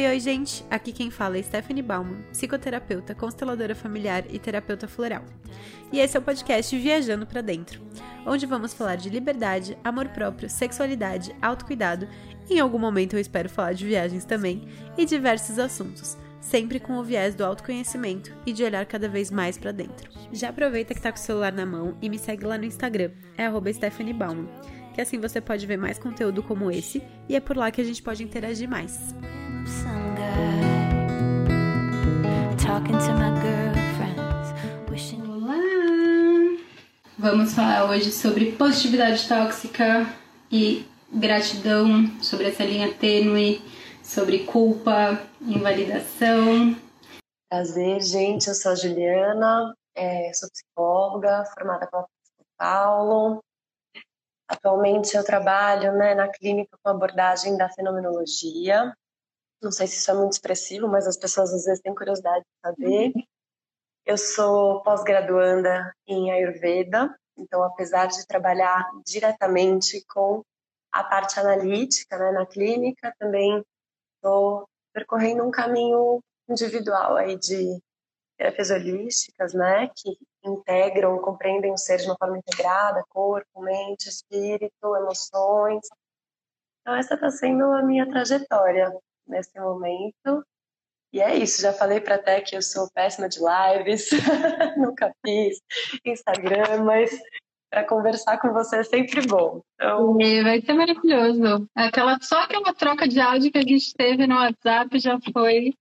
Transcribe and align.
Oi, 0.00 0.06
oi, 0.06 0.18
gente! 0.18 0.64
Aqui 0.70 0.92
quem 0.92 1.10
fala 1.10 1.36
é 1.36 1.42
Stephanie 1.42 1.82
Bauman, 1.82 2.22
psicoterapeuta, 2.30 3.14
consteladora 3.14 3.74
familiar 3.74 4.24
e 4.30 4.38
terapeuta 4.38 4.88
floral. 4.88 5.22
E 5.92 5.98
esse 5.98 6.16
é 6.16 6.20
o 6.20 6.22
podcast 6.22 6.74
Viajando 6.74 7.26
para 7.26 7.42
Dentro, 7.42 7.82
onde 8.24 8.46
vamos 8.46 8.72
falar 8.72 8.96
de 8.96 9.10
liberdade, 9.10 9.76
amor 9.84 10.08
próprio, 10.08 10.48
sexualidade, 10.48 11.36
autocuidado, 11.42 12.08
em 12.48 12.58
algum 12.58 12.78
momento 12.78 13.12
eu 13.12 13.20
espero 13.20 13.50
falar 13.50 13.74
de 13.74 13.84
viagens 13.84 14.24
também, 14.24 14.66
e 14.96 15.04
diversos 15.04 15.58
assuntos, 15.58 16.16
sempre 16.40 16.80
com 16.80 16.94
o 16.94 17.04
viés 17.04 17.34
do 17.34 17.44
autoconhecimento 17.44 18.34
e 18.46 18.54
de 18.54 18.64
olhar 18.64 18.86
cada 18.86 19.06
vez 19.06 19.30
mais 19.30 19.58
para 19.58 19.70
dentro. 19.70 20.10
Já 20.32 20.48
aproveita 20.48 20.94
que 20.94 21.02
tá 21.02 21.12
com 21.12 21.18
o 21.18 21.20
celular 21.20 21.52
na 21.52 21.66
mão 21.66 21.94
e 22.00 22.08
me 22.08 22.18
segue 22.18 22.46
lá 22.46 22.56
no 22.56 22.64
Instagram, 22.64 23.10
é 23.36 23.72
Stephanie 23.74 24.14
Bauman, 24.14 24.48
que 24.94 25.00
assim 25.02 25.20
você 25.20 25.42
pode 25.42 25.66
ver 25.66 25.76
mais 25.76 25.98
conteúdo 25.98 26.42
como 26.42 26.70
esse, 26.70 27.02
e 27.28 27.36
é 27.36 27.40
por 27.40 27.54
lá 27.54 27.70
que 27.70 27.82
a 27.82 27.84
gente 27.84 28.02
pode 28.02 28.24
interagir 28.24 28.66
mais. 28.66 29.14
Olá! 35.28 35.54
Vamos 37.16 37.54
falar 37.54 37.88
hoje 37.88 38.10
sobre 38.10 38.50
positividade 38.52 39.28
tóxica 39.28 40.06
e 40.50 40.84
gratidão, 41.12 42.08
sobre 42.20 42.48
essa 42.48 42.64
linha 42.64 42.92
tênue, 42.92 43.62
sobre 44.02 44.44
culpa, 44.44 45.22
invalidação. 45.40 46.76
Prazer, 47.48 48.00
gente. 48.00 48.48
Eu 48.48 48.54
sou 48.54 48.72
a 48.72 48.74
Juliana, 48.74 49.72
é, 49.94 50.32
sou 50.34 50.50
psicóloga, 50.50 51.44
formada 51.54 51.86
pela 51.86 52.02
São 52.02 52.44
Paulo. 52.58 53.40
Atualmente 54.48 55.16
eu 55.16 55.22
trabalho 55.22 55.92
né, 55.92 56.16
na 56.16 56.26
clínica 56.26 56.76
com 56.82 56.90
abordagem 56.90 57.56
da 57.56 57.68
fenomenologia, 57.68 58.92
não 59.62 59.70
sei 59.70 59.86
se 59.86 59.98
isso 59.98 60.10
é 60.10 60.14
muito 60.14 60.32
expressivo, 60.32 60.88
mas 60.88 61.06
as 61.06 61.16
pessoas 61.16 61.52
às 61.52 61.64
vezes 61.64 61.80
têm 61.80 61.94
curiosidade 61.94 62.44
de 62.44 62.60
saber. 62.60 63.12
Uhum. 63.14 63.22
Eu 64.06 64.16
sou 64.16 64.82
pós-graduanda 64.82 65.94
em 66.06 66.30
Ayurveda, 66.30 67.14
então 67.36 67.62
apesar 67.62 68.06
de 68.06 68.26
trabalhar 68.26 68.84
diretamente 69.04 70.04
com 70.06 70.42
a 70.90 71.04
parte 71.04 71.38
analítica 71.38 72.18
né, 72.18 72.32
na 72.32 72.46
clínica, 72.46 73.14
também 73.18 73.62
estou 74.16 74.66
percorrendo 74.92 75.44
um 75.44 75.50
caminho 75.50 76.20
individual 76.48 77.16
aí 77.16 77.38
de 77.38 77.80
terapias 78.36 78.70
holísticas, 78.70 79.52
né, 79.52 79.88
que 79.94 80.16
integram, 80.42 81.20
compreendem 81.20 81.72
o 81.72 81.76
ser 81.76 81.98
de 81.98 82.06
uma 82.06 82.16
forma 82.16 82.38
integrada, 82.38 83.04
corpo, 83.10 83.60
mente, 83.60 84.08
espírito, 84.08 84.96
emoções. 84.96 85.86
Então 86.80 86.96
essa 86.96 87.14
está 87.14 87.30
sendo 87.30 87.64
a 87.64 87.82
minha 87.82 88.08
trajetória 88.08 88.90
nesse 89.30 89.58
momento. 89.58 90.44
E 91.12 91.20
é 91.20 91.36
isso, 91.36 91.62
já 91.62 91.72
falei 91.72 92.00
para 92.00 92.14
até 92.14 92.40
que 92.40 92.54
eu 92.56 92.62
sou 92.62 92.88
péssima 92.94 93.28
de 93.28 93.38
lives, 93.40 94.10
nunca 94.76 95.12
fiz 95.24 95.58
Instagram, 96.04 96.84
mas 96.84 97.10
para 97.68 97.84
conversar 97.84 98.38
com 98.38 98.52
você 98.52 98.78
é 98.78 98.84
sempre 98.84 99.26
bom. 99.26 99.60
Então... 99.74 100.14
vai 100.14 100.60
ser 100.60 100.72
maravilhoso. 100.72 101.68
Aquela, 101.74 102.18
só 102.20 102.40
aquela 102.42 102.74
troca 102.74 103.08
de 103.08 103.20
áudio 103.20 103.50
que 103.50 103.58
a 103.58 103.62
gente 103.62 103.94
teve 103.94 104.26
no 104.26 104.36
WhatsApp 104.36 104.98
já 104.98 105.18
foi 105.32 105.72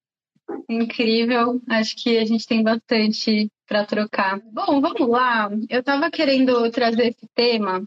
incrível. 0.68 1.62
Acho 1.68 1.96
que 1.96 2.18
a 2.18 2.26
gente 2.26 2.48
tem 2.48 2.64
bastante 2.64 3.52
para 3.68 3.86
trocar. 3.86 4.40
Bom, 4.52 4.82
vamos 4.82 5.08
lá. 5.08 5.50
Eu 5.70 5.80
estava 5.80 6.10
querendo 6.12 6.70
trazer 6.72 7.08
esse 7.08 7.28
tema 7.36 7.84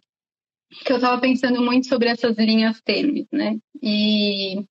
que 0.84 0.92
eu 0.92 0.96
estava 0.96 1.20
pensando 1.20 1.60
muito 1.60 1.86
sobre 1.86 2.08
essas 2.08 2.36
linhas 2.36 2.80
tênues, 2.80 3.26
né? 3.30 3.58
E 3.82 4.64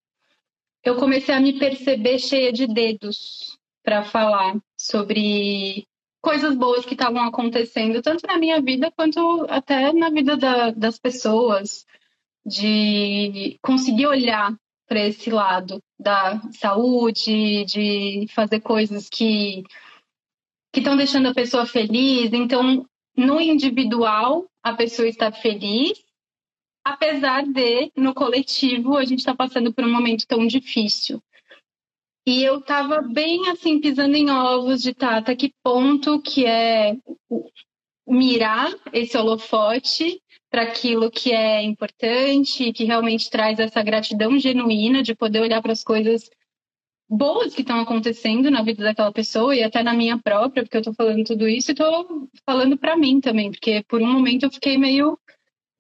eu 0.84 0.96
comecei 0.96 1.34
a 1.34 1.40
me 1.40 1.58
perceber 1.58 2.20
cheia 2.20 2.52
de 2.52 2.68
dedos 2.68 3.58
para 3.84 4.04
falar 4.04 4.58
sobre 4.78 5.88
coisas 6.22 6.56
boas 6.56 6.86
que 6.86 6.94
estavam 6.94 7.24
acontecendo, 7.24 8.02
tanto 8.02 8.26
na 8.28 8.38
minha 8.38 8.62
vida 8.62 8.92
quanto 8.92 9.46
até 9.50 9.92
na 9.92 10.10
vida 10.10 10.38
da, 10.38 10.72
das 10.72 11.00
pessoas, 11.00 11.86
de 12.46 13.58
conseguir 13.62 14.08
olhar 14.08 14.56
para 14.88 15.08
esse 15.08 15.30
lado 15.30 15.80
da 16.00 16.42
saúde, 16.52 17.66
de 17.66 18.26
fazer 18.30 18.60
coisas 18.60 19.08
que 19.10 19.64
que 20.74 20.80
estão 20.80 20.96
deixando 20.96 21.28
a 21.28 21.34
pessoa 21.34 21.66
feliz. 21.66 22.32
Então, 22.32 22.86
no 23.16 23.42
individual, 23.42 24.46
a 24.64 24.74
pessoa 24.74 25.06
está 25.06 25.30
feliz 25.30 26.02
apesar 26.84 27.44
de, 27.44 27.92
no 27.96 28.14
coletivo, 28.14 28.98
a 28.98 29.06
gente 29.06 29.20
está 29.20 29.36
passando 29.36 29.74
por 29.74 29.84
um 29.84 29.92
momento 29.92 30.26
tão 30.28 30.46
difícil. 30.46 31.22
E 32.26 32.44
eu 32.44 32.60
estava 32.60 33.02
bem 33.02 33.50
assim, 33.50 33.80
pisando 33.80 34.16
em 34.16 34.30
ovos 34.30 34.82
de 34.82 34.94
tá, 34.94 35.18
até 35.18 35.36
que 35.36 35.54
ponto 35.64 36.22
que 36.22 36.46
é 36.46 36.96
mirar 38.08 38.72
esse 38.94 39.18
holofote 39.18 40.22
para 40.50 40.64
aquilo 40.64 41.10
que 41.10 41.32
é 41.32 41.64
importante, 41.64 42.74
que 42.74 42.84
realmente 42.84 43.30
traz 43.30 43.58
essa 43.58 43.82
gratidão 43.82 44.38
genuína 44.38 45.02
de 45.02 45.16
poder 45.16 45.40
olhar 45.40 45.62
para 45.62 45.72
as 45.72 45.84
coisas 45.84 46.30
boas 47.10 47.54
que 47.54 47.62
estão 47.62 47.80
acontecendo 47.80 48.52
na 48.52 48.62
vida 48.62 48.84
daquela 48.84 49.12
pessoa 49.12 49.56
e 49.56 49.64
até 49.64 49.82
na 49.82 49.94
minha 49.94 50.18
própria, 50.18 50.64
porque 50.64 50.78
eu 50.78 50.82
estou 50.82 50.94
falando 50.94 51.24
tudo 51.26 51.48
isso 51.48 51.72
e 51.72 51.74
estou 51.74 52.30
falando 52.46 52.78
para 52.78 52.96
mim 52.96 53.20
também, 53.20 53.52
porque 53.52 53.84
por 53.88 54.02
um 54.02 54.12
momento 54.12 54.44
eu 54.44 54.52
fiquei 54.52 54.78
meio 54.78 55.18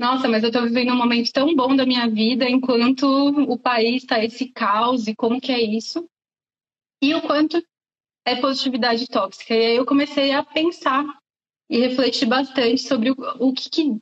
nossa, 0.01 0.27
mas 0.27 0.41
eu 0.41 0.49
estou 0.49 0.63
vivendo 0.63 0.93
um 0.93 0.97
momento 0.97 1.31
tão 1.31 1.55
bom 1.55 1.75
da 1.75 1.85
minha 1.85 2.09
vida 2.09 2.49
enquanto 2.49 3.05
o 3.05 3.55
país 3.55 4.01
está 4.01 4.23
esse 4.23 4.47
caos 4.47 5.07
e 5.07 5.15
como 5.15 5.39
que 5.39 5.51
é 5.51 5.61
isso. 5.61 6.09
E 7.03 7.13
o 7.13 7.21
quanto 7.21 7.63
é 8.25 8.35
positividade 8.35 9.07
tóxica. 9.07 9.53
E 9.53 9.63
aí 9.63 9.75
eu 9.75 9.85
comecei 9.85 10.31
a 10.31 10.41
pensar 10.41 11.05
e 11.69 11.77
refletir 11.77 12.25
bastante 12.25 12.81
sobre 12.81 13.11
o, 13.11 13.15
o 13.39 13.53
que, 13.53 13.69
que 13.69 13.99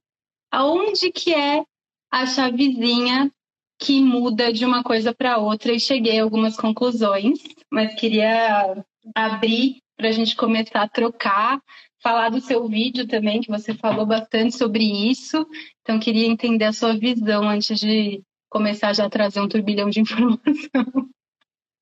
aonde 0.50 1.12
que 1.12 1.34
é 1.34 1.66
a 2.10 2.26
chavezinha 2.26 3.30
que 3.78 4.02
muda 4.02 4.54
de 4.54 4.64
uma 4.64 4.82
coisa 4.82 5.14
para 5.14 5.38
outra 5.38 5.74
e 5.74 5.82
cheguei 5.82 6.18
a 6.18 6.24
algumas 6.24 6.56
conclusões, 6.56 7.40
mas 7.70 7.94
queria 7.96 8.86
abrir 9.14 9.82
para 9.98 10.08
a 10.08 10.14
gente 10.14 10.34
começar 10.34 10.82
a 10.82 10.88
trocar 10.88 11.62
falar 12.02 12.30
do 12.30 12.42
seu 12.42 12.68
vídeo 12.68 13.08
também, 13.08 13.42
que 13.42 13.52
você 13.52 13.74
falou 13.74 14.06
bastante 14.06 14.56
sobre 14.56 14.84
isso. 14.84 15.46
Então, 15.82 16.00
queria 16.00 16.28
entender 16.28 16.66
a 16.66 16.74
sua 16.74 16.98
visão 16.98 17.48
antes 17.48 17.80
de 17.80 18.24
começar 18.50 18.94
já 18.94 19.06
a 19.06 19.10
trazer 19.10 19.42
um 19.42 19.48
turbilhão 19.48 19.90
de 19.90 20.00
informação. 20.02 21.10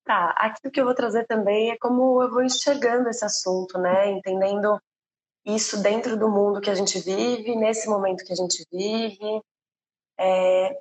Tá, 0.04 0.30
aqui 0.38 0.66
o 0.66 0.70
que 0.70 0.80
eu 0.80 0.86
vou 0.86 0.94
trazer 0.94 1.26
também 1.26 1.70
é 1.70 1.76
como 1.78 2.22
eu 2.22 2.30
vou 2.30 2.42
enxergando 2.42 3.08
esse 3.08 3.24
assunto, 3.24 3.78
né? 3.78 4.10
Entendendo 4.10 4.80
isso 5.44 5.82
dentro 5.82 6.18
do 6.18 6.30
mundo 6.30 6.60
que 6.60 6.70
a 6.70 6.74
gente 6.74 6.98
vive, 7.00 7.54
nesse 7.56 7.88
momento 7.88 8.24
que 8.24 8.32
a 8.32 8.36
gente 8.36 8.64
vive. 8.72 9.42
É... 10.18 10.78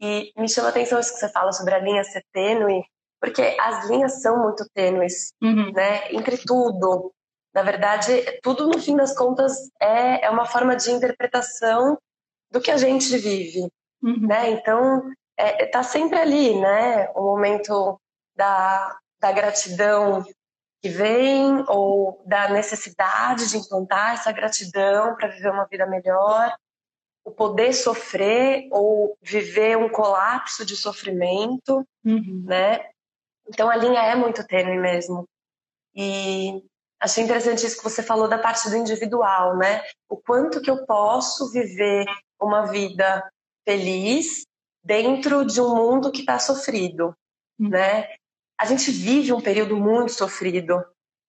E 0.00 0.32
me 0.36 0.48
chama 0.48 0.68
atenção 0.68 1.00
isso 1.00 1.12
que 1.12 1.18
você 1.18 1.28
fala 1.28 1.52
sobre 1.52 1.74
a 1.74 1.80
linha 1.80 2.04
ser 2.04 2.24
tênue, 2.32 2.84
porque 3.20 3.42
as 3.60 3.88
linhas 3.90 4.22
são 4.22 4.40
muito 4.40 4.64
tênues, 4.72 5.32
uhum. 5.42 5.72
né? 5.72 6.12
Entre 6.12 6.38
tudo, 6.38 7.12
na 7.58 7.64
verdade, 7.64 8.22
tudo 8.40 8.68
no 8.68 8.78
fim 8.78 8.94
das 8.94 9.12
contas 9.16 9.68
é, 9.80 10.26
é 10.26 10.30
uma 10.30 10.46
forma 10.46 10.76
de 10.76 10.92
interpretação 10.92 11.98
do 12.52 12.60
que 12.60 12.70
a 12.70 12.76
gente 12.76 13.18
vive, 13.18 13.68
uhum. 14.00 14.28
né? 14.28 14.50
Então, 14.50 15.10
é, 15.36 15.66
tá 15.66 15.82
sempre 15.82 16.20
ali, 16.20 16.54
né? 16.54 17.10
O 17.16 17.22
momento 17.22 18.00
da, 18.36 18.96
da 19.18 19.32
gratidão 19.32 20.24
que 20.80 20.88
vem 20.88 21.64
ou 21.66 22.22
da 22.26 22.48
necessidade 22.48 23.50
de 23.50 23.56
implantar 23.56 24.14
essa 24.14 24.30
gratidão 24.30 25.16
para 25.16 25.26
viver 25.26 25.50
uma 25.50 25.66
vida 25.66 25.84
melhor, 25.84 26.56
o 27.24 27.32
poder 27.32 27.72
sofrer 27.72 28.68
ou 28.70 29.18
viver 29.20 29.76
um 29.76 29.88
colapso 29.88 30.64
de 30.64 30.76
sofrimento, 30.76 31.84
uhum. 32.04 32.44
né? 32.46 32.88
Então 33.48 33.68
a 33.68 33.74
linha 33.74 34.00
é 34.00 34.14
muito 34.14 34.46
tênue 34.46 34.78
mesmo. 34.78 35.28
E 35.92 36.62
Achei 37.00 37.22
interessante 37.22 37.64
isso 37.64 37.76
que 37.76 37.84
você 37.84 38.02
falou 38.02 38.28
da 38.28 38.38
parte 38.38 38.68
do 38.68 38.76
individual, 38.76 39.56
né? 39.56 39.82
O 40.08 40.16
quanto 40.16 40.60
que 40.60 40.70
eu 40.70 40.84
posso 40.84 41.50
viver 41.52 42.04
uma 42.40 42.66
vida 42.66 43.24
feliz 43.64 44.44
dentro 44.82 45.44
de 45.44 45.60
um 45.60 45.74
mundo 45.74 46.10
que 46.10 46.20
está 46.20 46.38
sofrido, 46.38 47.14
hum. 47.58 47.68
né? 47.68 48.08
A 48.58 48.64
gente 48.64 48.90
vive 48.90 49.32
um 49.32 49.40
período 49.40 49.76
muito 49.76 50.12
sofrido, 50.12 50.84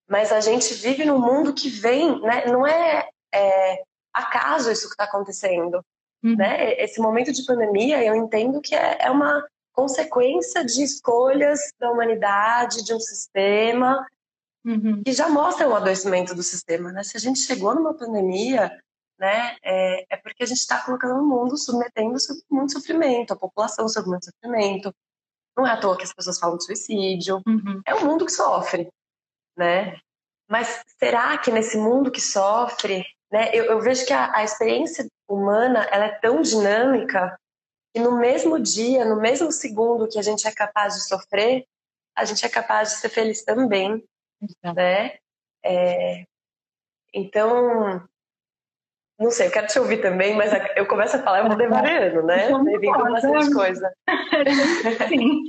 mas 0.09 0.31
a 0.31 0.39
gente 0.39 0.73
vive 0.73 1.05
num 1.05 1.19
mundo 1.19 1.53
que 1.53 1.69
vem, 1.69 2.19
né? 2.21 2.47
Não 2.47 2.65
é, 2.65 3.07
é 3.33 3.83
acaso 4.11 4.71
isso 4.71 4.87
que 4.87 4.93
está 4.93 5.03
acontecendo, 5.03 5.85
hum. 6.23 6.35
né? 6.35 6.73
Esse 6.81 6.99
momento 6.99 7.31
de 7.31 7.45
pandemia, 7.45 8.03
eu 8.03 8.15
entendo 8.15 8.59
que 8.59 8.73
é, 8.73 8.97
é 9.01 9.11
uma 9.11 9.45
consequência 9.71 10.65
de 10.65 10.83
escolhas 10.83 11.59
da 11.79 11.91
humanidade, 11.91 12.83
de 12.83 12.93
um 12.93 12.99
sistema 12.99 14.03
uhum. 14.65 15.03
que 15.03 15.11
já 15.11 15.29
mostra 15.29 15.67
o 15.67 15.75
adoecimento 15.75 16.35
do 16.35 16.43
sistema. 16.43 16.91
Né? 16.91 17.03
Se 17.03 17.17
a 17.17 17.19
gente 17.19 17.39
chegou 17.39 17.73
numa 17.75 17.93
pandemia, 17.93 18.71
né, 19.19 19.57
é, 19.63 20.15
é 20.15 20.17
porque 20.17 20.43
a 20.43 20.45
gente 20.45 20.59
está 20.59 20.81
colocando 20.83 21.19
o 21.19 21.27
mundo, 21.27 21.57
submetendo 21.57 22.17
muito 22.49 22.73
sofrimento, 22.73 23.33
a 23.33 23.37
população 23.37 23.87
sob 23.87 24.07
muito 24.07 24.25
sofrimento. 24.25 24.93
Não 25.57 25.67
é 25.67 25.71
à 25.71 25.77
toa 25.77 25.97
que 25.97 26.03
as 26.03 26.13
pessoas 26.13 26.39
falam 26.39 26.57
de 26.57 26.63
suicídio. 26.63 27.41
Uhum. 27.45 27.81
É 27.85 27.93
um 27.95 28.05
mundo 28.05 28.25
que 28.25 28.31
sofre, 28.31 28.89
né? 29.57 29.99
Mas 30.49 30.83
será 30.97 31.37
que 31.37 31.51
nesse 31.51 31.77
mundo 31.77 32.09
que 32.09 32.21
sofre, 32.21 33.05
né? 33.31 33.49
Eu, 33.53 33.65
eu 33.65 33.81
vejo 33.81 34.05
que 34.05 34.13
a, 34.13 34.35
a 34.35 34.43
experiência 34.43 35.05
humana 35.27 35.83
ela 35.91 36.05
é 36.05 36.19
tão 36.19 36.41
dinâmica 36.41 37.37
que 37.93 38.01
no 38.01 38.17
mesmo 38.17 38.59
dia, 38.59 39.05
no 39.05 39.19
mesmo 39.19 39.51
segundo 39.51 40.07
que 40.07 40.17
a 40.17 40.21
gente 40.21 40.47
é 40.47 40.51
capaz 40.51 40.95
de 40.95 41.07
sofrer, 41.07 41.65
a 42.15 42.25
gente 42.25 42.45
é 42.45 42.49
capaz 42.49 42.89
de 42.89 42.95
ser 42.95 43.09
feliz 43.09 43.43
também. 43.43 44.03
Né? 44.63 45.17
É, 45.63 46.25
então, 47.13 48.07
não 49.19 49.31
sei, 49.31 49.47
eu 49.47 49.51
quero 49.51 49.67
te 49.67 49.77
ouvir 49.79 50.01
também, 50.01 50.35
mas 50.35 50.51
eu 50.75 50.87
começo 50.87 51.17
a 51.17 51.21
falar, 51.21 51.39
eu 51.39 51.47
vou 51.47 51.57
devaneando, 51.57 52.23
né? 52.23 52.49
Com 52.49 52.63
bastante 53.11 53.53
coisa. 53.53 53.93
Sim. 55.09 55.43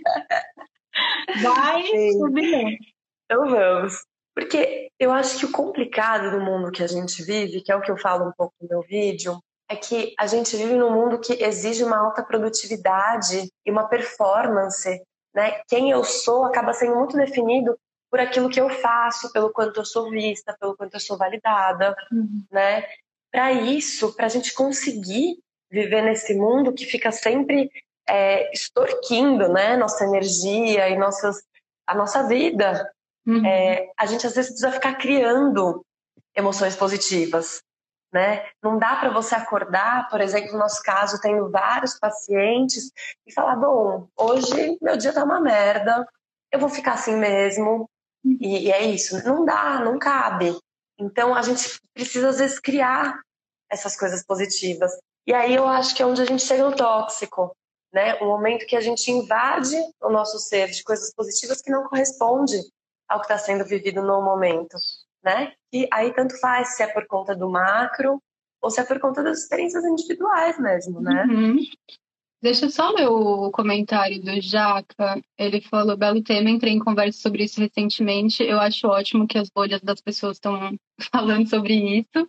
Vai 1.42 1.82
subir. 2.12 2.78
Então 3.24 3.48
vamos. 3.48 4.04
Porque 4.34 4.88
eu 4.98 5.12
acho 5.12 5.38
que 5.38 5.46
o 5.46 5.52
complicado 5.52 6.30
do 6.30 6.40
mundo 6.40 6.72
que 6.72 6.82
a 6.82 6.86
gente 6.86 7.22
vive, 7.22 7.60
que 7.60 7.70
é 7.70 7.76
o 7.76 7.80
que 7.80 7.90
eu 7.90 7.96
falo 7.96 8.28
um 8.28 8.32
pouco 8.32 8.54
no 8.60 8.68
meu 8.68 8.82
vídeo, 8.82 9.38
é 9.68 9.76
que 9.76 10.14
a 10.18 10.26
gente 10.26 10.56
vive 10.56 10.74
num 10.74 10.92
mundo 10.92 11.20
que 11.20 11.34
exige 11.44 11.84
uma 11.84 11.98
alta 11.98 12.24
produtividade 12.24 13.48
e 13.64 13.70
uma 13.70 13.88
performance, 13.88 15.00
né? 15.32 15.60
Quem 15.68 15.90
eu 15.90 16.02
sou 16.02 16.44
acaba 16.44 16.72
sendo 16.72 16.96
muito 16.96 17.16
definido 17.16 17.78
por 18.10 18.18
aquilo 18.20 18.50
que 18.50 18.60
eu 18.60 18.68
faço, 18.68 19.32
pelo 19.32 19.50
quanto 19.50 19.80
eu 19.80 19.84
sou 19.84 20.10
vista, 20.10 20.56
pelo 20.58 20.76
quanto 20.76 20.94
eu 20.94 21.00
sou 21.00 21.16
validada, 21.16 21.94
uhum. 22.10 22.44
né? 22.50 22.84
Para 23.30 23.52
isso, 23.52 24.14
para 24.14 24.26
a 24.26 24.28
gente 24.28 24.52
conseguir 24.52 25.38
viver 25.70 26.02
nesse 26.02 26.34
mundo 26.34 26.72
que 26.72 26.84
fica 26.84 27.12
sempre 27.12 27.70
é, 28.08 28.52
extorquindo, 28.52 29.48
né? 29.48 29.76
Nossa 29.76 30.04
energia 30.04 30.88
e 30.88 30.98
nossas, 30.98 31.42
a 31.86 31.94
nossa 31.94 32.26
vida, 32.26 32.92
uhum. 33.26 33.46
é, 33.46 33.90
a 33.96 34.06
gente 34.06 34.26
às 34.26 34.34
vezes 34.34 34.50
precisa 34.50 34.72
ficar 34.72 34.96
criando 34.96 35.84
emoções 36.34 36.74
positivas, 36.74 37.62
né? 38.12 38.44
Não 38.60 38.76
dá 38.76 38.96
para 38.96 39.10
você 39.10 39.36
acordar, 39.36 40.08
por 40.08 40.20
exemplo, 40.20 40.52
no 40.52 40.58
nosso 40.58 40.82
caso, 40.82 41.20
tendo 41.20 41.48
vários 41.48 41.96
pacientes 41.98 42.90
e 43.24 43.32
falar: 43.32 43.54
bom, 43.54 44.08
hoje 44.16 44.76
meu 44.82 44.96
dia 44.96 45.12
tá 45.12 45.22
uma 45.22 45.40
merda, 45.40 46.04
eu 46.50 46.58
vou 46.58 46.68
ficar 46.68 46.94
assim 46.94 47.16
mesmo, 47.16 47.88
e, 48.24 48.66
e 48.66 48.72
é 48.72 48.84
isso. 48.84 49.22
Não 49.24 49.44
dá, 49.44 49.80
não 49.84 49.98
cabe. 49.98 50.56
Então 50.98 51.34
a 51.34 51.42
gente 51.42 51.80
precisa 51.94 52.28
às 52.28 52.38
vezes 52.38 52.58
criar 52.58 53.20
essas 53.70 53.96
coisas 53.96 54.24
positivas. 54.24 54.92
E 55.26 55.32
aí 55.32 55.54
eu 55.54 55.66
acho 55.66 55.94
que 55.94 56.02
é 56.02 56.06
onde 56.06 56.22
a 56.22 56.24
gente 56.24 56.44
chega 56.44 56.68
no 56.68 56.76
tóxico, 56.76 57.54
né? 57.92 58.14
O 58.16 58.26
momento 58.26 58.66
que 58.66 58.76
a 58.76 58.80
gente 58.80 59.10
invade 59.10 59.76
o 60.02 60.10
nosso 60.10 60.38
ser 60.38 60.70
de 60.70 60.82
coisas 60.82 61.14
positivas 61.14 61.60
que 61.62 61.70
não 61.70 61.84
corresponde 61.84 62.56
ao 63.08 63.20
que 63.20 63.26
está 63.26 63.38
sendo 63.38 63.64
vivido 63.64 64.02
no 64.02 64.22
momento, 64.22 64.76
né? 65.22 65.52
E 65.72 65.88
aí 65.92 66.12
tanto 66.12 66.38
faz 66.40 66.76
se 66.76 66.82
é 66.82 66.86
por 66.86 67.06
conta 67.06 67.34
do 67.34 67.48
macro 67.48 68.20
ou 68.60 68.70
se 68.70 68.80
é 68.80 68.84
por 68.84 69.00
conta 69.00 69.22
das 69.22 69.38
experiências 69.38 69.84
individuais 69.84 70.58
mesmo, 70.58 71.00
né? 71.00 71.24
Uhum. 71.24 71.58
Deixa 72.42 72.70
só 72.70 72.90
ler 72.90 73.06
o 73.06 73.50
comentário 73.50 74.20
do 74.22 74.40
Jaca. 74.40 75.22
Ele 75.36 75.60
falou: 75.60 75.96
belo 75.96 76.22
tema, 76.22 76.48
entrei 76.48 76.72
em 76.72 76.78
conversa 76.78 77.20
sobre 77.20 77.44
isso 77.44 77.60
recentemente. 77.60 78.42
Eu 78.42 78.58
acho 78.58 78.86
ótimo 78.88 79.26
que 79.26 79.36
as 79.36 79.50
bolhas 79.50 79.80
das 79.82 80.00
pessoas 80.00 80.36
estão 80.36 80.74
falando 81.12 81.48
sobre 81.48 81.74
isso. 81.74 82.28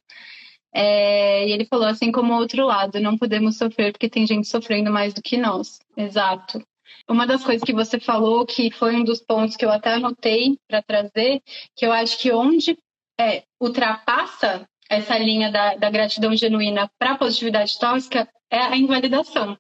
É, 0.74 1.48
e 1.48 1.52
ele 1.52 1.66
falou 1.66 1.88
assim 1.88 2.12
como 2.12 2.34
outro 2.34 2.66
lado, 2.66 3.00
não 3.00 3.18
podemos 3.18 3.58
sofrer 3.58 3.92
porque 3.92 4.10
tem 4.10 4.26
gente 4.26 4.48
sofrendo 4.48 4.92
mais 4.92 5.14
do 5.14 5.22
que 5.22 5.38
nós. 5.38 5.80
Exato. 5.98 6.62
Uma 7.10 7.28
das 7.28 7.44
coisas 7.44 7.64
que 7.64 7.74
você 7.74 8.00
falou, 8.00 8.46
que 8.46 8.72
foi 8.72 8.96
um 8.96 9.04
dos 9.04 9.22
pontos 9.22 9.58
que 9.58 9.66
eu 9.66 9.72
até 9.72 9.94
anotei 9.94 10.58
para 10.68 10.82
trazer, 10.82 11.42
que 11.76 11.86
eu 11.86 11.92
acho 11.92 12.18
que 12.18 12.32
onde 12.32 12.78
é, 13.20 13.44
ultrapassa 13.60 14.66
essa 14.90 15.18
linha 15.18 15.52
da, 15.52 15.76
da 15.76 15.90
gratidão 15.90 16.36
genuína 16.36 16.90
para 16.98 17.12
a 17.12 17.18
positividade 17.18 17.78
tóxica 17.80 18.28
é 18.50 18.60
a 18.60 18.78
invalidação. 18.78 19.58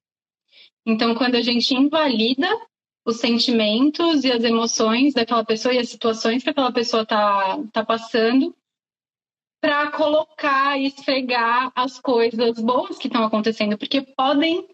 Então, 0.85 1.13
quando 1.13 1.35
a 1.35 1.41
gente 1.41 1.73
invalida 1.73 2.47
os 3.05 3.17
sentimentos 3.17 4.23
e 4.23 4.31
as 4.31 4.43
emoções 4.43 5.13
daquela 5.13 5.43
pessoa 5.43 5.73
e 5.73 5.79
as 5.79 5.89
situações 5.89 6.43
que 6.43 6.49
aquela 6.49 6.71
pessoa 6.71 7.03
está 7.03 7.59
tá 7.71 7.85
passando, 7.85 8.55
para 9.59 9.91
colocar 9.91 10.79
e 10.79 10.87
esfregar 10.87 11.71
as 11.75 11.99
coisas 11.99 12.59
boas 12.59 12.97
que 12.97 13.07
estão 13.07 13.23
acontecendo, 13.23 13.77
porque 13.77 14.01
podem 14.01 14.67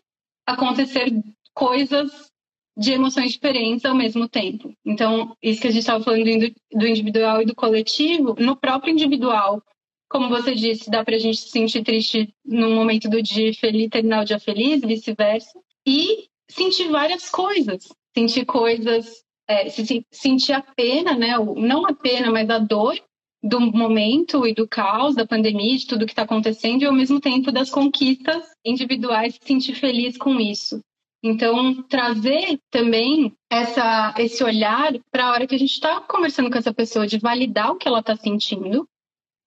acontecer 0.45 1.11
coisas 1.53 2.31
de 2.77 2.93
emoções 2.93 3.33
diferentes 3.33 3.83
ao 3.83 3.95
mesmo 3.95 4.29
tempo. 4.29 4.73
Então, 4.85 5.35
isso 5.41 5.59
que 5.59 5.67
a 5.67 5.71
gente 5.71 5.81
estava 5.81 6.03
falando 6.03 6.53
do 6.71 6.87
individual 6.87 7.41
e 7.41 7.45
do 7.45 7.55
coletivo, 7.55 8.35
no 8.39 8.55
próprio 8.55 8.93
individual, 8.93 9.61
como 10.09 10.29
você 10.29 10.55
disse, 10.55 10.89
dá 10.89 11.03
para 11.03 11.15
a 11.15 11.19
gente 11.19 11.37
se 11.37 11.49
sentir 11.49 11.83
triste 11.83 12.33
num 12.45 12.73
momento 12.75 13.09
do 13.09 13.21
dia 13.21 13.53
feliz, 13.53 13.89
terminar 13.89 14.21
o 14.21 14.25
dia 14.25 14.39
feliz, 14.39 14.79
vice-versa 14.81 15.59
e 15.87 16.27
sentir 16.49 16.89
várias 16.89 17.29
coisas. 17.29 17.87
Sentir 18.13 18.45
coisas, 18.45 19.23
é, 19.47 19.69
se, 19.69 20.05
sentir 20.11 20.51
a 20.51 20.61
pena, 20.61 21.15
né? 21.15 21.37
Não 21.55 21.85
a 21.85 21.93
pena, 21.93 22.29
mas 22.29 22.49
a 22.49 22.59
dor 22.59 22.99
do 23.41 23.61
momento 23.61 24.45
e 24.45 24.53
do 24.53 24.67
caos, 24.67 25.15
da 25.15 25.25
pandemia, 25.25 25.77
de 25.77 25.87
tudo 25.87 26.05
que 26.05 26.11
está 26.11 26.23
acontecendo, 26.23 26.81
e 26.81 26.85
ao 26.85 26.93
mesmo 26.93 27.21
tempo 27.21 27.51
das 27.51 27.69
conquistas 27.69 28.43
individuais, 28.65 29.35
se 29.35 29.39
sentir 29.47 29.75
feliz 29.75 30.17
com 30.17 30.39
isso. 30.39 30.81
Então, 31.23 31.81
trazer 31.83 32.59
também 32.69 33.33
essa, 33.49 34.13
esse 34.17 34.43
olhar 34.43 34.93
para 35.11 35.27
a 35.27 35.31
hora 35.31 35.47
que 35.47 35.55
a 35.55 35.59
gente 35.59 35.71
está 35.71 36.01
conversando 36.01 36.49
com 36.49 36.57
essa 36.57 36.73
pessoa, 36.73 37.07
de 37.07 37.17
validar 37.19 37.71
o 37.71 37.75
que 37.75 37.87
ela 37.87 37.99
está 37.99 38.15
sentindo, 38.15 38.87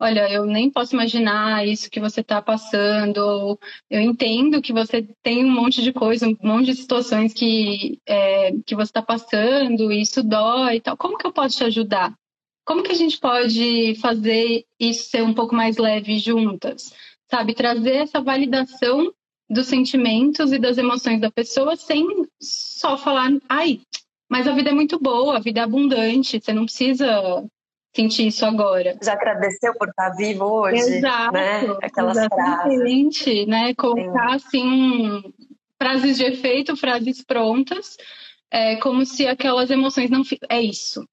olha, 0.01 0.31
eu 0.33 0.47
nem 0.47 0.71
posso 0.71 0.95
imaginar 0.95 1.67
isso 1.67 1.91
que 1.91 2.01
você 2.01 2.23
está 2.23 2.41
passando, 2.41 3.59
eu 3.91 4.01
entendo 4.01 4.63
que 4.63 4.73
você 4.73 5.07
tem 5.23 5.45
um 5.45 5.51
monte 5.51 5.83
de 5.83 5.93
coisa, 5.93 6.27
um 6.27 6.37
monte 6.43 6.67
de 6.67 6.75
situações 6.77 7.35
que, 7.35 8.01
é, 8.07 8.53
que 8.65 8.75
você 8.75 8.91
está 8.91 9.03
passando, 9.03 9.93
e 9.93 10.01
isso 10.01 10.23
dói 10.23 10.77
e 10.77 10.81
tal. 10.81 10.97
Como 10.97 11.19
que 11.19 11.27
eu 11.27 11.33
posso 11.33 11.59
te 11.59 11.65
ajudar? 11.65 12.15
Como 12.65 12.83
que 12.83 12.93
a 12.93 12.97
gente 12.97 13.19
pode 13.19 13.95
fazer 13.97 14.65
isso 14.79 15.11
ser 15.11 15.23
um 15.23 15.35
pouco 15.35 15.55
mais 15.55 15.77
leve 15.77 16.19
juntas? 16.19 16.95
Sabe, 17.31 17.55
trazer 17.55 17.97
essa 17.97 18.21
validação 18.21 19.13
dos 19.49 19.67
sentimentos 19.67 20.53
e 20.53 20.59
das 20.59 20.79
emoções 20.79 21.21
da 21.21 21.31
pessoa 21.31 21.77
sem 21.77 22.07
só 22.41 22.97
falar, 22.97 23.31
ai, 23.49 23.81
mas 24.31 24.47
a 24.47 24.53
vida 24.53 24.71
é 24.71 24.75
muito 24.75 24.99
boa, 24.99 25.37
a 25.37 25.41
vida 25.41 25.61
é 25.61 25.65
abundante, 25.65 26.41
você 26.41 26.53
não 26.53 26.65
precisa 26.65 27.45
sentir 27.95 28.29
isso 28.29 28.45
agora. 28.45 28.97
Já 29.03 29.13
agradeceu 29.13 29.75
por 29.75 29.89
estar 29.89 30.11
vivo 30.11 30.45
hoje? 30.45 30.97
Exato. 30.97 31.33
Né? 31.33 31.61
Aquelas 31.83 32.17
exatamente, 32.17 33.25
frases. 33.25 33.47
né? 33.47 33.75
Colocar 33.75 34.41
Sim. 34.41 34.47
assim 34.47 35.35
frases 35.81 36.19
de 36.19 36.25
efeito, 36.25 36.77
frases 36.77 37.25
prontas, 37.25 37.97
é, 38.51 38.77
como 38.77 39.05
se 39.07 39.27
aquelas 39.27 39.71
emoções 39.71 40.11
não 40.11 40.23
é 40.49 40.61
isso. 40.61 41.09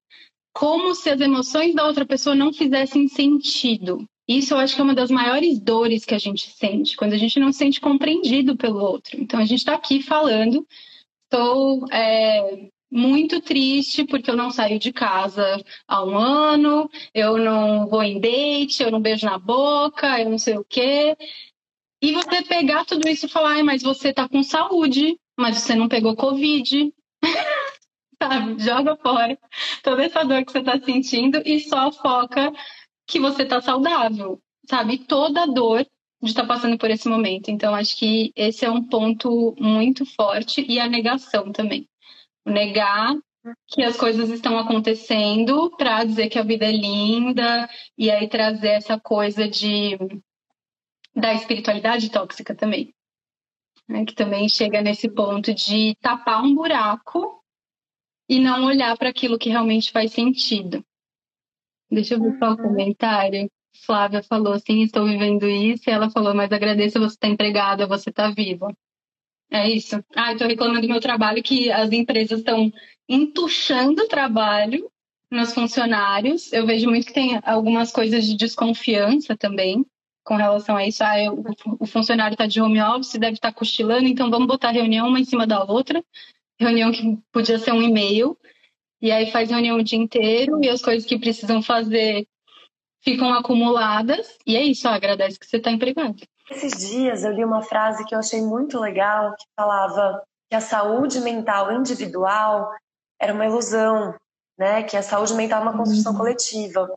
Como 0.52 0.94
se 0.94 1.08
as 1.08 1.20
emoções 1.20 1.74
da 1.74 1.86
outra 1.86 2.04
pessoa 2.04 2.34
não 2.34 2.52
fizessem 2.52 3.08
sentido. 3.08 4.04
Isso 4.28 4.52
eu 4.52 4.58
acho 4.58 4.74
que 4.74 4.80
é 4.82 4.84
uma 4.84 4.94
das 4.94 5.10
maiores 5.10 5.58
dores 5.58 6.04
que 6.04 6.14
a 6.14 6.18
gente 6.18 6.50
sente, 6.50 6.96
quando 6.96 7.14
a 7.14 7.16
gente 7.16 7.40
não 7.40 7.50
se 7.50 7.58
sente 7.58 7.80
compreendido 7.80 8.56
pelo 8.56 8.78
outro. 8.78 9.18
Então 9.18 9.40
a 9.40 9.44
gente 9.44 9.60
está 9.60 9.74
aqui 9.74 10.02
falando, 10.02 10.66
estou 11.24 11.86
é, 11.90 12.68
muito 12.90 13.40
triste 13.40 14.04
porque 14.04 14.30
eu 14.30 14.36
não 14.36 14.50
saio 14.50 14.78
de 14.78 14.92
casa 14.92 15.62
há 15.86 16.04
um 16.04 16.16
ano, 16.16 16.90
eu 17.14 17.36
não 17.36 17.86
vou 17.86 18.02
em 18.02 18.20
date, 18.20 18.82
eu 18.82 18.90
não 18.90 19.00
beijo 19.00 19.26
na 19.26 19.38
boca, 19.38 20.20
eu 20.20 20.30
não 20.30 20.38
sei 20.38 20.56
o 20.56 20.64
quê. 20.64 21.16
E 22.00 22.12
você 22.12 22.42
pegar 22.42 22.84
tudo 22.84 23.08
isso 23.08 23.26
e 23.26 23.28
falar, 23.28 23.62
mas 23.64 23.82
você 23.82 24.12
tá 24.12 24.28
com 24.28 24.42
saúde, 24.42 25.18
mas 25.38 25.58
você 25.58 25.74
não 25.74 25.88
pegou 25.88 26.16
Covid. 26.16 26.92
Sabe? 28.22 28.62
Joga 28.62 28.96
fora 28.96 29.38
toda 29.82 30.04
essa 30.04 30.24
dor 30.24 30.44
que 30.44 30.52
você 30.52 30.62
tá 30.62 30.78
sentindo 30.80 31.40
e 31.44 31.60
só 31.60 31.92
foca 31.92 32.52
que 33.06 33.20
você 33.20 33.44
tá 33.44 33.60
saudável. 33.60 34.40
Sabe? 34.68 34.98
Toda 34.98 35.46
dor 35.46 35.86
de 36.22 36.30
estar 36.30 36.42
tá 36.42 36.48
passando 36.48 36.78
por 36.78 36.90
esse 36.90 37.08
momento. 37.08 37.48
Então, 37.50 37.74
acho 37.74 37.96
que 37.96 38.32
esse 38.34 38.64
é 38.64 38.70
um 38.70 38.82
ponto 38.82 39.54
muito 39.58 40.04
forte 40.04 40.64
e 40.68 40.80
a 40.80 40.88
negação 40.88 41.52
também 41.52 41.88
negar 42.48 43.14
que 43.66 43.82
as 43.82 43.96
coisas 43.96 44.30
estão 44.30 44.58
acontecendo 44.58 45.70
para 45.76 46.04
dizer 46.04 46.28
que 46.28 46.38
a 46.38 46.42
vida 46.42 46.66
é 46.66 46.72
linda 46.72 47.68
e 47.96 48.10
aí 48.10 48.28
trazer 48.28 48.68
essa 48.68 48.98
coisa 48.98 49.48
de 49.48 49.96
da 51.14 51.34
espiritualidade 51.34 52.10
tóxica 52.10 52.54
também, 52.54 52.94
né? 53.88 54.04
que 54.04 54.14
também 54.14 54.48
chega 54.48 54.80
nesse 54.80 55.08
ponto 55.08 55.52
de 55.52 55.96
tapar 56.00 56.42
um 56.42 56.54
buraco 56.54 57.42
e 58.28 58.38
não 58.38 58.66
olhar 58.66 58.96
para 58.96 59.08
aquilo 59.08 59.38
que 59.38 59.48
realmente 59.48 59.90
faz 59.90 60.12
sentido. 60.12 60.84
Deixa 61.90 62.14
eu 62.14 62.22
ver 62.22 62.38
só 62.38 62.48
o 62.48 62.50
uhum. 62.50 62.56
comentário. 62.56 63.50
Flávia 63.84 64.22
falou 64.22 64.52
assim, 64.52 64.82
estou 64.82 65.06
vivendo 65.06 65.48
isso, 65.48 65.88
e 65.88 65.92
ela 65.92 66.10
falou, 66.10 66.34
mas 66.34 66.52
agradeço 66.52 66.98
você 66.98 67.14
estar 67.14 67.28
tá 67.28 67.32
empregada, 67.32 67.86
você 67.86 68.10
está 68.10 68.30
viva. 68.30 68.72
É 69.50 69.68
isso. 69.68 70.02
Ah, 70.14 70.32
eu 70.32 70.38
tô 70.38 70.46
reclamando 70.46 70.82
do 70.82 70.88
meu 70.88 71.00
trabalho 71.00 71.42
que 71.42 71.70
as 71.70 71.90
empresas 71.90 72.40
estão 72.40 72.72
entuchando 73.08 74.02
o 74.02 74.08
trabalho 74.08 74.90
nos 75.30 75.54
funcionários. 75.54 76.52
Eu 76.52 76.66
vejo 76.66 76.88
muito 76.88 77.06
que 77.06 77.12
tem 77.12 77.40
algumas 77.42 77.90
coisas 77.90 78.26
de 78.26 78.36
desconfiança 78.36 79.36
também 79.36 79.84
com 80.24 80.36
relação 80.36 80.76
a 80.76 80.86
isso. 80.86 81.02
Ah, 81.02 81.18
eu, 81.18 81.42
o 81.80 81.86
funcionário 81.86 82.34
está 82.34 82.46
de 82.46 82.60
home 82.60 82.80
office, 82.80 83.12
deve 83.12 83.34
estar 83.34 83.52
tá 83.52 83.58
cochilando, 83.58 84.06
então 84.06 84.30
vamos 84.30 84.46
botar 84.46 84.70
reunião 84.70 85.08
uma 85.08 85.20
em 85.20 85.24
cima 85.24 85.46
da 85.46 85.64
outra. 85.64 86.04
Reunião 86.60 86.92
que 86.92 87.16
podia 87.32 87.58
ser 87.58 87.72
um 87.72 87.82
e-mail. 87.82 88.36
E 89.00 89.10
aí 89.10 89.30
faz 89.30 89.50
reunião 89.50 89.78
o 89.78 89.82
dia 89.82 89.98
inteiro 89.98 90.62
e 90.62 90.68
as 90.68 90.82
coisas 90.82 91.08
que 91.08 91.18
precisam 91.18 91.62
fazer 91.62 92.26
ficam 93.00 93.32
acumuladas. 93.32 94.36
E 94.46 94.56
é 94.56 94.62
isso, 94.62 94.88
ó, 94.88 94.92
agradece 94.92 95.38
que 95.38 95.46
você 95.46 95.56
está 95.56 95.70
empregado. 95.70 96.16
Esses 96.50 96.72
dias 96.72 97.24
eu 97.24 97.32
li 97.32 97.44
uma 97.44 97.62
frase 97.62 98.04
que 98.04 98.14
eu 98.14 98.18
achei 98.18 98.40
muito 98.40 98.78
legal, 98.78 99.34
que 99.36 99.44
falava 99.56 100.22
que 100.48 100.56
a 100.56 100.60
saúde 100.60 101.20
mental 101.20 101.72
individual 101.72 102.70
era 103.20 103.34
uma 103.34 103.46
ilusão, 103.46 104.14
né? 104.56 104.82
Que 104.82 104.96
a 104.96 105.02
saúde 105.02 105.34
mental 105.34 105.60
é 105.60 105.62
uma 105.64 105.76
construção 105.76 106.12
uhum. 106.12 106.18
coletiva. 106.18 106.88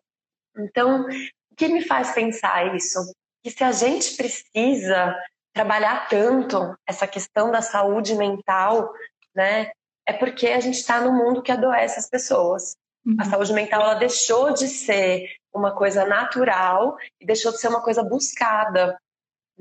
Então, 0.58 1.06
o 1.06 1.56
que 1.56 1.68
me 1.68 1.84
faz 1.84 2.12
pensar 2.12 2.76
isso? 2.76 3.00
Que 3.44 3.52
se 3.52 3.64
a 3.64 3.72
gente 3.72 4.16
precisa 4.16 5.16
trabalhar 5.54 6.08
tanto 6.08 6.76
essa 6.88 7.06
questão 7.06 7.52
da 7.52 7.62
saúde 7.62 8.16
mental, 8.16 8.92
né? 9.36 9.72
É 10.06 10.14
porque 10.14 10.48
a 10.48 10.60
gente 10.60 10.76
está 10.76 11.02
no 11.02 11.12
mundo 11.14 11.42
que 11.42 11.52
adoece 11.52 12.00
as 12.00 12.10
pessoas. 12.10 12.76
Uhum. 13.06 13.18
A 13.20 13.26
saúde 13.26 13.54
mental 13.54 13.82
ela 13.82 13.96
deixou 13.96 14.54
de 14.54 14.68
ser 14.68 15.28
uma 15.54 15.76
coisa 15.76 16.06
natural 16.06 16.96
e 17.20 17.26
deixou 17.26 17.52
de 17.52 17.60
ser 17.60 17.68
uma 17.68 17.82
coisa 17.82 18.04
buscada, 18.04 18.98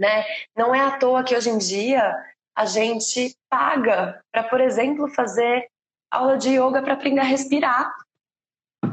né? 0.00 0.25
Não 0.57 0.75
é 0.75 0.80
à 0.80 0.97
toa 0.99 1.23
que 1.23 1.37
hoje 1.37 1.50
em 1.50 1.59
dia 1.59 2.16
a 2.57 2.64
gente 2.64 3.37
paga 3.50 4.21
para, 4.33 4.45
por 4.45 4.61
exemplo, 4.61 5.07
fazer 5.09 5.69
aula 6.11 6.38
de 6.38 6.57
yoga 6.57 6.83
para 6.83 6.95
aprender 6.95 7.21
a 7.21 7.25
respirar. 7.25 7.95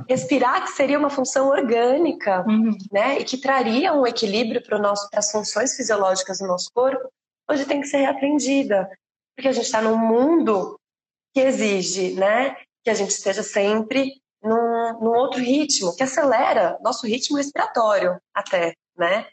Respirar 0.07 0.63
que 0.63 0.71
seria 0.71 0.99
uma 0.99 1.09
função 1.09 1.47
orgânica, 1.47 2.45
uhum. 2.45 2.77
né? 2.91 3.19
E 3.19 3.23
que 3.23 3.37
traria 3.37 3.93
um 3.93 4.05
equilíbrio 4.05 4.61
para 4.61 4.79
as 5.13 5.31
funções 5.31 5.75
fisiológicas 5.75 6.39
do 6.39 6.47
nosso 6.47 6.69
corpo. 6.73 7.09
Hoje 7.49 7.65
tem 7.65 7.79
que 7.79 7.87
ser 7.87 7.99
reaprendida, 7.99 8.89
porque 9.35 9.47
a 9.47 9.53
gente 9.53 9.65
está 9.65 9.81
num 9.81 9.97
mundo 9.97 10.77
que 11.33 11.39
exige, 11.39 12.13
né? 12.15 12.57
Que 12.83 12.89
a 12.89 12.93
gente 12.93 13.11
esteja 13.11 13.43
sempre 13.43 14.21
num, 14.43 14.99
num 14.99 15.15
outro 15.15 15.39
ritmo, 15.39 15.95
que 15.95 16.03
acelera 16.03 16.77
nosso 16.81 17.07
ritmo 17.07 17.37
respiratório 17.37 18.19
até, 18.33 18.73
né? 18.97 19.25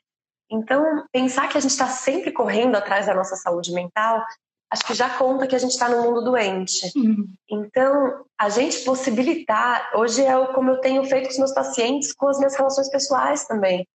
Então, 0.50 1.04
pensar 1.12 1.48
que 1.48 1.56
a 1.56 1.60
gente 1.60 1.70
está 1.70 1.86
sempre 1.86 2.32
correndo 2.32 2.76
atrás 2.76 3.06
da 3.06 3.14
nossa 3.14 3.36
saúde 3.36 3.72
mental, 3.72 4.24
acho 4.70 4.84
que 4.86 4.94
já 4.94 5.08
conta 5.16 5.46
que 5.46 5.54
a 5.54 5.58
gente 5.58 5.70
está 5.70 5.88
no 5.88 6.02
mundo 6.02 6.22
doente. 6.22 6.92
Uhum. 6.96 7.26
Então, 7.48 8.24
a 8.38 8.48
gente 8.48 8.84
possibilitar, 8.84 9.90
hoje 9.94 10.22
é 10.22 10.46
como 10.52 10.70
eu 10.70 10.80
tenho 10.80 11.04
feito 11.04 11.26
com 11.26 11.32
os 11.32 11.38
meus 11.38 11.52
pacientes, 11.52 12.12
com 12.12 12.28
as 12.28 12.38
minhas 12.38 12.56
relações 12.56 12.90
pessoais 12.90 13.46
também. 13.46 13.86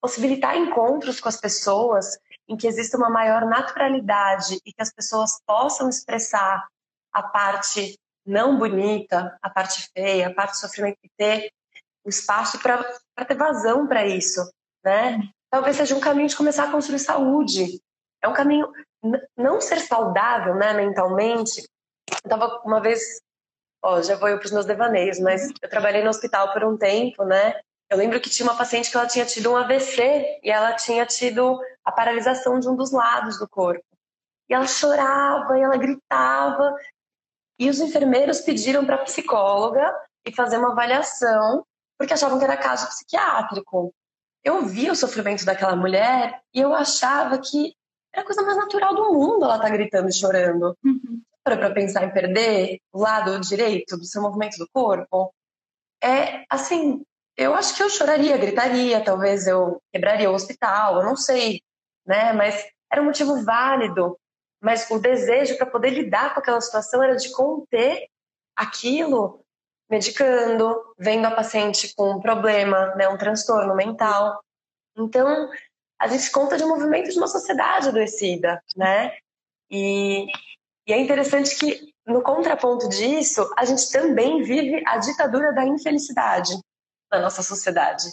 Possibilitar 0.00 0.56
encontros 0.56 1.20
com 1.20 1.28
as 1.28 1.38
pessoas 1.38 2.18
em 2.48 2.56
que 2.56 2.66
exista 2.66 2.96
uma 2.96 3.10
maior 3.10 3.44
naturalidade 3.44 4.58
e 4.64 4.72
que 4.72 4.82
as 4.82 4.92
pessoas 4.92 5.40
possam 5.46 5.88
expressar 5.88 6.66
a 7.12 7.22
parte 7.22 7.98
não 8.26 8.58
bonita, 8.58 9.36
a 9.42 9.50
parte 9.50 9.88
feia, 9.92 10.28
a 10.28 10.34
parte 10.34 10.52
de 10.52 10.60
sofrimento 10.60 10.98
e 11.02 11.10
ter 11.16 11.52
o 12.04 12.08
espaço 12.08 12.58
para 12.60 12.84
ter 13.26 13.36
vazão 13.36 13.86
para 13.86 14.06
isso, 14.06 14.40
né? 14.84 15.20
Talvez 15.50 15.76
seja 15.76 15.96
um 15.96 16.00
caminho 16.00 16.28
de 16.28 16.36
começar 16.36 16.64
a 16.64 16.70
construir 16.70 16.98
saúde. 16.98 17.80
É 18.22 18.28
um 18.28 18.32
caminho 18.32 18.70
não 19.36 19.60
ser 19.60 19.80
saudável, 19.80 20.54
né, 20.54 20.72
mentalmente. 20.72 21.68
Eu 22.22 22.30
tava 22.30 22.62
uma 22.64 22.80
vez, 22.80 23.20
ó, 23.82 24.00
já 24.02 24.16
vou 24.16 24.28
eu 24.28 24.38
para 24.38 24.46
os 24.46 24.52
meus 24.52 24.66
devaneios, 24.66 25.18
mas 25.18 25.50
eu 25.60 25.68
trabalhei 25.68 26.02
no 26.02 26.10
hospital 26.10 26.52
por 26.52 26.62
um 26.64 26.76
tempo, 26.76 27.24
né? 27.24 27.58
Eu 27.88 27.98
lembro 27.98 28.20
que 28.20 28.30
tinha 28.30 28.48
uma 28.48 28.56
paciente 28.56 28.90
que 28.90 28.96
ela 28.96 29.06
tinha 29.06 29.26
tido 29.26 29.50
um 29.50 29.56
AVC 29.56 30.40
e 30.42 30.50
ela 30.50 30.74
tinha 30.74 31.04
tido 31.04 31.60
a 31.84 31.90
paralisação 31.90 32.60
de 32.60 32.68
um 32.68 32.76
dos 32.76 32.92
lados 32.92 33.38
do 33.38 33.48
corpo. 33.48 33.84
E 34.48 34.54
ela 34.54 34.66
chorava, 34.66 35.58
e 35.58 35.62
ela 35.62 35.76
gritava, 35.76 36.76
e 37.58 37.68
os 37.68 37.80
enfermeiros 37.80 38.40
pediram 38.40 38.86
para 38.86 38.96
a 38.96 39.04
psicóloga 39.04 39.92
e 40.24 40.32
fazer 40.32 40.56
uma 40.56 40.72
avaliação, 40.72 41.64
porque 41.98 42.14
achavam 42.14 42.38
que 42.38 42.44
era 42.44 42.56
caso 42.56 42.88
psiquiátrico. 42.88 43.92
Eu 44.44 44.64
via 44.66 44.92
o 44.92 44.96
sofrimento 44.96 45.44
daquela 45.44 45.76
mulher 45.76 46.40
e 46.54 46.60
eu 46.60 46.74
achava 46.74 47.38
que 47.38 47.74
era 48.12 48.22
a 48.22 48.26
coisa 48.26 48.42
mais 48.42 48.56
natural 48.56 48.94
do 48.94 49.12
mundo 49.12 49.44
ela 49.44 49.58
tá 49.58 49.68
gritando 49.68 50.08
e 50.08 50.14
chorando. 50.14 50.76
Uhum. 50.84 51.22
Para 51.42 51.70
pensar 51.70 52.04
em 52.04 52.12
perder 52.12 52.80
o 52.92 53.00
lado 53.00 53.40
direito 53.40 53.96
do 53.96 54.04
seu 54.04 54.22
movimento 54.22 54.58
do 54.58 54.68
corpo, 54.72 55.32
é 56.02 56.44
assim, 56.50 57.02
eu 57.36 57.54
acho 57.54 57.74
que 57.74 57.82
eu 57.82 57.90
choraria, 57.90 58.36
gritaria, 58.36 59.02
talvez 59.02 59.46
eu 59.46 59.80
quebraria 59.92 60.30
o 60.30 60.34
hospital, 60.34 60.96
eu 60.96 61.04
não 61.04 61.16
sei, 61.16 61.62
né? 62.06 62.32
Mas 62.32 62.66
era 62.90 63.00
um 63.00 63.06
motivo 63.06 63.42
válido 63.42 64.18
mas 64.60 64.88
o 64.90 64.98
desejo 64.98 65.56
para 65.56 65.66
poder 65.66 65.90
lidar 65.90 66.34
com 66.34 66.40
aquela 66.40 66.60
situação 66.60 67.02
era 67.02 67.16
de 67.16 67.32
conter 67.32 68.06
aquilo, 68.54 69.42
medicando, 69.90 70.94
vendo 70.98 71.26
a 71.26 71.30
paciente 71.32 71.94
com 71.94 72.12
um 72.12 72.20
problema, 72.20 72.94
né, 72.94 73.08
um 73.08 73.18
transtorno 73.18 73.74
mental. 73.74 74.40
Então, 74.96 75.50
a 76.00 76.06
gente 76.06 76.30
conta 76.30 76.56
de 76.56 76.64
um 76.64 76.68
movimento 76.68 77.10
de 77.10 77.18
uma 77.18 77.26
sociedade 77.26 77.88
adoecida, 77.88 78.62
né? 78.76 79.12
E, 79.70 80.26
e 80.86 80.92
é 80.92 80.98
interessante 80.98 81.56
que, 81.56 81.92
no 82.06 82.22
contraponto 82.22 82.88
disso, 82.88 83.52
a 83.56 83.64
gente 83.64 83.90
também 83.90 84.42
vive 84.42 84.82
a 84.86 84.98
ditadura 84.98 85.52
da 85.52 85.64
infelicidade 85.66 86.52
na 87.10 87.18
nossa 87.18 87.42
sociedade, 87.42 88.04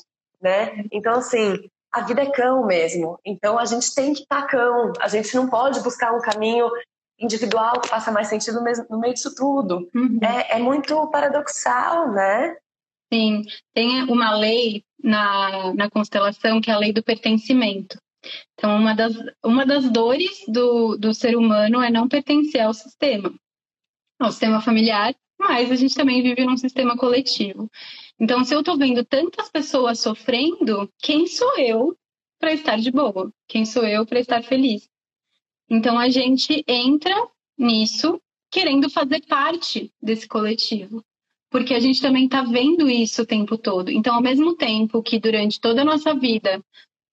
né? 0.41 0.83
Então, 0.91 1.13
assim, 1.13 1.69
a 1.91 2.01
vida 2.01 2.21
é 2.21 2.31
cão 2.31 2.65
mesmo. 2.65 3.19
Então 3.25 3.57
a 3.57 3.65
gente 3.65 3.93
tem 3.93 4.13
que 4.13 4.21
estar 4.21 4.45
cão. 4.47 4.93
A 4.99 5.07
gente 5.07 5.35
não 5.35 5.49
pode 5.49 5.79
buscar 5.81 6.13
um 6.13 6.21
caminho 6.21 6.69
individual 7.19 7.81
que 7.81 7.89
faça 7.89 8.11
mais 8.11 8.27
sentido 8.27 8.59
no 8.89 8.99
meio 8.99 9.13
disso 9.13 9.33
tudo. 9.35 9.89
Uhum. 9.93 10.19
É, 10.21 10.57
é, 10.57 10.59
muito 10.59 11.07
paradoxal, 11.09 12.11
né? 12.11 12.55
Sim, 13.11 13.43
tem 13.73 14.03
uma 14.03 14.35
lei 14.35 14.83
na, 15.01 15.73
na 15.73 15.89
constelação 15.89 16.59
que 16.61 16.69
é 16.69 16.73
a 16.73 16.77
lei 16.77 16.91
do 16.91 17.03
pertencimento. 17.03 17.97
Então, 18.53 18.75
uma 18.75 18.93
das, 18.93 19.13
uma 19.43 19.65
das 19.65 19.89
dores 19.89 20.43
do, 20.47 20.97
do 20.97 21.13
ser 21.13 21.35
humano 21.37 21.81
é 21.81 21.89
não 21.89 22.07
pertencer 22.07 22.61
ao 22.61 22.73
sistema, 22.73 23.33
ao 24.19 24.31
sistema 24.31 24.61
familiar, 24.61 25.15
mas 25.39 25.71
a 25.71 25.75
gente 25.75 25.95
também 25.95 26.21
vive 26.21 26.43
num 26.45 26.57
sistema 26.57 26.97
coletivo. 26.97 27.69
Então, 28.19 28.43
se 28.43 28.53
eu 28.53 28.59
estou 28.59 28.77
vendo 28.77 29.05
tantas 29.05 29.49
pessoas 29.49 29.99
sofrendo, 29.99 30.91
quem 30.99 31.27
sou 31.27 31.57
eu 31.57 31.95
para 32.39 32.51
estar 32.51 32.77
de 32.77 32.91
boa? 32.91 33.31
Quem 33.47 33.65
sou 33.65 33.85
eu 33.85 34.05
para 34.05 34.19
estar 34.19 34.43
feliz? 34.43 34.89
Então, 35.69 35.97
a 35.97 36.09
gente 36.09 36.63
entra 36.67 37.13
nisso 37.57 38.21
querendo 38.49 38.89
fazer 38.89 39.25
parte 39.25 39.91
desse 40.01 40.27
coletivo, 40.27 41.03
porque 41.49 41.73
a 41.73 41.79
gente 41.79 42.01
também 42.01 42.25
está 42.25 42.41
vendo 42.41 42.89
isso 42.89 43.21
o 43.21 43.25
tempo 43.25 43.57
todo. 43.57 43.89
Então, 43.91 44.15
ao 44.15 44.21
mesmo 44.21 44.55
tempo 44.55 45.03
que 45.03 45.19
durante 45.19 45.59
toda 45.59 45.81
a 45.81 45.85
nossa 45.85 46.13
vida 46.13 46.63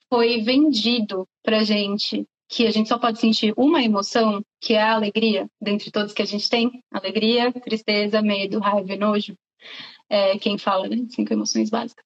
foi 0.08 0.40
vendido 0.42 1.26
para 1.42 1.64
gente 1.64 2.26
que 2.48 2.66
a 2.66 2.70
gente 2.70 2.88
só 2.88 2.98
pode 2.98 3.18
sentir 3.18 3.52
uma 3.56 3.82
emoção, 3.82 4.44
que 4.60 4.74
é 4.74 4.82
a 4.82 4.94
alegria, 4.94 5.48
dentre 5.60 5.90
todas 5.90 6.12
que 6.12 6.22
a 6.22 6.26
gente 6.26 6.48
tem, 6.48 6.82
alegria, 6.92 7.52
tristeza, 7.52 8.22
medo, 8.22 8.60
raiva 8.60 8.92
e 8.92 8.96
nojo 8.96 9.34
é, 10.08 10.38
quem 10.38 10.58
fala, 10.58 10.88
né? 10.88 10.96
Cinco 11.08 11.32
emoções 11.32 11.70
básicas. 11.70 12.04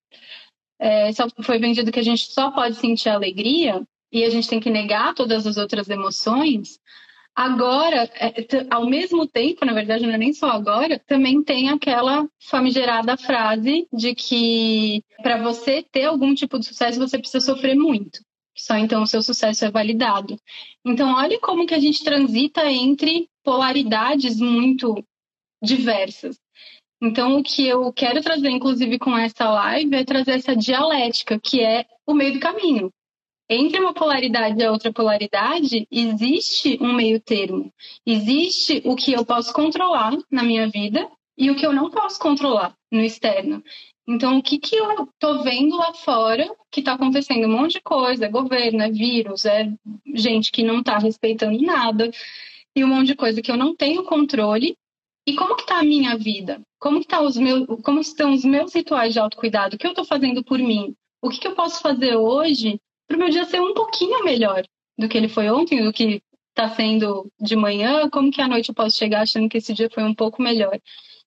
É, 0.78 1.12
só 1.12 1.26
foi 1.42 1.58
vendido 1.58 1.90
que 1.90 1.98
a 1.98 2.04
gente 2.04 2.32
só 2.32 2.50
pode 2.50 2.76
sentir 2.76 3.08
alegria 3.08 3.84
e 4.12 4.24
a 4.24 4.30
gente 4.30 4.48
tem 4.48 4.60
que 4.60 4.70
negar 4.70 5.14
todas 5.14 5.46
as 5.46 5.56
outras 5.56 5.88
emoções. 5.88 6.78
Agora, 7.34 8.10
é, 8.16 8.34
ao 8.68 8.88
mesmo 8.88 9.26
tempo, 9.26 9.64
na 9.64 9.72
verdade, 9.72 10.04
não 10.04 10.14
é 10.14 10.18
nem 10.18 10.32
só 10.32 10.50
agora, 10.50 10.98
também 11.06 11.42
tem 11.42 11.68
aquela 11.68 12.28
famigerada 12.40 13.16
frase 13.16 13.86
de 13.92 14.14
que 14.14 15.04
para 15.22 15.40
você 15.40 15.82
ter 15.82 16.06
algum 16.06 16.34
tipo 16.34 16.58
de 16.58 16.66
sucesso, 16.66 16.98
você 16.98 17.16
precisa 17.16 17.44
sofrer 17.44 17.76
muito. 17.76 18.20
Só 18.56 18.76
então 18.76 19.04
o 19.04 19.06
seu 19.06 19.22
sucesso 19.22 19.64
é 19.64 19.70
validado. 19.70 20.36
Então, 20.84 21.14
olha 21.14 21.38
como 21.38 21.64
que 21.64 21.74
a 21.74 21.78
gente 21.78 22.02
transita 22.02 22.68
entre 22.68 23.28
polaridades 23.44 24.40
muito 24.40 25.00
diversas. 25.62 26.36
Então, 27.00 27.38
o 27.38 27.42
que 27.44 27.68
eu 27.68 27.92
quero 27.92 28.20
trazer, 28.20 28.50
inclusive, 28.50 28.98
com 28.98 29.16
essa 29.16 29.48
live, 29.48 29.94
é 29.94 30.04
trazer 30.04 30.32
essa 30.32 30.56
dialética, 30.56 31.38
que 31.38 31.60
é 31.60 31.86
o 32.04 32.12
meio 32.12 32.32
do 32.32 32.40
caminho. 32.40 32.92
Entre 33.50 33.80
uma 33.80 33.94
polaridade 33.94 34.60
e 34.60 34.64
a 34.64 34.70
outra 34.70 34.92
polaridade, 34.92 35.86
existe 35.90 36.78
um 36.82 36.92
meio 36.92 37.18
termo. 37.18 37.72
Existe 38.04 38.82
o 38.84 38.94
que 38.94 39.12
eu 39.12 39.24
posso 39.24 39.52
controlar 39.54 40.16
na 40.30 40.42
minha 40.42 40.68
vida 40.68 41.08
e 41.36 41.50
o 41.50 41.56
que 41.56 41.64
eu 41.64 41.72
não 41.72 41.90
posso 41.90 42.18
controlar 42.18 42.76
no 42.92 43.00
externo. 43.00 43.62
Então, 44.06 44.38
o 44.38 44.42
que, 44.42 44.58
que 44.58 44.76
eu 44.76 45.04
estou 45.04 45.42
vendo 45.42 45.76
lá 45.76 45.94
fora 45.94 46.46
que 46.70 46.80
está 46.80 46.94
acontecendo? 46.94 47.46
Um 47.46 47.56
monte 47.58 47.74
de 47.74 47.80
coisa, 47.80 48.26
é 48.26 48.28
governo, 48.28 48.82
é 48.82 48.90
vírus, 48.90 49.46
é 49.46 49.72
gente 50.14 50.50
que 50.50 50.62
não 50.62 50.80
está 50.80 50.98
respeitando 50.98 51.60
nada. 51.62 52.10
e 52.76 52.84
um 52.84 52.88
monte 52.88 53.08
de 53.08 53.16
coisa 53.16 53.40
que 53.40 53.50
eu 53.50 53.56
não 53.56 53.74
tenho 53.74 54.04
controle. 54.04 54.76
E 55.26 55.34
como 55.34 55.56
que 55.56 55.62
está 55.62 55.78
a 55.78 55.84
minha 55.84 56.16
vida? 56.16 56.60
Como, 56.78 57.00
que 57.00 57.06
tá 57.06 57.20
os 57.20 57.36
meus, 57.36 57.66
como 57.82 58.00
estão 58.00 58.32
os 58.32 58.44
meus 58.44 58.74
rituais 58.74 59.12
de 59.12 59.20
autocuidado? 59.20 59.76
O 59.76 59.78
que 59.78 59.86
eu 59.86 59.90
estou 59.90 60.04
fazendo 60.04 60.42
por 60.42 60.58
mim? 60.58 60.94
O 61.20 61.28
que, 61.28 61.38
que 61.38 61.48
eu 61.48 61.54
posso 61.54 61.82
fazer 61.82 62.16
hoje 62.16 62.80
para 63.08 63.16
o 63.16 63.18
meu 63.18 63.30
dia 63.30 63.44
ser 63.46 63.60
um 63.60 63.74
pouquinho 63.74 64.22
melhor 64.22 64.62
do 64.96 65.08
que 65.08 65.16
ele 65.16 65.28
foi 65.28 65.50
ontem, 65.50 65.82
do 65.82 65.92
que 65.92 66.22
está 66.50 66.68
sendo 66.68 67.32
de 67.40 67.56
manhã? 67.56 68.08
Como 68.10 68.30
que 68.30 68.42
à 68.42 68.46
noite 68.46 68.68
eu 68.68 68.74
posso 68.74 68.96
chegar 68.96 69.22
achando 69.22 69.48
que 69.48 69.56
esse 69.56 69.72
dia 69.72 69.88
foi 69.90 70.04
um 70.04 70.14
pouco 70.14 70.42
melhor? 70.42 70.78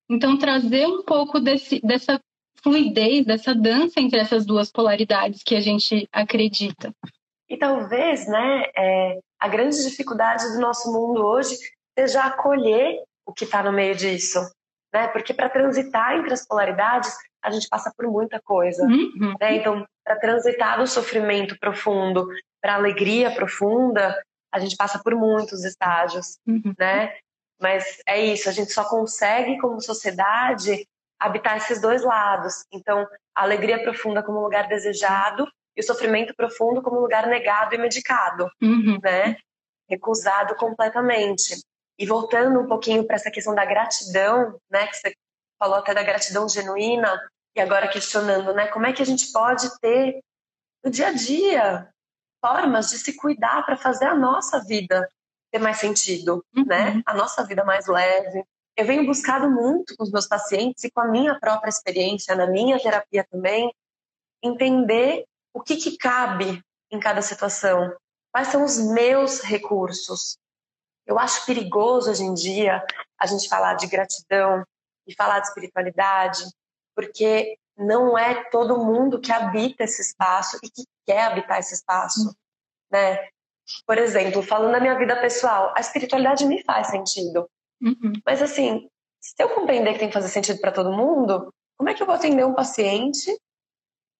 Então, 0.09 0.37
trazer 0.37 0.85
um 0.87 1.03
pouco 1.03 1.39
desse, 1.39 1.79
dessa 1.81 2.19
fluidez, 2.61 3.25
dessa 3.25 3.55
dança 3.55 3.99
entre 3.99 4.19
essas 4.19 4.45
duas 4.45 4.71
polaridades 4.71 5.41
que 5.41 5.55
a 5.55 5.61
gente 5.61 6.07
acredita. 6.11 6.93
E 7.49 7.57
talvez, 7.57 8.27
né, 8.27 8.65
é, 8.77 9.19
a 9.39 9.47
grande 9.47 9.83
dificuldade 9.83 10.43
do 10.53 10.59
nosso 10.59 10.91
mundo 10.91 11.25
hoje 11.25 11.57
seja 11.97 12.23
acolher 12.23 13.01
o 13.25 13.33
que 13.33 13.45
está 13.45 13.63
no 13.63 13.71
meio 13.71 13.95
disso, 13.95 14.39
né? 14.93 15.07
Porque 15.07 15.33
para 15.33 15.49
transitar 15.49 16.17
entre 16.17 16.33
as 16.33 16.45
polaridades, 16.45 17.11
a 17.41 17.49
gente 17.49 17.67
passa 17.67 17.91
por 17.95 18.07
muita 18.07 18.39
coisa, 18.39 18.83
uhum. 18.83 19.33
né? 19.39 19.55
Então, 19.55 19.85
para 20.03 20.15
transitar 20.17 20.79
do 20.79 20.87
sofrimento 20.87 21.57
profundo 21.59 22.27
para 22.61 22.73
a 22.73 22.75
alegria 22.75 23.33
profunda, 23.33 24.15
a 24.51 24.59
gente 24.59 24.75
passa 24.75 24.99
por 24.99 25.15
muitos 25.15 25.63
estágios, 25.63 26.37
uhum. 26.45 26.73
né? 26.77 27.13
Mas 27.59 28.01
é 28.07 28.19
isso, 28.19 28.49
a 28.49 28.51
gente 28.51 28.71
só 28.71 28.83
consegue, 28.83 29.59
como 29.59 29.79
sociedade, 29.79 30.87
habitar 31.19 31.57
esses 31.57 31.79
dois 31.79 32.03
lados. 32.03 32.65
Então, 32.71 33.07
a 33.35 33.43
alegria 33.43 33.81
profunda 33.83 34.23
como 34.23 34.41
lugar 34.41 34.67
desejado 34.67 35.47
e 35.77 35.81
o 35.81 35.83
sofrimento 35.83 36.33
profundo 36.35 36.81
como 36.81 36.99
lugar 36.99 37.27
negado 37.27 37.75
e 37.75 37.77
medicado, 37.77 38.49
uhum. 38.61 38.99
né? 39.01 39.37
Recusado 39.87 40.55
completamente. 40.55 41.61
E 41.97 42.05
voltando 42.05 42.59
um 42.59 42.67
pouquinho 42.67 43.05
para 43.05 43.15
essa 43.15 43.29
questão 43.29 43.53
da 43.53 43.63
gratidão, 43.63 44.59
né? 44.69 44.87
Que 44.87 44.97
você 44.97 45.13
falou 45.59 45.77
até 45.77 45.93
da 45.93 46.03
gratidão 46.03 46.49
genuína 46.49 47.21
e 47.55 47.59
agora 47.61 47.87
questionando, 47.87 48.53
né? 48.53 48.67
Como 48.67 48.85
é 48.85 48.93
que 48.93 49.01
a 49.01 49.05
gente 49.05 49.31
pode 49.31 49.79
ter 49.79 50.21
no 50.83 50.89
dia 50.89 51.07
a 51.07 51.13
dia 51.13 51.89
formas 52.43 52.89
de 52.89 52.97
se 52.97 53.15
cuidar 53.15 53.63
para 53.65 53.77
fazer 53.77 54.05
a 54.05 54.15
nossa 54.15 54.59
vida 54.63 55.07
ter 55.51 55.59
mais 55.59 55.77
sentido, 55.77 56.43
uhum. 56.55 56.65
né? 56.65 57.01
A 57.05 57.13
nossa 57.13 57.45
vida 57.45 57.63
mais 57.63 57.87
leve, 57.87 58.43
eu 58.75 58.85
venho 58.85 59.05
buscado 59.05 59.49
muito 59.49 59.95
com 59.95 60.03
os 60.03 60.11
meus 60.11 60.27
pacientes 60.27 60.83
e 60.83 60.91
com 60.91 61.01
a 61.01 61.07
minha 61.07 61.37
própria 61.39 61.69
experiência, 61.69 62.35
na 62.35 62.47
minha 62.47 62.79
terapia 62.79 63.25
também, 63.29 63.73
entender 64.41 65.25
o 65.53 65.61
que, 65.61 65.75
que 65.75 65.97
cabe 65.97 66.63
em 66.89 66.99
cada 66.99 67.21
situação, 67.21 67.93
quais 68.31 68.47
são 68.47 68.63
os 68.63 68.77
meus 68.77 69.41
recursos. 69.41 70.37
Eu 71.05 71.19
acho 71.19 71.45
perigoso 71.45 72.09
hoje 72.09 72.23
em 72.23 72.33
dia 72.33 72.83
a 73.19 73.27
gente 73.27 73.49
falar 73.49 73.73
de 73.73 73.87
gratidão 73.87 74.63
e 75.05 75.13
falar 75.13 75.39
de 75.39 75.47
espiritualidade, 75.47 76.43
porque 76.95 77.57
não 77.77 78.17
é 78.17 78.43
todo 78.49 78.83
mundo 78.83 79.19
que 79.19 79.31
habita 79.31 79.83
esse 79.83 80.01
espaço 80.01 80.57
e 80.63 80.69
que 80.69 80.83
quer 81.05 81.23
habitar 81.23 81.59
esse 81.59 81.73
espaço, 81.73 82.35
né? 82.91 83.27
Por 83.85 83.97
exemplo, 83.97 84.41
falando 84.43 84.73
da 84.73 84.79
minha 84.79 84.97
vida 84.97 85.19
pessoal, 85.19 85.73
a 85.75 85.79
espiritualidade 85.79 86.45
me 86.45 86.63
faz 86.63 86.87
sentido. 86.87 87.49
Uhum. 87.81 88.13
Mas 88.25 88.41
assim, 88.41 88.89
se 89.19 89.33
eu 89.39 89.49
compreender 89.49 89.93
que 89.93 89.99
tem 89.99 90.07
que 90.07 90.13
fazer 90.13 90.27
sentido 90.27 90.59
para 90.59 90.71
todo 90.71 90.91
mundo, 90.91 91.53
como 91.77 91.89
é 91.89 91.93
que 91.93 92.01
eu 92.01 92.07
vou 92.07 92.15
atender 92.15 92.45
um 92.45 92.53
paciente 92.53 93.35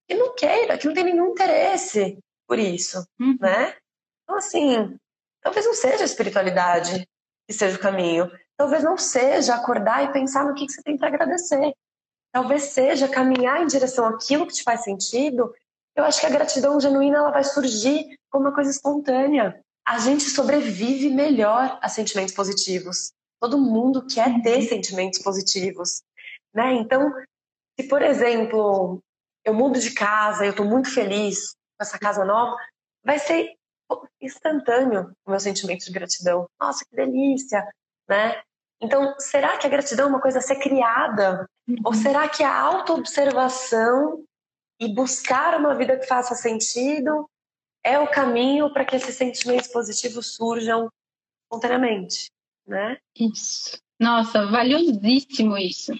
que 0.07 0.15
não 0.15 0.33
queira, 0.33 0.77
que 0.77 0.87
não 0.87 0.93
tem 0.93 1.03
nenhum 1.03 1.31
interesse 1.31 2.17
por 2.47 2.57
isso, 2.57 3.05
uhum. 3.19 3.37
né? 3.39 3.75
Então 4.23 4.37
assim, 4.37 4.97
talvez 5.41 5.65
não 5.65 5.73
seja 5.73 6.03
a 6.03 6.05
espiritualidade 6.05 7.07
que 7.47 7.53
seja 7.53 7.77
o 7.77 7.81
caminho. 7.81 8.31
Talvez 8.57 8.83
não 8.83 8.97
seja 8.97 9.55
acordar 9.55 10.03
e 10.03 10.13
pensar 10.13 10.45
no 10.45 10.53
que, 10.53 10.65
que 10.65 10.71
você 10.71 10.81
tem 10.83 10.97
para 10.97 11.07
agradecer. 11.07 11.73
Talvez 12.31 12.63
seja 12.63 13.07
caminhar 13.07 13.61
em 13.61 13.67
direção 13.67 14.05
àquilo 14.05 14.47
que 14.47 14.53
te 14.53 14.63
faz 14.63 14.83
sentido. 14.83 15.53
Eu 15.95 16.05
acho 16.05 16.19
que 16.19 16.25
a 16.25 16.29
gratidão 16.31 16.79
genuína 16.79 17.17
ela 17.17 17.31
vai 17.31 17.43
surgir 17.43 18.17
como 18.29 18.45
uma 18.45 18.55
coisa 18.55 18.71
espontânea. 18.71 19.61
A 19.85 19.99
gente 19.99 20.23
sobrevive 20.23 21.09
melhor 21.09 21.77
a 21.81 21.89
sentimentos 21.89 22.33
positivos. 22.33 23.11
Todo 23.39 23.57
mundo 23.57 24.05
quer 24.05 24.41
ter 24.41 24.57
uhum. 24.57 24.67
sentimentos 24.67 25.19
positivos, 25.19 26.03
né? 26.53 26.73
Então, 26.73 27.11
se 27.77 27.87
por 27.87 28.01
exemplo, 28.01 29.01
eu 29.43 29.53
mudo 29.53 29.79
de 29.79 29.91
casa, 29.91 30.45
eu 30.45 30.51
estou 30.51 30.65
muito 30.65 30.89
feliz 30.93 31.53
com 31.77 31.83
essa 31.83 31.97
casa 31.97 32.23
nova, 32.23 32.55
vai 33.03 33.19
ser 33.19 33.55
instantâneo 34.21 35.11
o 35.25 35.31
meu 35.31 35.39
sentimento 35.39 35.83
de 35.83 35.91
gratidão. 35.91 36.47
Nossa, 36.59 36.85
que 36.85 36.95
delícia, 36.95 37.67
né? 38.07 38.41
Então, 38.79 39.15
será 39.19 39.57
que 39.57 39.67
a 39.67 39.69
gratidão 39.69 40.05
é 40.05 40.09
uma 40.09 40.21
coisa 40.21 40.39
a 40.39 40.41
ser 40.41 40.55
criada? 40.55 41.45
Ou 41.85 41.93
será 41.93 42.27
que 42.27 42.43
a 42.43 42.59
autoobservação 42.59 44.23
e 44.79 44.93
buscar 44.93 45.59
uma 45.59 45.75
vida 45.75 45.97
que 45.97 46.07
faça 46.07 46.35
sentido 46.35 47.29
é 47.83 47.99
o 47.99 48.09
caminho 48.09 48.71
para 48.73 48.85
que 48.85 48.95
esses 48.95 49.15
sentimentos 49.15 49.67
positivos 49.67 50.35
surjam 50.35 50.89
espontaneamente? 51.45 52.31
né? 52.71 52.97
Isso. 53.15 53.77
Nossa, 53.99 54.47
valiosíssimo 54.47 55.57
isso. 55.57 55.93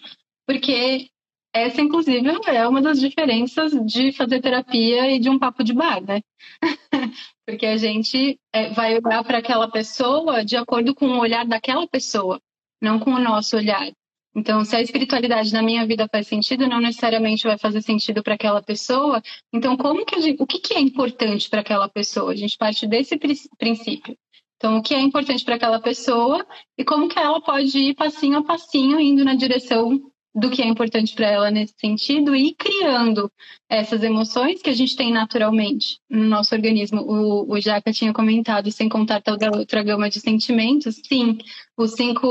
Porque 0.45 1.09
essa, 1.53 1.81
inclusive, 1.81 2.27
é 2.47 2.67
uma 2.67 2.81
das 2.81 2.99
diferenças 2.99 3.71
de 3.85 4.11
fazer 4.13 4.41
terapia 4.41 5.11
e 5.11 5.19
de 5.19 5.29
um 5.29 5.37
papo 5.37 5.63
de 5.63 5.73
bar, 5.73 6.01
né? 6.01 6.21
Porque 7.45 7.65
a 7.65 7.77
gente 7.77 8.39
é, 8.53 8.69
vai 8.69 8.97
olhar 8.97 9.23
para 9.23 9.39
aquela 9.39 9.69
pessoa 9.69 10.43
de 10.43 10.55
acordo 10.55 10.95
com 10.95 11.07
o 11.07 11.19
olhar 11.19 11.45
daquela 11.45 11.87
pessoa, 11.87 12.39
não 12.81 12.97
com 12.99 13.11
o 13.11 13.19
nosso 13.19 13.57
olhar. 13.57 13.91
Então, 14.35 14.63
se 14.63 14.75
a 14.75 14.81
espiritualidade 14.81 15.51
na 15.51 15.61
minha 15.61 15.85
vida 15.85 16.07
faz 16.09 16.27
sentido, 16.27 16.67
não 16.67 16.79
necessariamente 16.79 17.43
vai 17.43 17.57
fazer 17.57 17.81
sentido 17.81 18.23
para 18.23 18.35
aquela 18.35 18.61
pessoa. 18.61 19.21
Então, 19.51 19.75
como 19.75 20.05
que 20.05 20.21
gente, 20.21 20.41
o 20.41 20.47
que, 20.47 20.59
que 20.59 20.73
é 20.73 20.79
importante 20.79 21.49
para 21.49 21.59
aquela 21.59 21.89
pessoa? 21.89 22.31
A 22.31 22.35
gente 22.35 22.57
parte 22.57 22.87
desse 22.87 23.17
princípio. 23.57 24.17
Então, 24.55 24.77
o 24.77 24.81
que 24.81 24.93
é 24.93 25.01
importante 25.01 25.43
para 25.43 25.55
aquela 25.55 25.81
pessoa 25.81 26.45
e 26.77 26.85
como 26.85 27.09
que 27.09 27.19
ela 27.19 27.41
pode 27.41 27.77
ir 27.77 27.95
passinho 27.95 28.37
a 28.37 28.43
passinho 28.43 28.99
indo 28.99 29.25
na 29.25 29.33
direção 29.33 29.99
do 30.33 30.49
que 30.49 30.61
é 30.61 30.65
importante 30.65 31.13
para 31.13 31.27
ela 31.27 31.51
nesse 31.51 31.73
sentido 31.77 32.35
e 32.35 32.53
criando 32.55 33.31
essas 33.69 34.01
emoções 34.01 34.61
que 34.61 34.69
a 34.69 34.73
gente 34.73 34.95
tem 34.95 35.11
naturalmente 35.11 35.99
no 36.09 36.25
nosso 36.25 36.55
organismo. 36.55 37.01
O, 37.01 37.53
o 37.53 37.59
Jaca 37.59 37.91
tinha 37.91 38.13
comentado, 38.13 38.71
sem 38.71 38.87
contar 38.87 39.21
toda 39.21 39.49
a 39.49 39.57
outra 39.57 39.83
gama 39.83 40.09
de 40.09 40.19
sentimentos, 40.19 41.01
sim, 41.05 41.37
os 41.77 41.91
cinco, 41.93 42.27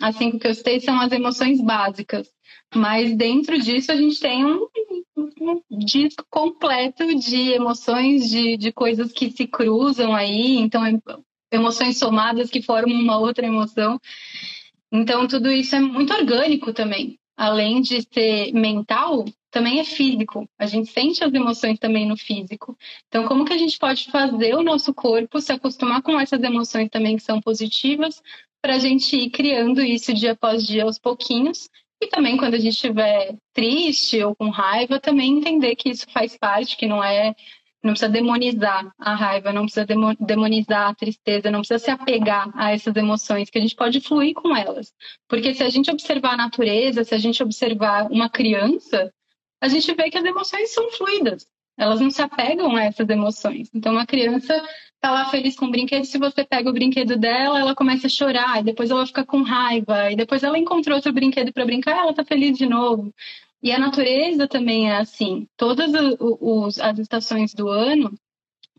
as 0.00 0.16
cinco 0.16 0.38
que 0.38 0.48
eu 0.48 0.54
citei 0.54 0.80
são 0.80 1.00
as 1.00 1.12
emoções 1.12 1.60
básicas. 1.60 2.28
Mas 2.74 3.14
dentro 3.16 3.58
disso 3.58 3.92
a 3.92 3.96
gente 3.96 4.18
tem 4.18 4.44
um, 4.44 4.66
um 5.16 5.78
disco 5.78 6.24
completo 6.30 7.14
de 7.14 7.52
emoções, 7.52 8.28
de, 8.28 8.56
de 8.56 8.72
coisas 8.72 9.12
que 9.12 9.30
se 9.30 9.46
cruzam 9.46 10.14
aí. 10.14 10.56
Então, 10.56 10.82
emoções 11.52 11.98
somadas 11.98 12.50
que 12.50 12.62
formam 12.62 12.98
uma 12.98 13.18
outra 13.18 13.46
emoção. 13.46 14.00
Então, 14.92 15.26
tudo 15.26 15.50
isso 15.50 15.74
é 15.74 15.80
muito 15.80 16.12
orgânico 16.12 16.72
também. 16.72 17.18
Além 17.34 17.80
de 17.80 18.02
ser 18.12 18.52
mental, 18.52 19.24
também 19.50 19.80
é 19.80 19.84
físico. 19.84 20.46
A 20.58 20.66
gente 20.66 20.90
sente 20.90 21.24
as 21.24 21.32
emoções 21.32 21.78
também 21.78 22.06
no 22.06 22.16
físico. 22.16 22.76
Então, 23.08 23.26
como 23.26 23.44
que 23.44 23.54
a 23.54 23.58
gente 23.58 23.78
pode 23.78 24.10
fazer 24.10 24.54
o 24.54 24.62
nosso 24.62 24.92
corpo 24.92 25.40
se 25.40 25.50
acostumar 25.50 26.02
com 26.02 26.20
essas 26.20 26.42
emoções 26.42 26.90
também 26.90 27.16
que 27.16 27.22
são 27.22 27.40
positivas, 27.40 28.20
para 28.60 28.74
a 28.74 28.78
gente 28.78 29.16
ir 29.16 29.30
criando 29.30 29.82
isso 29.82 30.12
dia 30.12 30.32
após 30.32 30.66
dia 30.66 30.84
aos 30.84 30.98
pouquinhos? 30.98 31.68
E 32.02 32.06
também, 32.08 32.36
quando 32.36 32.54
a 32.54 32.58
gente 32.58 32.74
estiver 32.74 33.36
triste 33.54 34.22
ou 34.22 34.34
com 34.34 34.50
raiva, 34.50 35.00
também 35.00 35.38
entender 35.38 35.74
que 35.74 35.88
isso 35.88 36.04
faz 36.10 36.36
parte, 36.36 36.76
que 36.76 36.86
não 36.86 37.02
é 37.02 37.34
não 37.82 37.92
precisa 37.92 38.10
demonizar 38.10 38.92
a 38.98 39.14
raiva, 39.14 39.52
não 39.52 39.62
precisa 39.62 39.86
demonizar 40.20 40.90
a 40.90 40.94
tristeza, 40.94 41.50
não 41.50 41.60
precisa 41.60 41.78
se 41.78 41.90
apegar 41.90 42.50
a 42.54 42.72
essas 42.72 42.94
emoções, 42.94 43.50
que 43.50 43.58
a 43.58 43.60
gente 43.60 43.74
pode 43.74 44.00
fluir 44.00 44.34
com 44.34 44.56
elas. 44.56 44.92
Porque 45.28 45.52
se 45.52 45.62
a 45.62 45.68
gente 45.68 45.90
observar 45.90 46.34
a 46.34 46.36
natureza, 46.36 47.02
se 47.02 47.14
a 47.14 47.18
gente 47.18 47.42
observar 47.42 48.10
uma 48.10 48.28
criança, 48.28 49.12
a 49.60 49.68
gente 49.68 49.92
vê 49.94 50.10
que 50.10 50.18
as 50.18 50.24
emoções 50.24 50.72
são 50.72 50.90
fluidas. 50.92 51.46
Elas 51.76 52.00
não 52.00 52.10
se 52.10 52.22
apegam 52.22 52.76
a 52.76 52.84
essas 52.84 53.08
emoções. 53.08 53.68
Então, 53.74 53.92
uma 53.92 54.06
criança 54.06 54.54
está 55.02 55.10
lá 55.10 55.24
feliz 55.24 55.56
com 55.56 55.66
o 55.66 55.70
brinquedo, 55.70 56.04
se 56.04 56.16
você 56.16 56.44
pega 56.44 56.70
o 56.70 56.72
brinquedo 56.72 57.16
dela, 57.16 57.58
ela 57.58 57.74
começa 57.74 58.06
a 58.06 58.10
chorar, 58.10 58.60
e 58.60 58.64
depois 58.64 58.88
ela 58.88 59.04
fica 59.04 59.24
com 59.24 59.42
raiva, 59.42 60.12
e 60.12 60.16
depois 60.16 60.44
ela 60.44 60.56
encontrou 60.56 60.94
outro 60.94 61.12
brinquedo 61.12 61.52
para 61.52 61.64
brincar, 61.64 61.98
ela 61.98 62.10
está 62.10 62.24
feliz 62.24 62.56
de 62.56 62.66
novo. 62.66 63.12
E 63.62 63.70
a 63.70 63.78
natureza 63.78 64.48
também 64.48 64.90
é 64.90 64.96
assim. 64.96 65.46
Todas 65.56 65.92
os, 66.18 66.80
as 66.80 66.98
estações 66.98 67.54
do 67.54 67.68
ano, 67.68 68.12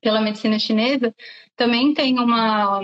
pela 0.01 0.21
medicina 0.21 0.59
chinesa, 0.59 1.15
também 1.55 1.93
tem 1.93 2.19
uma. 2.19 2.81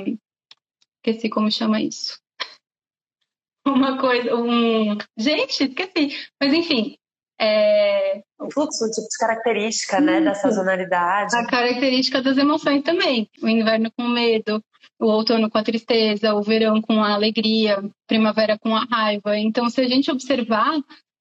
Esqueci 0.97 1.29
como 1.29 1.51
chama 1.51 1.81
isso. 1.81 2.17
Uma 3.67 3.99
coisa. 3.99 4.35
Um... 4.35 4.97
Gente, 5.17 5.65
esqueci. 5.65 6.17
Mas 6.41 6.53
enfim, 6.53 6.95
É... 7.39 8.21
O 8.39 8.49
fluxo, 8.51 8.85
o 8.85 8.89
tipo 8.89 9.07
de 9.07 9.17
característica, 9.19 9.99
né, 9.99 10.21
da 10.21 10.33
sazonalidade. 10.33 11.35
A 11.35 11.45
característica 11.45 12.21
das 12.21 12.38
emoções 12.38 12.81
também. 12.83 13.29
O 13.43 13.47
inverno 13.49 13.91
com 13.91 14.07
medo, 14.07 14.63
o 14.97 15.05
outono 15.05 15.49
com 15.49 15.57
a 15.57 15.63
tristeza, 15.63 16.33
o 16.33 16.41
verão 16.41 16.81
com 16.81 17.03
a 17.03 17.13
alegria, 17.13 17.83
primavera 18.07 18.57
com 18.57 18.75
a 18.75 18.85
raiva. 18.85 19.38
Então, 19.38 19.69
se 19.69 19.81
a 19.81 19.88
gente 19.88 20.09
observar, 20.09 20.79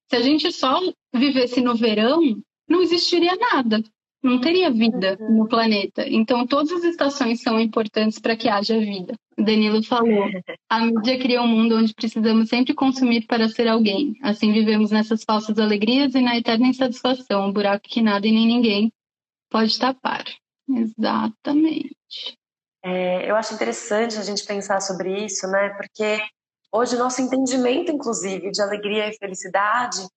se 0.09 0.15
a 0.15 0.21
gente 0.21 0.51
só 0.51 0.79
vivesse 1.13 1.61
no 1.61 1.75
verão, 1.75 2.21
não 2.67 2.81
existiria 2.81 3.35
nada 3.35 3.83
não 4.21 4.39
teria 4.39 4.69
vida 4.69 5.17
uhum. 5.19 5.37
no 5.37 5.47
planeta. 5.47 6.05
Então, 6.07 6.45
todas 6.45 6.71
as 6.71 6.83
estações 6.83 7.41
são 7.41 7.59
importantes 7.59 8.19
para 8.19 8.35
que 8.35 8.49
haja 8.49 8.77
vida. 8.79 9.13
O 9.37 9.43
Danilo 9.43 9.81
falou: 9.83 10.25
a 10.69 10.79
mídia 10.81 11.17
cria 11.17 11.41
um 11.41 11.47
mundo 11.47 11.77
onde 11.77 11.93
precisamos 11.93 12.49
sempre 12.49 12.73
consumir 12.73 13.25
para 13.25 13.47
ser 13.47 13.67
alguém. 13.67 14.15
Assim 14.21 14.51
vivemos 14.51 14.91
nessas 14.91 15.23
falsas 15.23 15.57
alegrias 15.57 16.13
e 16.15 16.21
na 16.21 16.37
eterna 16.37 16.67
insatisfação, 16.67 17.47
um 17.47 17.53
buraco 17.53 17.87
que 17.87 18.01
nada 18.01 18.27
e 18.27 18.31
nem 18.31 18.47
ninguém 18.47 18.91
pode 19.49 19.79
tapar. 19.79 20.25
Exatamente. 20.69 22.37
É, 22.83 23.29
eu 23.29 23.35
acho 23.35 23.53
interessante 23.53 24.17
a 24.17 24.23
gente 24.23 24.45
pensar 24.45 24.79
sobre 24.81 25.25
isso, 25.25 25.47
né? 25.47 25.69
Porque 25.69 26.19
hoje 26.71 26.97
nosso 26.97 27.21
entendimento, 27.21 27.91
inclusive, 27.91 28.51
de 28.51 28.61
alegria 28.61 29.09
e 29.09 29.17
felicidade 29.17 30.07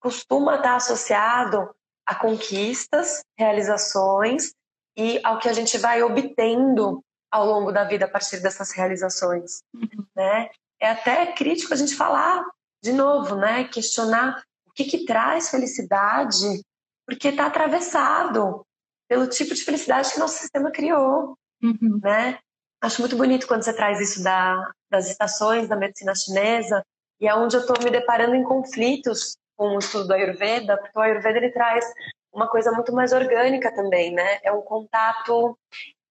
costuma 0.00 0.56
estar 0.56 0.76
associado 0.76 1.70
a 2.06 2.14
conquistas, 2.14 3.22
realizações 3.38 4.52
e 4.96 5.20
ao 5.22 5.38
que 5.38 5.48
a 5.48 5.52
gente 5.52 5.78
vai 5.78 6.02
obtendo 6.02 7.04
ao 7.30 7.46
longo 7.46 7.70
da 7.70 7.84
vida 7.84 8.06
a 8.06 8.10
partir 8.10 8.40
dessas 8.40 8.72
realizações, 8.72 9.62
uhum. 9.72 10.04
né? 10.16 10.50
É 10.80 10.90
até 10.90 11.32
crítico 11.32 11.72
a 11.72 11.76
gente 11.76 11.94
falar 11.94 12.44
de 12.82 12.92
novo, 12.92 13.36
né? 13.36 13.64
Questionar 13.64 14.42
o 14.66 14.72
que, 14.72 14.84
que 14.84 15.04
traz 15.04 15.50
felicidade, 15.50 16.64
porque 17.06 17.28
está 17.28 17.46
atravessado 17.46 18.66
pelo 19.08 19.28
tipo 19.28 19.54
de 19.54 19.62
felicidade 19.62 20.12
que 20.12 20.18
nosso 20.18 20.38
sistema 20.38 20.70
criou, 20.70 21.36
uhum. 21.62 22.00
né? 22.02 22.38
Acho 22.82 23.02
muito 23.02 23.16
bonito 23.16 23.46
quando 23.46 23.62
você 23.62 23.74
traz 23.74 24.00
isso 24.00 24.22
da, 24.22 24.72
das 24.90 25.08
estações 25.08 25.68
da 25.68 25.76
medicina 25.76 26.14
chinesa 26.14 26.84
e 27.20 27.28
é 27.28 27.34
onde 27.34 27.56
eu 27.56 27.60
estou 27.60 27.76
me 27.82 27.90
deparando 27.90 28.34
em 28.34 28.42
conflitos 28.42 29.36
com 29.56 29.76
o 29.76 29.78
estudo 29.78 30.08
do 30.08 30.14
Ayurveda, 30.14 30.78
porque 30.78 30.98
o 30.98 31.02
Ayurveda 31.02 31.36
ele 31.36 31.50
traz 31.50 31.84
uma 32.32 32.48
coisa 32.48 32.72
muito 32.72 32.92
mais 32.92 33.12
orgânica 33.12 33.74
também, 33.74 34.12
né? 34.12 34.38
É 34.42 34.50
um 34.50 34.62
contato 34.62 35.58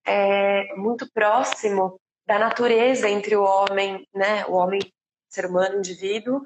é, 0.06 0.76
muito 0.76 1.12
próximo 1.12 2.00
da 2.28 2.38
natureza 2.38 3.10
entre 3.10 3.36
o 3.36 3.44
homem, 3.44 4.08
né? 4.14 4.46
O 4.46 4.54
homem, 4.54 4.80
ser 5.28 5.48
humano, 5.48 5.80
indivíduo, 5.80 6.46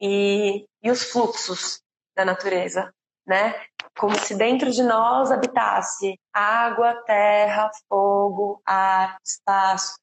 e, 0.00 0.64
e 0.82 0.90
os 0.90 1.02
fluxos 1.02 1.82
da 2.16 2.24
natureza, 2.24 2.90
né? 3.26 3.54
Como 3.98 4.18
se 4.18 4.34
dentro 4.34 4.70
de 4.70 4.82
nós 4.82 5.30
habitasse 5.30 6.18
água, 6.32 6.94
terra, 7.04 7.70
fogo, 7.86 8.62
ar, 8.64 9.18
espaço. 9.22 9.98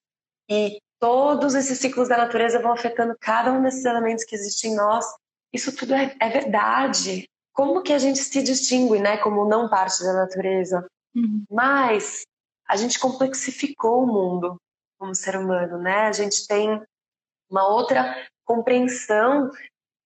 E 0.48 0.80
todos 1.00 1.56
esses 1.56 1.80
ciclos 1.80 2.10
da 2.10 2.18
natureza 2.18 2.60
vão 2.60 2.72
afetando 2.72 3.16
cada 3.20 3.52
um 3.52 3.62
desses 3.62 3.86
elementos 3.86 4.24
que 4.24 4.36
existem 4.36 4.72
em 4.72 4.76
nós 4.76 5.06
isso 5.54 5.76
tudo 5.76 5.94
é, 5.94 6.16
é 6.20 6.30
verdade. 6.30 7.30
Como 7.54 7.82
que 7.82 7.94
a 7.94 8.00
gente 8.00 8.20
se 8.20 8.44
distingue, 8.44 9.00
né, 9.00 9.18
como 9.18 9.48
não 9.48 9.70
parte 9.70 10.04
da 10.04 10.14
natureza? 10.14 10.88
Uhum. 11.16 11.44
Mas 11.50 12.26
a 12.68 12.76
gente 12.76 13.00
complexificou 13.00 14.04
o 14.04 14.08
mundo 14.08 14.58
como 15.00 15.16
ser 15.16 15.38
humano, 15.38 15.78
né? 15.78 16.08
A 16.08 16.12
gente 16.12 16.46
tem 16.48 16.82
uma 17.50 17.68
outra 17.68 18.16
compreensão 18.44 19.50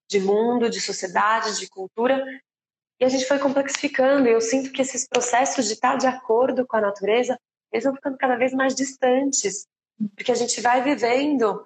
de 0.10 0.20
mundo, 0.20 0.70
de 0.70 0.80
sociedade, 0.80 1.58
de 1.58 1.70
cultura, 1.70 2.24
e 3.00 3.06
a 3.06 3.10
gente 3.10 3.26
foi 3.26 3.40
complexificando. 3.40 4.28
E 4.28 4.32
eu 4.32 4.42
sinto 4.42 4.72
que 4.72 4.82
esses 4.82 5.08
processos 5.08 5.66
de 5.66 5.74
estar 5.74 5.98
de 5.98 6.08
acordo 6.08 6.66
com 6.66 6.78
a 6.78 6.82
natureza, 6.82 7.38
eles 7.72 7.84
vão 7.84 7.96
ficando 7.96 8.18
cada 8.18 8.36
vez 8.36 8.54
mais 8.54 8.76
distantes, 8.76 9.66
porque 10.16 10.32
a 10.32 10.36
gente 10.36 10.60
vai 10.62 10.82
vivendo 10.82 11.66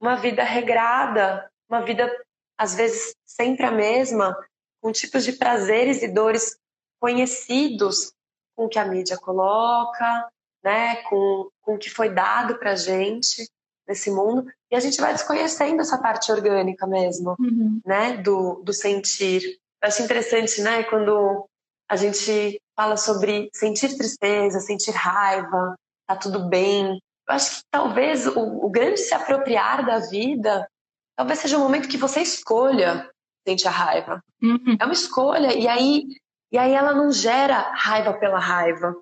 uma 0.00 0.16
vida 0.16 0.42
regrada, 0.42 1.50
uma 1.68 1.82
vida 1.82 2.10
às 2.58 2.74
vezes 2.74 3.14
sempre 3.24 3.66
a 3.66 3.70
mesma, 3.70 4.36
com 4.80 4.92
tipos 4.92 5.24
de 5.24 5.32
prazeres 5.32 6.02
e 6.02 6.08
dores 6.08 6.56
conhecidos 7.00 8.12
com 8.54 8.66
o 8.66 8.68
que 8.68 8.78
a 8.78 8.84
mídia 8.84 9.16
coloca, 9.16 10.28
né, 10.62 10.96
com, 11.02 11.48
com 11.60 11.74
o 11.74 11.78
que 11.78 11.90
foi 11.90 12.08
dado 12.08 12.58
para 12.58 12.76
gente 12.76 13.48
nesse 13.86 14.10
mundo, 14.10 14.50
e 14.70 14.76
a 14.76 14.80
gente 14.80 15.00
vai 15.00 15.12
desconhecendo 15.12 15.80
essa 15.80 15.98
parte 15.98 16.32
orgânica 16.32 16.86
mesmo, 16.86 17.36
uhum. 17.38 17.80
né, 17.84 18.16
do, 18.18 18.62
do 18.64 18.72
sentir. 18.72 19.58
Eu 19.82 19.88
acho 19.88 20.02
interessante, 20.02 20.62
né, 20.62 20.84
quando 20.84 21.46
a 21.88 21.96
gente 21.96 22.60
fala 22.74 22.96
sobre 22.96 23.50
sentir 23.52 23.96
tristeza, 23.96 24.60
sentir 24.60 24.92
raiva, 24.92 25.76
tá 26.06 26.16
tudo 26.16 26.48
bem. 26.48 26.98
Eu 27.28 27.34
acho 27.34 27.56
que 27.56 27.62
talvez 27.70 28.26
o, 28.26 28.66
o 28.66 28.70
grande 28.70 29.00
se 29.00 29.14
apropriar 29.14 29.84
da 29.84 29.98
vida 29.98 30.68
talvez 31.16 31.38
seja 31.38 31.56
um 31.56 31.60
momento 31.60 31.88
que 31.88 31.96
você 31.96 32.20
escolha 32.20 33.08
sentir 33.46 33.68
a 33.68 33.70
raiva. 33.70 34.22
Uhum. 34.42 34.76
É 34.78 34.84
uma 34.84 34.92
escolha 34.92 35.52
e 35.52 35.68
aí 35.68 36.04
e 36.52 36.58
aí 36.58 36.72
ela 36.72 36.92
não 36.92 37.10
gera 37.10 37.72
raiva 37.72 38.14
pela 38.14 38.38
raiva, 38.38 38.96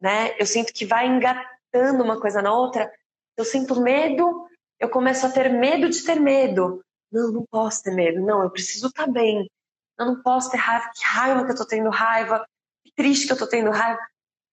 né? 0.00 0.34
Eu 0.38 0.46
sinto 0.46 0.72
que 0.72 0.84
vai 0.84 1.06
engatando 1.06 2.02
uma 2.02 2.20
coisa 2.20 2.42
na 2.42 2.52
outra. 2.52 2.90
Eu 3.36 3.44
sinto 3.44 3.80
medo, 3.80 4.48
eu 4.80 4.88
começo 4.88 5.24
a 5.24 5.30
ter 5.30 5.48
medo 5.48 5.88
de 5.88 6.02
ter 6.02 6.18
medo. 6.18 6.82
Não, 7.12 7.30
não 7.30 7.44
posso 7.48 7.82
ter 7.84 7.94
medo. 7.94 8.20
Não, 8.20 8.42
eu 8.42 8.50
preciso 8.50 8.88
estar 8.88 9.06
tá 9.06 9.12
bem. 9.12 9.48
Eu 9.98 10.06
não 10.06 10.22
posso 10.22 10.50
ter 10.50 10.56
raiva. 10.56 10.90
Que 10.94 11.04
raiva 11.04 11.44
que 11.44 11.52
eu 11.52 11.56
tô 11.56 11.66
tendo 11.66 11.88
raiva. 11.88 12.44
Que 12.84 12.92
triste 12.92 13.26
que 13.26 13.32
eu 13.32 13.38
tô 13.38 13.46
tendo 13.46 13.70
raiva. 13.70 14.00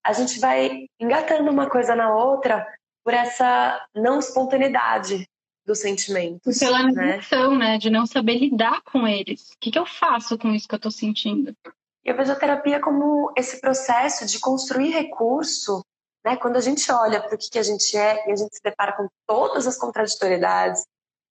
A 0.04 0.14
gente 0.14 0.40
vai 0.40 0.86
engatando 1.00 1.50
uma 1.50 1.68
coisa 1.68 1.96
na 1.96 2.14
outra 2.14 2.66
por 3.06 3.14
essa 3.14 3.80
não 3.96 4.18
espontaneidade 4.18 5.30
dos 5.64 5.80
sentimentos. 5.80 6.58
Pela 6.58 6.84
negação, 6.84 7.52
né? 7.52 7.74
né? 7.74 7.78
De 7.78 7.90
não 7.90 8.08
saber 8.08 8.40
lidar 8.40 8.82
com 8.82 9.08
eles. 9.08 9.52
O 9.52 9.58
que, 9.60 9.72
que 9.72 9.80
eu 9.80 9.86
faço 9.86 10.38
com 10.38 10.50
isso 10.50 10.68
que 10.68 10.74
eu 10.74 10.78
estou 10.78 10.92
sentindo? 10.92 11.56
Eu 12.04 12.18
vejo 12.18 12.32
a 12.32 12.36
terapia 12.36 12.80
como 12.80 13.32
esse 13.38 13.62
processo 13.62 14.26
de 14.26 14.40
construir 14.40 14.90
recurso, 14.90 15.84
né? 16.24 16.36
Quando 16.36 16.58
a 16.58 16.62
gente 16.62 16.92
olha 16.92 17.22
para 17.22 17.36
o 17.36 17.38
que, 17.38 17.50
que 17.50 17.60
a 17.60 17.64
gente 17.64 17.96
é 17.96 18.28
e 18.28 18.32
a 18.32 18.36
gente 18.36 18.56
se 18.56 18.62
depara 18.64 18.94
com 18.94 19.08
todas 19.28 19.68
as 19.68 19.78
contraditoriedades, 19.78 20.84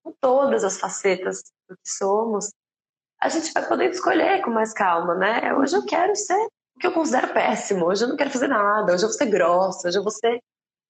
com 0.02 0.12
todas 0.20 0.62
as 0.62 0.78
facetas 0.78 1.42
do 1.68 1.76
que 1.76 1.88
somos, 1.88 2.52
a 3.20 3.28
gente 3.28 3.52
vai 3.52 3.66
poder 3.66 3.90
escolher 3.90 4.42
com 4.42 4.50
mais 4.50 4.72
calma, 4.72 5.14
né? 5.14 5.54
Hoje 5.54 5.76
eu 5.76 5.84
quero 5.84 6.14
ser 6.14 6.46
o 6.76 6.78
que 6.78 6.86
eu 6.86 6.92
considero 6.92 7.32
péssimo, 7.32 7.86
hoje 7.86 8.04
eu 8.04 8.08
não 8.08 8.16
quero 8.16 8.30
fazer 8.30 8.48
nada, 8.48 8.92
hoje 8.92 9.04
eu 9.04 9.08
vou 9.08 9.16
ser 9.16 9.26
grossa, 9.26 9.88
hoje 9.88 9.98
eu 9.98 10.02
vou 10.02 10.12
ser, 10.12 10.40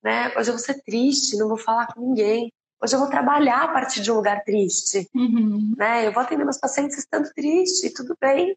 né? 0.05 0.29
Hoje 0.37 0.51
eu 0.51 0.55
vou 0.55 0.63
ser 0.63 0.83
triste, 0.83 1.37
não 1.39 1.49
vou 1.49 1.57
falar 1.57 1.87
com 1.87 2.09
ninguém. 2.09 2.53
Hoje 2.81 2.95
eu 2.95 3.01
vou 3.01 3.09
trabalhar 3.09 3.63
a 3.63 3.69
partir 3.69 4.03
de 4.03 4.13
um 4.13 4.17
lugar 4.17 4.45
triste, 4.45 5.09
uhum. 5.15 5.75
né? 5.77 6.07
Eu 6.07 6.13
vou 6.13 6.23
atender 6.23 6.45
meus 6.45 6.59
pacientes 6.59 6.99
estando 6.99 7.33
triste, 7.33 7.95
tudo 7.95 8.15
bem, 8.21 8.55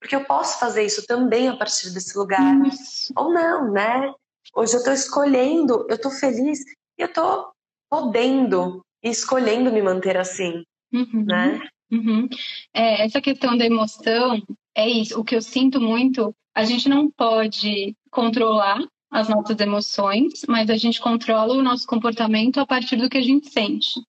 porque 0.00 0.14
eu 0.14 0.24
posso 0.24 0.60
fazer 0.60 0.84
isso 0.84 1.04
também 1.06 1.48
a 1.48 1.56
partir 1.56 1.90
desse 1.90 2.16
lugar, 2.16 2.64
isso. 2.66 3.12
ou 3.16 3.32
não, 3.32 3.72
né? 3.72 4.12
Hoje 4.54 4.74
eu 4.74 4.78
estou 4.78 4.92
escolhendo, 4.92 5.84
eu 5.88 5.96
estou 5.96 6.12
feliz 6.12 6.60
e 6.96 7.02
eu 7.02 7.06
estou 7.06 7.50
podendo 7.90 8.84
e 9.02 9.08
escolhendo 9.08 9.72
me 9.72 9.82
manter 9.82 10.16
assim, 10.16 10.62
uhum. 10.92 11.24
né? 11.24 11.60
Uhum. 11.90 12.28
É, 12.72 13.04
essa 13.04 13.20
questão 13.20 13.56
da 13.56 13.64
emoção 13.64 14.40
é 14.74 14.88
isso. 14.88 15.18
O 15.18 15.24
que 15.24 15.34
eu 15.34 15.42
sinto 15.42 15.80
muito, 15.80 16.34
a 16.54 16.64
gente 16.64 16.88
não 16.88 17.10
pode 17.10 17.96
controlar 18.10 18.78
as 19.14 19.28
nossas 19.28 19.60
emoções, 19.60 20.44
mas 20.48 20.68
a 20.68 20.76
gente 20.76 21.00
controla 21.00 21.54
o 21.54 21.62
nosso 21.62 21.86
comportamento 21.86 22.58
a 22.58 22.66
partir 22.66 22.96
do 22.96 23.08
que 23.08 23.16
a 23.16 23.22
gente 23.22 23.48
sente. 23.48 24.02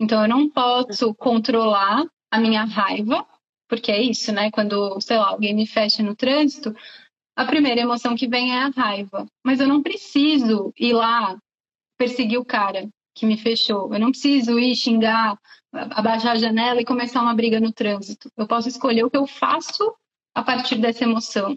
Então 0.00 0.22
eu 0.22 0.28
não 0.28 0.50
posso 0.50 1.14
controlar 1.14 2.04
a 2.32 2.40
minha 2.40 2.64
raiva, 2.64 3.24
porque 3.68 3.92
é 3.92 4.02
isso, 4.02 4.32
né? 4.32 4.50
Quando, 4.50 5.00
sei 5.00 5.18
lá, 5.18 5.28
alguém 5.28 5.54
me 5.54 5.68
fecha 5.68 6.02
no 6.02 6.16
trânsito, 6.16 6.74
a 7.36 7.44
primeira 7.44 7.80
emoção 7.80 8.16
que 8.16 8.26
vem 8.26 8.52
é 8.52 8.64
a 8.64 8.70
raiva. 8.70 9.24
Mas 9.46 9.60
eu 9.60 9.68
não 9.68 9.80
preciso 9.80 10.72
ir 10.76 10.94
lá 10.94 11.38
perseguir 11.96 12.40
o 12.40 12.44
cara 12.44 12.88
que 13.14 13.24
me 13.26 13.36
fechou. 13.36 13.94
Eu 13.94 14.00
não 14.00 14.10
preciso 14.10 14.58
ir 14.58 14.74
xingar, 14.74 15.38
abaixar 15.72 16.32
a 16.32 16.38
janela 16.38 16.80
e 16.80 16.84
começar 16.84 17.22
uma 17.22 17.34
briga 17.34 17.60
no 17.60 17.72
trânsito. 17.72 18.28
Eu 18.36 18.48
posso 18.48 18.68
escolher 18.68 19.04
o 19.04 19.10
que 19.10 19.16
eu 19.16 19.28
faço 19.28 19.94
a 20.34 20.42
partir 20.42 20.74
dessa 20.74 21.04
emoção. 21.04 21.56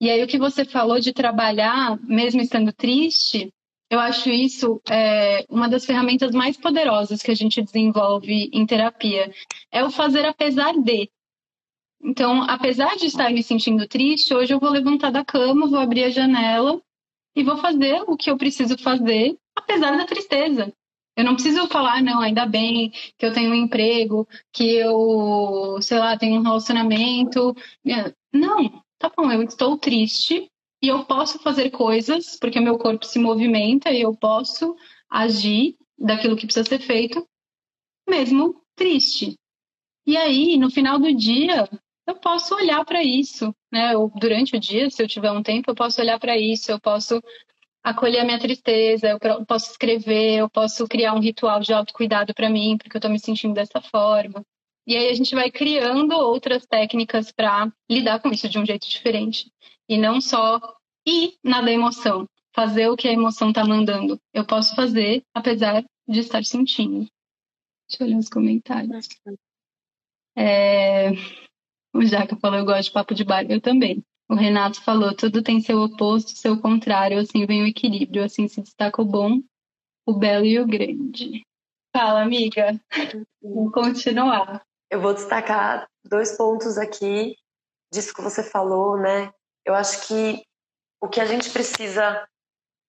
E 0.00 0.10
aí 0.10 0.22
o 0.22 0.28
que 0.28 0.38
você 0.38 0.64
falou 0.64 1.00
de 1.00 1.12
trabalhar, 1.12 1.98
mesmo 2.02 2.40
estando 2.40 2.72
triste, 2.72 3.52
eu 3.90 3.98
acho 3.98 4.28
isso 4.28 4.80
é, 4.88 5.44
uma 5.48 5.68
das 5.68 5.86
ferramentas 5.86 6.32
mais 6.32 6.56
poderosas 6.56 7.22
que 7.22 7.30
a 7.30 7.34
gente 7.34 7.62
desenvolve 7.62 8.50
em 8.52 8.66
terapia. 8.66 9.32
É 9.72 9.82
o 9.82 9.90
fazer 9.90 10.26
apesar 10.26 10.74
de. 10.74 11.10
Então, 12.00 12.42
apesar 12.42 12.96
de 12.96 13.06
estar 13.06 13.30
me 13.32 13.42
sentindo 13.42 13.88
triste, 13.88 14.34
hoje 14.34 14.52
eu 14.54 14.60
vou 14.60 14.70
levantar 14.70 15.10
da 15.10 15.24
cama, 15.24 15.66
vou 15.66 15.80
abrir 15.80 16.04
a 16.04 16.10
janela 16.10 16.80
e 17.34 17.42
vou 17.42 17.56
fazer 17.56 18.02
o 18.06 18.16
que 18.16 18.30
eu 18.30 18.36
preciso 18.36 18.78
fazer, 18.78 19.36
apesar 19.56 19.96
da 19.96 20.04
tristeza. 20.04 20.72
Eu 21.16 21.24
não 21.24 21.34
preciso 21.34 21.66
falar, 21.66 22.00
não, 22.00 22.20
ainda 22.20 22.46
bem 22.46 22.92
que 23.16 23.26
eu 23.26 23.32
tenho 23.32 23.50
um 23.50 23.54
emprego, 23.54 24.28
que 24.52 24.76
eu, 24.76 25.78
sei 25.82 25.98
lá, 25.98 26.16
tenho 26.16 26.38
um 26.38 26.42
relacionamento. 26.42 27.56
Não, 28.32 28.84
tá 28.98 29.10
bom, 29.16 29.30
eu 29.30 29.42
estou 29.42 29.78
triste 29.78 30.50
e 30.82 30.88
eu 30.88 31.04
posso 31.04 31.38
fazer 31.40 31.70
coisas, 31.70 32.36
porque 32.38 32.60
meu 32.60 32.78
corpo 32.78 33.04
se 33.04 33.18
movimenta 33.18 33.90
e 33.90 34.02
eu 34.02 34.14
posso 34.16 34.76
agir 35.08 35.76
daquilo 35.98 36.36
que 36.36 36.46
precisa 36.46 36.68
ser 36.68 36.80
feito, 36.80 37.26
mesmo 38.08 38.62
triste. 38.76 39.34
E 40.06 40.16
aí, 40.16 40.56
no 40.56 40.70
final 40.70 40.98
do 40.98 41.14
dia, 41.14 41.68
eu 42.06 42.14
posso 42.16 42.54
olhar 42.54 42.84
para 42.84 43.02
isso, 43.02 43.54
né? 43.70 43.96
Ou 43.96 44.10
durante 44.16 44.56
o 44.56 44.60
dia, 44.60 44.88
se 44.90 45.02
eu 45.02 45.08
tiver 45.08 45.30
um 45.30 45.42
tempo, 45.42 45.70
eu 45.70 45.74
posso 45.74 46.00
olhar 46.00 46.18
para 46.18 46.38
isso, 46.38 46.70
eu 46.70 46.80
posso 46.80 47.20
acolher 47.82 48.20
a 48.20 48.24
minha 48.24 48.38
tristeza, 48.38 49.08
eu 49.08 49.44
posso 49.46 49.70
escrever, 49.72 50.38
eu 50.38 50.50
posso 50.50 50.86
criar 50.86 51.14
um 51.14 51.20
ritual 51.20 51.60
de 51.60 51.72
autocuidado 51.72 52.34
para 52.34 52.48
mim, 52.48 52.76
porque 52.78 52.96
eu 52.96 52.98
estou 52.98 53.10
me 53.10 53.18
sentindo 53.18 53.54
dessa 53.54 53.80
forma. 53.80 54.44
E 54.88 54.96
aí 54.96 55.10
a 55.10 55.12
gente 55.12 55.34
vai 55.34 55.50
criando 55.50 56.12
outras 56.12 56.64
técnicas 56.64 57.30
para 57.30 57.70
lidar 57.90 58.20
com 58.20 58.30
isso 58.30 58.48
de 58.48 58.58
um 58.58 58.64
jeito 58.64 58.88
diferente. 58.88 59.52
E 59.86 59.98
não 59.98 60.18
só 60.18 60.58
ir 61.06 61.34
na 61.44 61.60
da 61.60 61.70
emoção, 61.70 62.26
fazer 62.54 62.88
o 62.88 62.96
que 62.96 63.06
a 63.06 63.12
emoção 63.12 63.50
está 63.50 63.62
mandando. 63.66 64.18
Eu 64.32 64.46
posso 64.46 64.74
fazer 64.74 65.22
apesar 65.34 65.84
de 66.08 66.20
estar 66.20 66.42
sentindo. 66.42 67.06
Deixa 67.86 68.02
eu 68.02 68.06
olhar 68.06 68.18
os 68.18 68.30
comentários. 68.30 69.08
É... 70.34 71.10
O 71.94 72.02
Jaca 72.02 72.34
falou, 72.36 72.58
eu 72.58 72.64
gosto 72.64 72.84
de 72.84 72.92
papo 72.92 73.14
de 73.14 73.24
bar. 73.24 73.44
Eu 73.46 73.60
também. 73.60 74.02
O 74.26 74.34
Renato 74.34 74.82
falou, 74.82 75.14
tudo 75.14 75.42
tem 75.42 75.60
seu 75.60 75.82
oposto, 75.82 76.30
seu 76.30 76.58
contrário, 76.62 77.18
assim 77.18 77.44
vem 77.44 77.62
o 77.62 77.66
equilíbrio, 77.66 78.24
assim 78.24 78.48
se 78.48 78.62
destaca 78.62 79.02
o 79.02 79.04
bom, 79.04 79.42
o 80.06 80.14
belo 80.14 80.46
e 80.46 80.58
o 80.58 80.66
grande. 80.66 81.42
Fala, 81.94 82.22
amiga. 82.22 82.80
Vamos 83.42 83.72
continuar. 83.72 84.66
Eu 84.90 85.00
vou 85.00 85.14
destacar 85.14 85.86
dois 86.04 86.36
pontos 86.36 86.78
aqui 86.78 87.34
disso 87.92 88.14
que 88.14 88.22
você 88.22 88.42
falou, 88.42 88.98
né? 88.98 89.30
Eu 89.64 89.74
acho 89.74 90.06
que 90.06 90.42
o 91.00 91.08
que 91.08 91.20
a 91.20 91.24
gente 91.24 91.50
precisa 91.50 92.26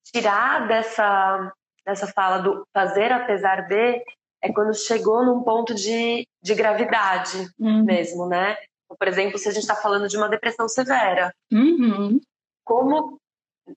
tirar 0.06 0.68
dessa, 0.68 1.54
dessa 1.86 2.08
fala 2.08 2.40
do 2.40 2.66
fazer 2.74 3.12
apesar 3.12 3.68
de 3.68 4.04
é 4.42 4.52
quando 4.54 4.74
chegou 4.74 5.26
num 5.26 5.44
ponto 5.44 5.74
de, 5.76 6.26
de 6.42 6.56
gravidade 6.56 7.50
uhum. 7.60 7.84
mesmo, 7.84 8.28
né? 8.28 8.56
Por 8.98 9.08
exemplo, 9.08 9.38
se 9.38 9.48
a 9.48 9.52
gente 9.52 9.64
está 9.64 9.76
falando 9.76 10.08
de 10.08 10.18
uma 10.18 10.30
depressão 10.30 10.68
severa, 10.68 11.34
uhum. 11.52 12.20
como 12.64 13.20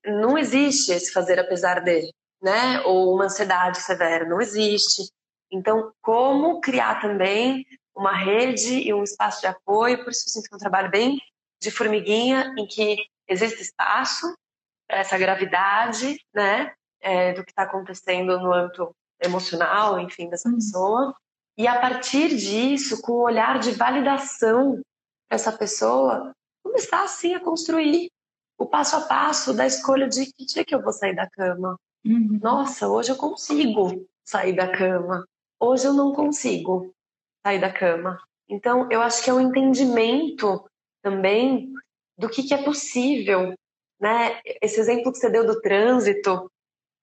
não 0.07 0.39
existe 0.39 0.93
esse 0.93 1.13
fazer 1.13 1.39
apesar 1.39 1.81
de, 1.81 2.11
né? 2.41 2.81
Ou 2.83 3.15
uma 3.15 3.25
ansiedade 3.25 3.79
severa, 3.79 4.25
não 4.25 4.41
existe. 4.41 5.11
Então, 5.51 5.93
como 6.01 6.61
criar 6.61 7.01
também 7.01 7.67
uma 7.95 8.13
rede 8.17 8.81
e 8.81 8.93
um 8.93 9.03
espaço 9.03 9.41
de 9.41 9.47
apoio, 9.47 10.03
por 10.03 10.11
isso 10.11 10.25
eu 10.27 10.33
sinto 10.33 10.49
que 10.49 10.55
é 10.55 10.57
um 10.57 10.61
trabalho 10.61 10.91
bem 10.91 11.21
de 11.61 11.71
formiguinha, 11.71 12.55
em 12.59 12.67
que 12.67 12.97
existe 13.29 13.63
espaço 13.63 14.35
para 14.89 14.99
essa 14.99 15.17
gravidade, 15.17 16.19
né? 16.35 16.73
É, 17.01 17.33
do 17.33 17.45
que 17.45 17.51
está 17.51 17.65
acontecendo 17.65 18.39
no 18.39 18.53
âmbito 18.53 18.95
emocional, 19.21 19.99
enfim, 19.99 20.29
dessa 20.29 20.49
uhum. 20.49 20.55
pessoa. 20.57 21.17
E 21.57 21.67
a 21.67 21.81
partir 21.81 22.29
disso, 22.37 23.01
com 23.03 23.13
o 23.13 23.23
olhar 23.23 23.59
de 23.59 23.73
validação 23.73 24.81
essa 25.29 25.51
pessoa 25.51 26.33
começar 26.63 27.03
assim 27.03 27.35
a 27.35 27.41
construir 27.41 28.11
o 28.59 28.67
passo 28.67 28.97
a 28.97 29.01
passo 29.03 29.53
da 29.53 29.67
escolha 29.67 30.09
de 30.09 30.27
que 30.27 30.45
dia 30.45 30.65
que 30.65 30.75
eu 30.75 30.83
vou 30.83 30.93
sair 30.93 31.15
da 31.15 31.29
cama. 31.29 31.77
Uhum. 32.05 32.39
Nossa, 32.43 32.89
hoje 32.89 33.11
eu 33.11 33.17
consigo 33.17 34.07
sair 34.25 34.55
da 34.55 34.71
cama. 34.71 35.27
Hoje 35.59 35.87
eu 35.87 35.93
não 35.93 36.13
consigo 36.13 36.95
sair 37.45 37.61
da 37.61 37.73
cama. 37.73 38.21
Então, 38.49 38.89
eu 38.91 39.01
acho 39.01 39.23
que 39.23 39.31
é 39.31 39.35
um 39.35 39.41
entendimento 39.41 40.65
também 41.03 41.73
do 42.17 42.29
que, 42.29 42.43
que 42.43 42.55
é 42.55 42.63
possível. 42.63 43.55
Né? 44.01 44.41
Esse 44.61 44.81
exemplo 44.81 45.13
que 45.13 45.19
você 45.19 45.31
deu 45.31 45.47
do 45.47 45.61
trânsito 45.61 46.51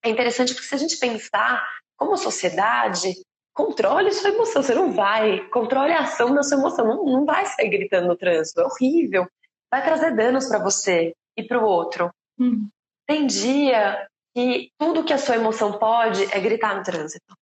é 0.04 0.10
interessante 0.10 0.54
porque 0.54 0.68
se 0.68 0.76
a 0.76 0.78
gente 0.78 0.98
pensar 0.98 1.66
como 1.98 2.16
sociedade, 2.16 3.14
controle 3.54 4.14
sua 4.14 4.30
emoção. 4.30 4.64
Você 4.64 4.74
não 4.74 4.94
vai, 4.94 5.46
controle 5.50 5.92
a 5.92 6.02
ação 6.02 6.34
da 6.34 6.44
sua 6.44 6.58
emoção. 6.58 6.88
Não, 6.88 7.06
não 7.06 7.26
vai 7.26 7.46
sair 7.46 7.70
gritando 7.70 8.08
no 8.08 8.16
trânsito, 8.16 8.62
é 8.62 8.66
horrível. 8.66 9.28
Vai 9.70 9.84
trazer 9.84 10.16
danos 10.16 10.48
para 10.48 10.60
você 10.60 11.14
e 11.36 11.44
para 11.44 11.60
o 11.60 11.66
outro. 11.66 12.10
Hum. 12.40 12.70
Tem 13.06 13.28
dia 13.28 14.08
que 14.34 14.72
tudo 14.78 15.04
que 15.04 15.14
a 15.14 15.18
sua 15.18 15.36
emoção 15.36 15.78
pode 15.78 16.24
é 16.34 16.40
gritar 16.40 16.76
no 16.76 16.84
trânsito. 16.84 17.36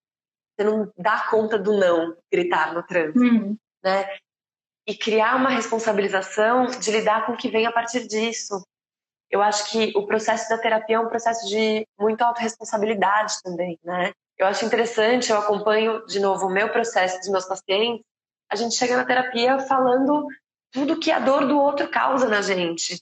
Você 0.58 0.64
não 0.64 0.92
dá 0.98 1.28
conta 1.30 1.58
do 1.58 1.78
não 1.78 2.18
gritar 2.32 2.74
no 2.74 2.84
trânsito, 2.84 3.20
hum. 3.20 3.56
né? 3.84 4.08
E 4.88 4.96
criar 4.96 5.36
uma 5.36 5.50
responsabilização 5.50 6.66
de 6.66 6.92
lidar 6.92 7.26
com 7.26 7.34
o 7.34 7.38
que 7.38 7.50
vem 7.50 7.68
a 7.68 7.72
partir 7.72 8.08
disso. 8.08 8.66
Eu 9.30 9.42
acho 9.42 9.70
que 9.70 9.92
o 9.96 10.08
processo 10.08 10.50
da 10.50 10.58
terapia 10.58 10.96
é 10.96 11.00
um 11.00 11.10
processo 11.10 11.48
de 11.48 11.86
muita 12.00 12.26
autorresponsabilidade 12.26 13.36
também, 13.44 13.78
né? 13.84 14.14
eu 14.38 14.46
acho 14.46 14.66
interessante, 14.66 15.32
eu 15.32 15.38
acompanho 15.38 16.06
de 16.06 16.20
novo 16.20 16.46
o 16.46 16.52
meu 16.52 16.70
processo 16.70 17.18
dos 17.20 17.30
meus 17.30 17.46
pacientes, 17.46 18.06
a 18.50 18.56
gente 18.56 18.76
chega 18.76 18.96
na 18.96 19.06
terapia 19.06 19.60
falando 19.60 20.28
tudo 20.72 21.00
que 21.00 21.12
a 21.12 21.20
dor 21.20 21.48
do 21.48 21.60
outro 21.60 21.90
causa 21.90 22.28
na 22.28 22.42
gente. 22.42 23.02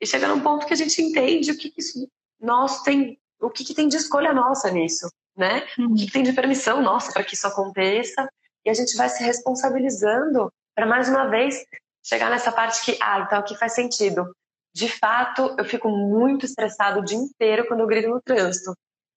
E 0.00 0.06
chega 0.06 0.26
num 0.26 0.40
ponto 0.40 0.66
que 0.66 0.72
a 0.72 0.76
gente 0.76 1.00
entende 1.00 1.52
o 1.52 1.58
que, 1.58 1.70
que 1.70 1.80
isso 1.80 2.08
nós 2.40 2.82
tem, 2.82 3.20
o 3.40 3.50
que, 3.50 3.64
que, 3.64 3.74
tem 3.74 3.86
de 3.86 3.96
escolha 3.96 4.32
nossa 4.32 4.70
nisso, 4.70 5.08
né? 5.36 5.66
Uhum. 5.78 5.92
O 5.92 5.94
que, 5.94 6.06
que 6.06 6.12
tem 6.12 6.22
de 6.22 6.32
permissão 6.32 6.82
nossa 6.82 7.12
para 7.12 7.24
que 7.24 7.34
isso 7.34 7.46
aconteça. 7.46 8.28
E 8.64 8.70
a 8.70 8.74
gente 8.74 8.96
vai 8.96 9.08
se 9.08 9.22
responsabilizando 9.24 10.52
para 10.74 10.86
mais 10.86 11.08
uma 11.08 11.28
vez 11.28 11.64
chegar 12.04 12.30
nessa 12.30 12.52
parte 12.52 12.84
que, 12.84 12.98
ah, 13.00 13.20
então 13.26 13.38
aqui 13.38 13.56
faz 13.56 13.74
sentido. 13.74 14.34
De 14.74 14.88
fato, 14.88 15.54
eu 15.58 15.64
fico 15.64 15.88
muito 15.88 16.46
estressado 16.46 17.00
o 17.00 17.04
dia 17.04 17.18
inteiro 17.18 17.66
quando 17.66 17.80
eu 17.80 17.86
grito 17.86 18.08
no 18.08 18.20
trânsito 18.22 18.72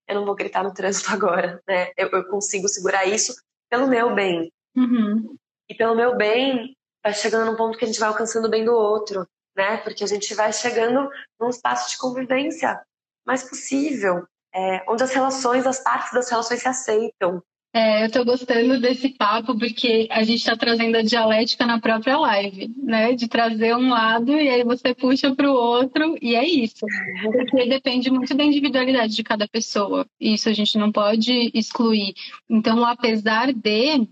eu 0.07 0.15
não 0.15 0.25
vou 0.25 0.35
gritar 0.35 0.63
no 0.63 0.73
trânsito 0.73 1.09
agora, 1.13 1.61
né? 1.67 1.91
Eu, 1.97 2.09
eu 2.09 2.25
consigo 2.25 2.67
segurar 2.67 3.05
isso 3.05 3.33
pelo 3.69 3.87
meu 3.87 4.13
bem. 4.13 4.51
Uhum. 4.75 5.35
E 5.69 5.75
pelo 5.75 5.95
meu 5.95 6.15
bem, 6.15 6.75
vai 7.03 7.13
chegando 7.13 7.49
num 7.49 7.57
ponto 7.57 7.77
que 7.77 7.85
a 7.85 7.87
gente 7.87 7.99
vai 7.99 8.09
alcançando 8.09 8.45
o 8.45 8.49
bem 8.49 8.63
do 8.63 8.73
outro, 8.73 9.27
né? 9.55 9.77
Porque 9.77 10.03
a 10.03 10.07
gente 10.07 10.33
vai 10.35 10.53
chegando 10.53 11.09
num 11.39 11.49
espaço 11.49 11.89
de 11.91 11.97
convivência 11.97 12.81
mais 13.25 13.43
possível, 13.43 14.27
é, 14.55 14.83
onde 14.87 15.03
as 15.03 15.13
relações, 15.13 15.67
as 15.67 15.79
partes 15.79 16.13
das 16.13 16.29
relações 16.29 16.61
se 16.61 16.67
aceitam, 16.67 17.43
é, 17.77 18.03
eu 18.03 18.05
estou 18.05 18.23
gostando 18.23 18.79
desse 18.79 19.09
papo 19.09 19.59
porque 19.59 20.07
a 20.09 20.23
gente 20.23 20.37
está 20.37 20.55
trazendo 20.55 20.95
a 20.95 21.01
dialética 21.01 21.65
na 21.65 21.77
própria 21.77 22.17
live, 22.17 22.73
né? 22.81 23.13
De 23.13 23.27
trazer 23.27 23.75
um 23.75 23.89
lado 23.89 24.31
e 24.31 24.47
aí 24.47 24.63
você 24.63 24.95
puxa 24.95 25.35
para 25.35 25.51
o 25.51 25.53
outro 25.53 26.17
e 26.21 26.35
é 26.35 26.47
isso. 26.47 26.85
Porque 27.21 27.65
depende 27.65 28.09
muito 28.09 28.33
da 28.33 28.45
individualidade 28.45 29.13
de 29.13 29.23
cada 29.25 29.45
pessoa. 29.45 30.07
Isso 30.17 30.47
a 30.47 30.53
gente 30.53 30.77
não 30.77 30.89
pode 30.89 31.51
excluir. 31.53 32.13
Então, 32.49 32.85
apesar 32.85 33.51
de 33.51 34.07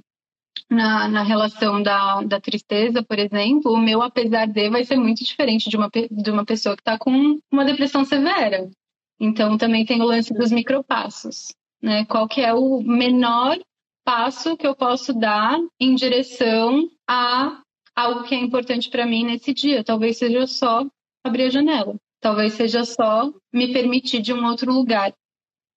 na, 0.69 1.07
na 1.07 1.23
relação 1.23 1.81
da, 1.81 2.21
da 2.21 2.41
tristeza, 2.41 3.01
por 3.01 3.17
exemplo, 3.17 3.71
o 3.71 3.77
meu 3.77 4.01
apesar 4.01 4.45
de 4.45 4.69
vai 4.69 4.83
ser 4.83 4.97
muito 4.97 5.23
diferente 5.23 5.69
de 5.69 5.77
uma, 5.77 5.89
de 5.89 6.31
uma 6.31 6.43
pessoa 6.43 6.75
que 6.75 6.81
está 6.81 6.97
com 6.97 7.39
uma 7.49 7.63
depressão 7.63 8.03
severa. 8.03 8.69
Então, 9.23 9.57
também 9.57 9.85
tem 9.85 10.01
o 10.01 10.05
lance 10.05 10.33
dos 10.33 10.51
micropassos 10.51 11.47
né? 11.83 12.05
Qual 12.05 12.27
que 12.29 12.39
é 12.39 12.53
o 12.53 12.81
menor 12.81 13.59
passo 14.05 14.55
que 14.55 14.65
eu 14.65 14.73
posso 14.73 15.13
dar 15.13 15.59
em 15.77 15.93
direção 15.93 16.89
a 17.07 17.61
algo 17.93 18.23
que 18.23 18.33
é 18.33 18.39
importante 18.39 18.89
para 18.89 19.05
mim 19.05 19.25
nesse 19.25 19.53
dia? 19.53 19.83
Talvez 19.83 20.17
seja 20.17 20.47
só 20.47 20.87
abrir 21.25 21.43
a 21.43 21.49
janela. 21.49 21.97
Talvez 22.21 22.53
seja 22.53 22.85
só 22.85 23.33
me 23.51 23.73
permitir 23.73 24.21
de 24.21 24.33
um 24.33 24.45
outro 24.45 24.71
lugar 24.71 25.13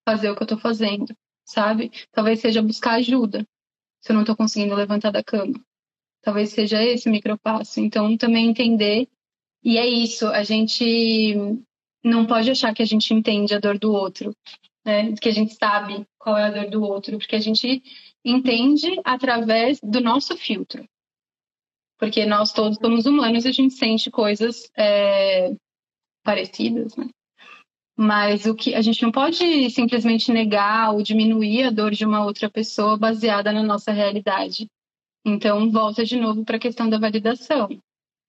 fazer 0.07 0.31
o 0.31 0.35
que 0.35 0.43
eu 0.43 0.45
estou 0.45 0.57
fazendo, 0.57 1.13
sabe? 1.45 1.91
Talvez 2.13 2.39
seja 2.39 2.61
buscar 2.61 2.93
ajuda 2.93 3.45
se 3.99 4.11
eu 4.11 4.13
não 4.13 4.21
estou 4.21 4.37
conseguindo 4.37 4.73
levantar 4.73 5.11
da 5.11 5.21
cama. 5.21 5.59
Talvez 6.21 6.49
seja 6.49 6.81
esse 6.81 7.09
o 7.09 7.11
micropasso. 7.11 7.81
Então, 7.81 8.15
também 8.15 8.49
entender. 8.49 9.09
E 9.61 9.77
é 9.77 9.85
isso, 9.85 10.25
a 10.27 10.43
gente 10.43 11.35
não 12.03 12.25
pode 12.25 12.49
achar 12.49 12.73
que 12.73 12.81
a 12.81 12.85
gente 12.85 13.13
entende 13.13 13.53
a 13.53 13.59
dor 13.59 13.77
do 13.77 13.91
outro 13.91 14.33
né? 14.87 15.13
Que 15.17 15.27
a 15.27 15.33
gente 15.33 15.53
sabe 15.53 16.07
qual 16.17 16.37
é 16.37 16.45
a 16.45 16.51
dor 16.51 16.69
do 16.69 16.81
outro, 16.81 17.17
porque 17.17 17.35
a 17.35 17.41
gente 17.41 17.83
entende 18.23 18.99
através 19.03 19.79
do 19.83 19.99
nosso 19.99 20.37
filtro. 20.37 20.87
Porque 21.99 22.25
nós 22.25 22.53
todos 22.53 22.77
somos 22.77 23.05
humanos 23.05 23.43
e 23.43 23.49
a 23.49 23.51
gente 23.51 23.73
sente 23.73 24.09
coisas 24.09 24.71
é, 24.77 25.53
parecidas, 26.23 26.95
né? 26.95 27.09
Mas 27.99 28.45
o 28.45 28.55
que 28.55 28.75
a 28.75 28.81
gente 28.81 29.01
não 29.01 29.11
pode 29.11 29.69
simplesmente 29.71 30.31
negar 30.31 30.93
ou 30.93 31.01
diminuir 31.01 31.63
a 31.63 31.71
dor 31.71 31.91
de 31.91 32.05
uma 32.05 32.23
outra 32.23 32.49
pessoa 32.49 32.95
baseada 32.95 33.51
na 33.51 33.63
nossa 33.63 33.91
realidade. 33.91 34.67
Então, 35.25 35.69
volta 35.71 36.05
de 36.05 36.15
novo 36.15 36.45
para 36.45 36.57
a 36.57 36.59
questão 36.59 36.89
da 36.89 36.99
validação, 36.99 37.67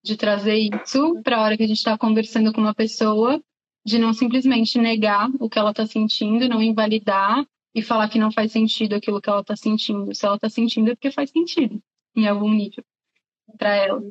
de 0.02 0.16
trazer 0.16 0.57
isso 0.57 1.20
para 1.22 1.37
a 1.37 1.42
hora 1.42 1.57
que 1.57 1.62
a 1.62 1.66
gente 1.66 1.76
está 1.76 1.96
conversando 1.98 2.52
com 2.52 2.62
uma 2.62 2.74
pessoa 2.74 3.40
de 3.88 3.98
não 3.98 4.12
simplesmente 4.12 4.79
negar 4.79 5.31
o 5.40 5.48
que 5.48 5.59
ela 5.59 5.70
está 5.70 5.87
sentindo, 5.87 6.46
não 6.46 6.62
invalidar 6.62 7.44
e 7.74 7.81
falar 7.81 8.09
que 8.09 8.18
não 8.18 8.31
faz 8.31 8.53
sentido 8.53 8.94
aquilo 8.94 9.20
que 9.20 9.31
ela 9.31 9.40
está 9.40 9.57
sentindo. 9.57 10.14
Se 10.14 10.27
ela 10.27 10.37
está 10.37 10.51
sentindo 10.51 10.90
é 10.90 10.94
porque 10.94 11.11
faz 11.11 11.31
sentido 11.31 11.83
em 12.14 12.29
algum 12.29 12.53
nível 12.53 12.85
para 13.57 13.74
ela. 13.74 14.03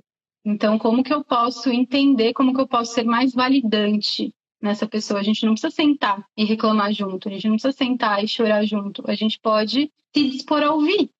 Então, 0.43 0.79
como 0.79 1.03
que 1.03 1.13
eu 1.13 1.23
posso 1.23 1.69
entender, 1.69 2.33
como 2.33 2.53
que 2.55 2.61
eu 2.61 2.67
posso 2.67 2.93
ser 2.93 3.03
mais 3.03 3.33
validante 3.33 4.33
nessa 4.59 4.87
pessoa? 4.87 5.19
A 5.19 5.23
gente 5.23 5.45
não 5.45 5.53
precisa 5.53 5.73
sentar 5.73 6.25
e 6.35 6.43
reclamar 6.43 6.91
junto, 6.91 7.27
a 7.27 7.31
gente 7.31 7.47
não 7.47 7.55
precisa 7.55 7.77
sentar 7.77 8.23
e 8.23 8.27
chorar 8.27 8.65
junto. 8.65 9.03
A 9.09 9.13
gente 9.13 9.39
pode 9.39 9.91
se 10.11 10.29
dispor 10.29 10.63
a 10.63 10.73
ouvir, 10.73 11.11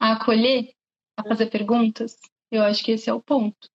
a 0.00 0.12
acolher, 0.14 0.72
a 1.16 1.22
fazer 1.22 1.46
perguntas. 1.46 2.16
Eu 2.50 2.62
acho 2.64 2.82
que 2.82 2.92
esse 2.92 3.08
é 3.08 3.14
o 3.14 3.22
ponto. 3.22 3.68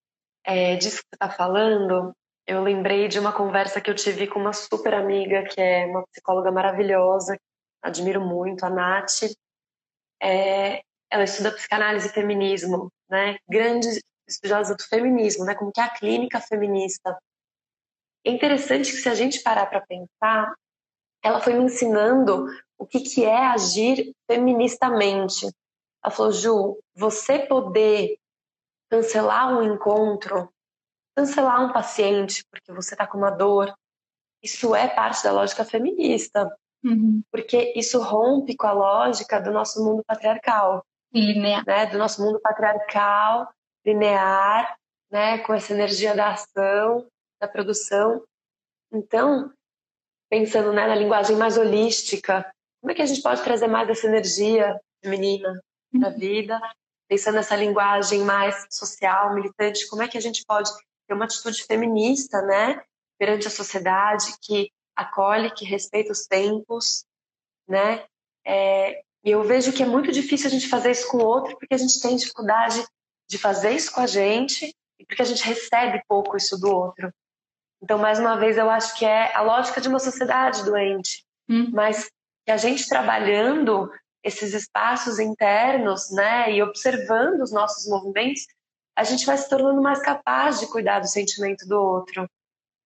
É, 0.44 0.76
disso 0.76 0.98
que 0.98 1.10
você 1.10 1.16
está 1.16 1.30
falando, 1.30 2.14
eu 2.50 2.64
lembrei 2.64 3.08
de 3.08 3.20
uma 3.20 3.32
conversa 3.32 3.80
que 3.80 3.92
eu 3.92 3.96
tive 3.96 4.26
com 4.26 4.40
uma 4.40 4.54
super 4.54 4.96
amiga, 4.96 5.44
que 5.44 5.62
é 5.62 5.86
uma 5.86 6.04
psicóloga 6.08 6.52
maravilhosa, 6.52 7.40
admiro 7.80 8.20
muito, 8.20 8.66
a 8.66 8.72
Nath. 8.72 9.22
É, 10.20 10.82
ela 11.12 11.26
estuda 11.26 11.52
psicanálise 11.52 12.08
e 12.08 12.12
feminismo, 12.12 12.92
né? 13.08 13.38
Grande 13.48 13.88
estudiosa 14.28 14.76
do 14.76 14.82
feminismo, 14.82 15.46
né? 15.46 15.54
Como 15.54 15.72
que 15.72 15.80
é 15.80 15.84
a 15.84 15.94
clínica 15.94 16.42
feminista. 16.42 17.16
É 18.26 18.32
interessante 18.32 18.90
que 18.90 18.98
se 18.98 19.10
a 19.10 19.14
gente 19.14 19.44
parar 19.44 19.68
para 19.68 19.82
pensar, 19.82 20.52
ela 21.24 21.40
foi 21.42 21.54
me 21.54 21.66
ensinando 21.66 22.48
o 22.80 22.88
que, 22.88 23.02
que 23.02 23.26
é 23.26 23.46
agir 23.46 24.12
feministamente. 24.26 25.46
Ela 26.04 26.12
falou, 26.12 26.32
Ju, 26.32 26.80
você 26.96 27.38
poder 27.38 28.18
cancelar 28.90 29.56
um 29.56 29.62
encontro, 29.62 30.52
cancelar 31.16 31.64
um 31.64 31.74
paciente 31.74 32.44
porque 32.50 32.72
você 32.72 32.94
está 32.94 33.06
com 33.06 33.18
uma 33.18 33.32
dor, 33.32 33.74
isso 34.42 34.76
é 34.76 34.88
parte 34.88 35.24
da 35.24 35.32
lógica 35.32 35.66
feminista. 35.66 36.56
Uhum. 36.84 37.22
Porque 37.32 37.74
isso 37.76 38.02
rompe 38.02 38.56
com 38.56 38.68
a 38.68 38.72
lógica 38.72 39.40
do 39.40 39.52
nosso 39.52 39.84
mundo 39.84 40.04
patriarcal. 40.06 40.84
Linear. 41.14 41.64
Né? 41.66 41.86
Do 41.88 41.98
nosso 41.98 42.22
mundo 42.24 42.40
patriarcal, 42.40 43.52
linear, 43.86 44.78
né? 45.12 45.40
com 45.40 45.54
essa 45.54 45.74
energia 45.74 46.16
da 46.16 46.32
ação, 46.32 47.06
da 47.42 47.48
produção. 47.48 48.24
Então, 48.92 49.52
pensando 50.30 50.72
né, 50.72 50.88
na 50.88 50.96
linguagem 50.96 51.36
mais 51.36 51.58
holística, 51.58 52.50
como 52.82 52.92
é 52.92 52.96
que 52.96 53.02
a 53.02 53.06
gente 53.06 53.22
pode 53.22 53.44
trazer 53.44 53.68
mais 53.68 53.90
essa 53.90 54.08
energia 54.08 54.80
feminina 55.04 55.62
para 55.92 56.10
a 56.10 56.12
uhum. 56.12 56.18
vida? 56.18 56.62
Pensando 57.10 57.36
nessa 57.36 57.56
linguagem 57.56 58.22
mais 58.22 58.68
social, 58.70 59.34
militante, 59.34 59.88
como 59.90 60.04
é 60.04 60.08
que 60.08 60.18
a 60.18 60.22
gente 60.22 60.46
pode 60.46 60.70
ter 61.10 61.16
uma 61.16 61.26
atitude 61.26 61.64
feminista, 61.64 62.42
né, 62.44 62.82
perante 63.18 63.48
a 63.48 63.52
sociedade 63.52 64.28
que 64.42 64.72
acolhe, 64.96 65.52
que 65.52 65.66
respeita 65.66 66.12
os 66.12 66.28
tempos, 66.28 67.04
né? 67.68 68.06
É, 68.46 69.02
e 69.24 69.32
eu 69.32 69.44
vejo 69.44 69.74
que 69.74 69.84
é 69.84 69.86
muito 69.86 70.12
difícil 70.12 70.48
a 70.48 70.52
gente 70.52 70.70
fazer 70.70 70.92
isso 70.92 71.08
com 71.10 71.18
o 71.18 71.26
outro 71.26 71.58
porque 71.58 71.74
a 71.74 71.78
gente 71.78 72.00
tem 72.00 72.16
dificuldade 72.16 72.84
de 73.28 73.38
fazer 73.38 73.72
isso 73.72 73.92
com 73.92 74.02
a 74.02 74.08
gente 74.08 74.74
e 74.98 75.06
porque 75.06 75.22
a 75.22 75.26
gente 75.26 75.44
recebe 75.44 76.02
pouco 76.08 76.38
isso 76.38 76.58
do 76.58 76.70
outro. 76.70 77.12
Então, 77.82 77.98
mais 77.98 78.20
uma 78.20 78.38
vez, 78.38 78.58
eu 78.58 78.70
acho 78.70 78.98
que 78.98 79.06
é 79.06 79.36
a 79.36 79.42
lógica 79.42 79.82
de 79.82 79.88
uma 79.88 80.00
sociedade 80.00 80.64
doente, 80.64 81.26
hum. 81.50 81.70
mas 81.72 82.10
que 82.46 82.52
a 82.52 82.58
gente 82.58 82.88
trabalhando 82.88 83.90
esses 84.24 84.54
espaços 84.54 85.18
internos, 85.18 86.12
né, 86.12 86.52
e 86.52 86.62
observando 86.62 87.42
os 87.42 87.52
nossos 87.54 87.88
movimentos, 87.88 88.46
a 89.00 89.04
gente 89.06 89.26
vai 89.26 89.38
se 89.38 89.48
tornando 89.48 89.82
mais 89.82 90.02
capaz 90.02 90.60
de 90.60 90.68
cuidar 90.68 91.00
do 91.00 91.08
sentimento 91.08 91.66
do 91.66 91.80
outro 91.80 92.30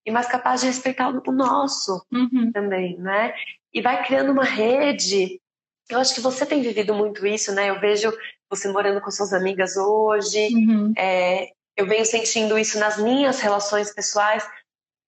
e 0.05 0.11
mais 0.11 0.27
capaz 0.27 0.61
de 0.61 0.67
respeitar 0.67 1.09
o 1.09 1.31
nosso 1.31 2.05
uhum. 2.13 2.51
também, 2.53 2.95
né? 2.99 3.33
E 3.73 3.81
vai 3.81 4.05
criando 4.05 4.31
uma 4.31 4.43
rede. 4.43 5.41
Eu 5.89 5.99
acho 5.99 6.13
que 6.13 6.21
você 6.21 6.45
tem 6.45 6.61
vivido 6.61 6.93
muito 6.93 7.25
isso, 7.25 7.51
né? 7.51 7.71
Eu 7.71 7.79
vejo 7.79 8.13
você 8.47 8.71
morando 8.71 9.01
com 9.01 9.09
suas 9.09 9.33
amigas 9.33 9.75
hoje. 9.75 10.49
Uhum. 10.53 10.93
É, 10.95 11.49
eu 11.75 11.87
venho 11.87 12.05
sentindo 12.05 12.59
isso 12.59 12.77
nas 12.77 12.99
minhas 12.99 13.39
relações 13.39 13.91
pessoais. 13.91 14.47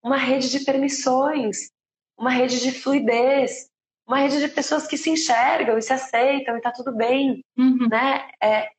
Uma 0.03 0.17
rede 0.17 0.49
de 0.49 0.65
permissões, 0.65 1.69
uma 2.17 2.31
rede 2.31 2.59
de 2.59 2.71
fluidez, 2.71 3.69
uma 4.07 4.17
rede 4.17 4.39
de 4.39 4.47
pessoas 4.47 4.87
que 4.87 4.97
se 4.97 5.11
enxergam 5.11 5.77
e 5.77 5.83
se 5.83 5.93
aceitam 5.93 6.57
e 6.57 6.61
tá 6.61 6.71
tudo 6.71 6.95
bem, 6.95 7.43
uhum. 7.55 7.87
né? 7.89 8.27
É, 8.41 8.69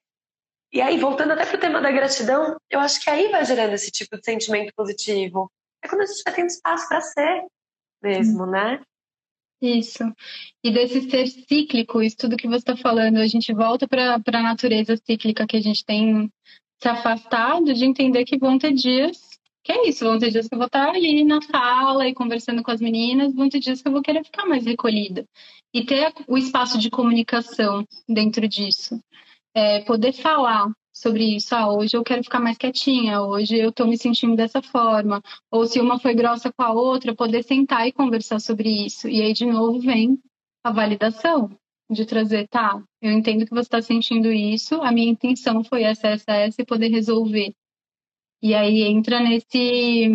e 0.73 0.81
aí, 0.81 0.99
voltando 0.99 1.33
até 1.33 1.47
pro 1.47 1.59
tema 1.59 1.81
da 1.81 1.91
gratidão, 1.91 2.57
eu 2.71 2.81
acho 2.81 3.01
que 3.01 3.09
aí 3.09 3.31
vai 3.31 3.45
gerando 3.45 3.75
esse 3.75 3.91
tipo 3.91 4.17
de 4.17 4.25
sentimento 4.25 4.73
positivo 4.75 5.51
é 5.83 5.89
quando 5.89 6.03
a 6.03 6.07
gente 6.07 6.23
vai 6.25 6.35
tendo 6.35 6.49
espaço 6.49 6.89
para 6.89 7.01
ser 7.01 7.45
mesmo, 8.03 8.45
hum. 8.45 8.51
né? 8.51 8.81
Isso. 9.61 10.05
E 10.63 10.71
desse 10.71 11.09
ser 11.09 11.27
cíclico, 11.29 12.03
isso 12.03 12.17
tudo 12.19 12.37
que 12.37 12.47
você 12.47 12.57
está 12.57 12.77
falando, 12.77 13.19
a 13.19 13.27
gente 13.27 13.55
volta 13.55 13.89
para 13.89 14.15
a 14.15 14.43
natureza 14.43 14.97
cíclica 14.97 15.47
que 15.47 15.57
a 15.57 15.63
gente 15.63 15.85
tem 15.85 16.31
se 16.79 16.89
afastado 16.89 17.73
de 17.73 17.85
entender 17.85 18.25
que 18.25 18.37
vão 18.37 18.59
ter 18.59 18.73
dias 18.73 19.27
que 19.67 19.73
é 19.73 19.89
isso, 19.89 20.05
vão 20.05 20.17
ter 20.17 20.31
dias 20.31 20.47
que 20.47 20.55
eu 20.55 20.59
vou 20.59 20.69
estar 20.69 20.91
ali 20.91 21.25
na 21.25 21.43
sala 21.43 22.07
e 22.07 22.15
conversando 22.15 22.63
com 22.63 22.71
as 22.71 22.81
meninas, 22.81 23.35
vão 23.35 23.49
ter 23.49 23.59
dias 23.59 23.83
que 23.83 23.89
eu 23.89 23.93
vou 23.93 24.01
querer 24.01 24.25
ficar 24.25 24.47
mais 24.47 24.65
recolhida. 24.65 25.27
E 25.75 25.85
ter 25.85 26.13
o 26.29 26.39
espaço 26.39 26.79
de 26.79 26.89
comunicação 26.89 27.85
dentro 28.09 28.47
disso. 28.47 29.01
É, 29.57 29.81
poder 29.85 30.13
falar 30.13 30.71
sobre 30.93 31.35
isso. 31.35 31.55
Ah, 31.55 31.73
hoje 31.73 31.97
eu 31.97 32.05
quero 32.05 32.23
ficar 32.23 32.39
mais 32.41 32.59
quietinha, 32.59 33.23
hoje 33.23 33.57
eu 33.59 33.71
estou 33.71 33.87
me 33.87 33.97
sentindo 33.97 34.37
dessa 34.37 34.61
forma. 34.61 35.23
Ou 35.51 35.67
se 35.67 35.81
uma 35.81 35.99
foi 35.99 36.15
grossa 36.15 36.53
com 36.53 36.63
a 36.63 36.73
outra, 36.73 37.15
poder 37.15 37.43
sentar 37.43 37.89
e 37.89 37.93
conversar 37.93 38.39
sobre 38.39 38.69
isso. 38.85 39.09
E 39.09 39.23
aí, 39.23 39.33
de 39.33 39.47
novo, 39.47 39.81
vem 39.81 40.19
a 40.63 40.71
validação 40.71 41.49
de 41.91 42.05
trazer, 42.05 42.47
tá, 42.49 42.83
eu 43.01 43.13
entendo 43.13 43.47
que 43.47 43.51
você 43.55 43.63
está 43.63 43.81
sentindo 43.81 44.31
isso, 44.31 44.75
a 44.83 44.93
minha 44.93 45.11
intenção 45.11 45.65
foi 45.65 45.85
essa, 45.85 46.09
essa, 46.09 46.33
essa, 46.33 46.61
e 46.61 46.67
poder 46.67 46.89
resolver. 46.89 47.55
E 48.43 48.55
aí 48.55 48.83
entra 48.83 49.21
nesse 49.21 50.11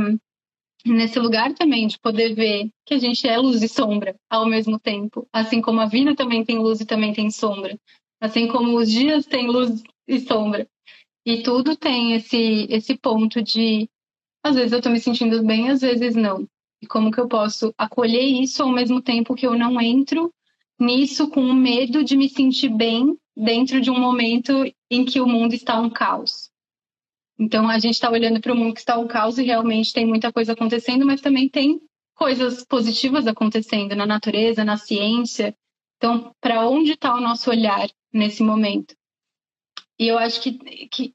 nesse 0.86 1.20
lugar 1.20 1.54
também 1.54 1.88
de 1.88 2.00
poder 2.00 2.34
ver 2.34 2.70
que 2.86 2.96
a 2.96 2.98
gente 2.98 3.28
é 3.28 3.38
luz 3.38 3.62
e 3.62 3.68
sombra 3.68 4.16
ao 4.30 4.48
mesmo 4.48 4.80
tempo, 4.80 5.28
assim 5.32 5.62
como 5.62 5.80
a 5.80 5.86
vida 5.86 6.16
também 6.16 6.44
tem 6.44 6.58
luz 6.58 6.82
e 6.82 6.86
também 6.86 7.14
tem 7.14 7.30
sombra, 7.30 7.78
assim 8.22 8.48
como 8.48 8.78
os 8.78 8.90
dias 8.90 9.26
têm 9.26 9.48
luz 9.48 9.82
e 10.08 10.20
sombra. 10.20 10.68
E 11.26 11.42
tudo 11.42 11.76
tem 11.76 12.14
esse, 12.14 12.68
esse 12.70 12.96
ponto 12.96 13.42
de, 13.42 13.90
às 14.44 14.56
vezes 14.56 14.72
eu 14.72 14.78
estou 14.78 14.92
me 14.92 15.00
sentindo 15.00 15.44
bem, 15.44 15.70
às 15.70 15.82
vezes 15.82 16.16
não. 16.16 16.48
E 16.82 16.88
como 16.88 17.12
que 17.12 17.20
eu 17.20 17.28
posso 17.28 17.74
acolher 17.78 18.24
isso 18.24 18.62
ao 18.62 18.72
mesmo 18.72 19.02
tempo 19.02 19.36
que 19.36 19.46
eu 19.46 19.58
não 19.58 19.82
entro 19.82 20.32
nisso 20.80 21.30
com 21.30 21.42
o 21.42 21.54
medo 21.54 22.04
de 22.04 22.16
me 22.16 22.30
sentir 22.30 22.70
bem 22.70 23.18
dentro 23.36 23.82
de 23.82 23.92
um 23.92 24.00
momento 24.00 24.52
em 24.90 25.06
que 25.06 25.20
o 25.20 25.28
mundo 25.28 25.54
está 25.54 25.80
um 25.80 25.90
caos. 25.90 26.50
Então 27.40 27.68
a 27.70 27.80
gente 27.80 27.94
está 27.94 28.10
olhando 28.10 28.40
para 28.40 28.54
o 28.54 28.56
mundo 28.56 28.74
que 28.74 28.80
está 28.80 28.98
um 28.98 29.08
caos 29.08 29.38
e 29.38 29.44
realmente 29.44 29.94
tem 29.94 30.06
muita 30.06 30.32
coisa 30.32 30.54
acontecendo, 30.54 31.06
mas 31.06 31.22
também 31.22 31.50
tem 31.50 31.82
coisas 32.16 32.64
positivas 32.66 33.26
acontecendo 33.26 33.96
na 33.96 34.06
natureza, 34.06 34.66
na 34.66 34.78
ciência. 34.78 35.56
Então, 35.98 36.36
para 36.42 36.68
onde 36.68 36.94
está 36.94 37.16
o 37.16 37.22
nosso 37.22 37.50
olhar 37.50 37.88
nesse 38.14 38.44
momento? 38.44 38.96
E 40.00 40.08
eu 40.08 40.18
acho 40.18 40.42
que, 40.42 40.54
que 40.88 41.14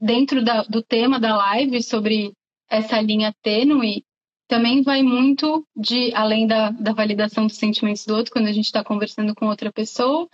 dentro 0.00 0.44
da, 0.44 0.62
do 0.62 0.82
tema 0.82 1.20
da 1.20 1.36
live 1.36 1.82
sobre 1.82 2.32
essa 2.68 3.00
linha 3.00 3.34
tênue, 3.42 4.04
também 4.48 4.82
vai 4.82 5.02
muito 5.02 5.66
de, 5.76 6.14
além 6.14 6.46
da, 6.46 6.70
da 6.70 6.92
validação 6.92 7.46
dos 7.46 7.56
sentimentos 7.56 8.04
do 8.06 8.14
outro, 8.14 8.32
quando 8.32 8.48
a 8.48 8.52
gente 8.52 8.66
está 8.66 8.82
conversando 8.82 9.34
com 9.34 9.46
outra 9.46 9.72
pessoa, 9.72 10.28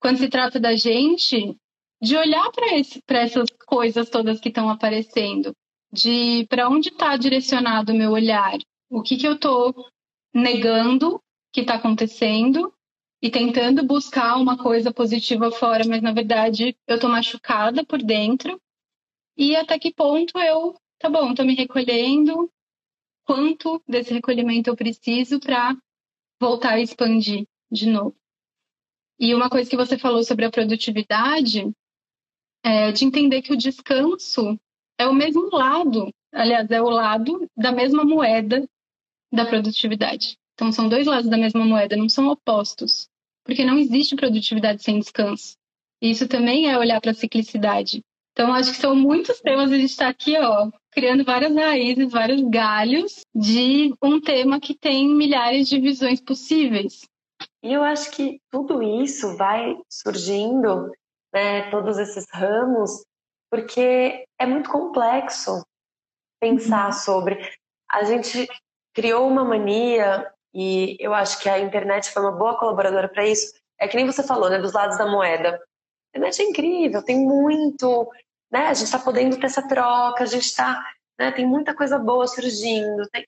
quando 0.00 0.18
se 0.18 0.28
trata 0.28 0.58
da 0.60 0.76
gente, 0.76 1.56
de 2.00 2.16
olhar 2.16 2.50
para 2.50 3.18
essas 3.18 3.48
coisas 3.66 4.10
todas 4.10 4.40
que 4.40 4.48
estão 4.48 4.68
aparecendo, 4.68 5.54
de 5.92 6.46
para 6.48 6.68
onde 6.68 6.88
está 6.88 7.16
direcionado 7.16 7.92
o 7.92 7.96
meu 7.96 8.10
olhar, 8.10 8.58
o 8.90 9.02
que, 9.02 9.16
que 9.16 9.26
eu 9.26 9.34
estou 9.34 9.74
negando 10.32 11.20
que 11.52 11.60
está 11.60 11.74
acontecendo 11.74 12.72
e 13.24 13.30
tentando 13.30 13.82
buscar 13.86 14.36
uma 14.36 14.58
coisa 14.58 14.92
positiva 14.92 15.50
fora, 15.50 15.82
mas 15.88 16.02
na 16.02 16.12
verdade 16.12 16.76
eu 16.86 17.00
tô 17.00 17.08
machucada 17.08 17.82
por 17.82 18.02
dentro. 18.02 18.60
E 19.34 19.56
até 19.56 19.78
que 19.78 19.94
ponto 19.94 20.38
eu, 20.38 20.78
tá 20.98 21.08
bom, 21.08 21.32
tô 21.32 21.42
me 21.42 21.54
recolhendo, 21.54 22.52
quanto 23.24 23.82
desse 23.88 24.12
recolhimento 24.12 24.68
eu 24.68 24.76
preciso 24.76 25.40
para 25.40 25.74
voltar 26.38 26.74
a 26.74 26.80
expandir 26.80 27.46
de 27.72 27.88
novo. 27.88 28.14
E 29.18 29.34
uma 29.34 29.48
coisa 29.48 29.70
que 29.70 29.76
você 29.76 29.96
falou 29.96 30.22
sobre 30.22 30.44
a 30.44 30.50
produtividade, 30.50 31.72
é 32.62 32.92
de 32.92 33.06
entender 33.06 33.40
que 33.40 33.54
o 33.54 33.56
descanso 33.56 34.60
é 34.98 35.08
o 35.08 35.14
mesmo 35.14 35.48
lado, 35.50 36.12
aliás, 36.30 36.70
é 36.70 36.82
o 36.82 36.90
lado 36.90 37.50
da 37.56 37.72
mesma 37.72 38.04
moeda 38.04 38.68
da 39.32 39.46
produtividade. 39.46 40.36
Então, 40.52 40.70
são 40.70 40.90
dois 40.90 41.06
lados 41.06 41.30
da 41.30 41.38
mesma 41.38 41.64
moeda, 41.64 41.96
não 41.96 42.08
são 42.10 42.28
opostos 42.28 43.08
porque 43.44 43.64
não 43.64 43.78
existe 43.78 44.16
produtividade 44.16 44.82
sem 44.82 44.98
descanso. 44.98 45.56
E 46.02 46.10
isso 46.10 46.26
também 46.26 46.70
é 46.70 46.78
olhar 46.78 47.00
para 47.00 47.12
a 47.12 47.14
ciclicidade. 47.14 48.02
Então, 48.32 48.52
acho 48.52 48.72
que 48.72 48.78
são 48.78 48.96
muitos 48.96 49.40
temas, 49.40 49.70
a 49.70 49.76
gente 49.76 49.90
está 49.90 50.08
aqui, 50.08 50.36
ó, 50.36 50.68
criando 50.90 51.24
várias 51.24 51.54
raízes, 51.54 52.10
vários 52.10 52.42
galhos 52.42 53.20
de 53.32 53.94
um 54.02 54.20
tema 54.20 54.58
que 54.58 54.74
tem 54.74 55.08
milhares 55.08 55.68
de 55.68 55.78
visões 55.78 56.20
possíveis. 56.20 57.02
E 57.62 57.72
eu 57.72 57.82
acho 57.84 58.10
que 58.10 58.40
tudo 58.50 58.82
isso 58.82 59.36
vai 59.36 59.76
surgindo, 59.88 60.90
né, 61.32 61.70
todos 61.70 61.96
esses 61.96 62.26
ramos, 62.32 63.04
porque 63.50 64.24
é 64.36 64.46
muito 64.46 64.68
complexo 64.68 65.64
pensar 66.40 66.86
uhum. 66.86 66.92
sobre. 66.92 67.38
A 67.88 68.02
gente 68.02 68.48
criou 68.92 69.28
uma 69.28 69.44
mania, 69.44 70.28
e 70.54 70.96
eu 71.00 71.12
acho 71.12 71.40
que 71.40 71.48
a 71.48 71.58
internet 71.58 72.10
foi 72.10 72.22
uma 72.22 72.32
boa 72.32 72.56
colaboradora 72.58 73.08
para 73.08 73.26
isso. 73.26 73.52
É 73.78 73.88
que 73.88 73.96
nem 73.96 74.06
você 74.06 74.22
falou, 74.22 74.48
né, 74.48 74.58
dos 74.58 74.72
lados 74.72 74.96
da 74.96 75.06
moeda. 75.06 75.56
A 76.14 76.18
internet 76.18 76.40
é 76.40 76.44
incrível, 76.44 77.02
tem 77.02 77.18
muito, 77.18 78.08
né? 78.50 78.68
A 78.68 78.74
gente 78.74 78.86
está 78.86 78.98
podendo 78.98 79.36
ter 79.36 79.46
essa 79.46 79.66
troca, 79.66 80.22
a 80.22 80.26
gente 80.26 80.44
está, 80.44 80.80
né? 81.18 81.32
Tem 81.32 81.44
muita 81.44 81.74
coisa 81.74 81.98
boa 81.98 82.26
surgindo. 82.28 83.08
Tem... 83.10 83.26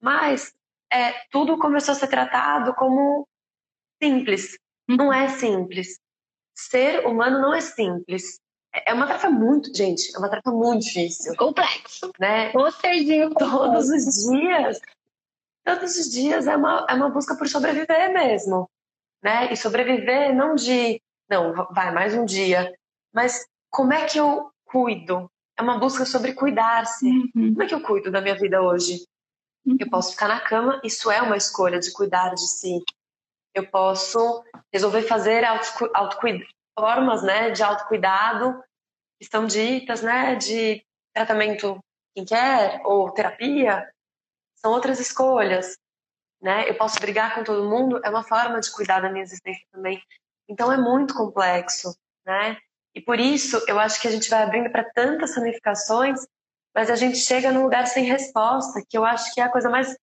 Mas 0.00 0.54
é, 0.92 1.12
tudo 1.30 1.58
começou 1.58 1.92
a 1.92 1.96
ser 1.96 2.06
tratado 2.06 2.72
como 2.74 3.26
simples. 4.00 4.56
Não 4.88 5.12
é 5.12 5.28
simples. 5.28 5.98
Ser 6.54 7.04
humano 7.06 7.40
não 7.40 7.52
é 7.52 7.60
simples. 7.60 8.38
É, 8.72 8.92
é 8.92 8.94
uma 8.94 9.06
tarefa 9.06 9.30
muito, 9.30 9.74
gente, 9.74 10.14
é 10.14 10.18
uma 10.18 10.28
tarefa 10.28 10.50
muito 10.50 10.84
difícil. 10.84 11.34
Complexo. 11.36 12.12
Né? 12.20 12.52
O 12.54 12.70
serzinho 12.70 13.34
Todos 13.34 13.88
os 13.88 14.30
dias. 14.30 14.80
Todos 15.64 15.96
os 15.96 16.10
dias 16.10 16.46
é 16.46 16.56
uma, 16.56 16.86
é 16.88 16.94
uma 16.94 17.10
busca 17.10 17.36
por 17.36 17.48
sobreviver 17.48 18.12
mesmo. 18.12 18.68
Né? 19.22 19.52
E 19.52 19.56
sobreviver 19.56 20.34
não 20.34 20.54
de, 20.54 21.00
não, 21.28 21.52
vai 21.70 21.92
mais 21.92 22.14
um 22.14 22.24
dia, 22.24 22.72
mas 23.12 23.46
como 23.70 23.92
é 23.92 24.04
que 24.06 24.18
eu 24.18 24.50
cuido? 24.64 25.30
É 25.56 25.62
uma 25.62 25.78
busca 25.78 26.04
sobre 26.04 26.32
cuidar-se. 26.32 27.06
Uhum. 27.34 27.52
Como 27.52 27.62
é 27.62 27.66
que 27.66 27.74
eu 27.74 27.82
cuido 27.82 28.10
da 28.10 28.20
minha 28.20 28.34
vida 28.34 28.60
hoje? 28.60 29.06
Uhum. 29.64 29.76
Eu 29.78 29.88
posso 29.88 30.12
ficar 30.12 30.28
na 30.28 30.40
cama, 30.40 30.80
isso 30.82 31.10
é 31.10 31.22
uma 31.22 31.36
escolha 31.36 31.78
de 31.78 31.92
cuidar 31.92 32.34
de 32.34 32.48
si. 32.48 32.82
Eu 33.54 33.66
posso 33.68 34.42
resolver 34.72 35.02
fazer 35.02 35.44
autocuidado, 35.44 36.50
formas 36.76 37.22
né, 37.22 37.50
de 37.50 37.62
autocuidado 37.62 38.60
que 39.18 39.24
estão 39.24 39.46
ditas, 39.46 40.02
né, 40.02 40.34
de 40.36 40.82
tratamento 41.14 41.78
quem 42.14 42.24
quer 42.24 42.80
ou 42.84 43.10
terapia, 43.10 43.88
são 44.62 44.72
outras 44.72 45.00
escolhas. 45.00 45.76
Né? 46.40 46.68
Eu 46.68 46.74
posso 46.76 46.98
brigar 46.98 47.34
com 47.34 47.44
todo 47.44 47.68
mundo, 47.68 48.00
é 48.04 48.10
uma 48.10 48.24
forma 48.24 48.60
de 48.60 48.70
cuidar 48.70 49.00
da 49.00 49.10
minha 49.10 49.22
existência 49.22 49.64
também. 49.70 50.02
Então 50.48 50.72
é 50.72 50.76
muito 50.76 51.14
complexo, 51.14 51.96
né? 52.26 52.56
E 52.94 53.00
por 53.00 53.18
isso 53.18 53.62
eu 53.68 53.78
acho 53.78 54.00
que 54.00 54.08
a 54.08 54.10
gente 54.10 54.28
vai 54.28 54.42
abrindo 54.42 54.70
para 54.70 54.84
tantas 54.84 55.34
ramificações, 55.36 56.20
mas 56.74 56.90
a 56.90 56.96
gente 56.96 57.16
chega 57.18 57.52
num 57.52 57.62
lugar 57.62 57.86
sem 57.86 58.04
resposta, 58.04 58.82
que 58.88 58.98
eu 58.98 59.04
acho 59.04 59.32
que 59.32 59.40
é 59.40 59.44
a 59.44 59.50
coisa 59.50 59.70
mais 59.70 59.96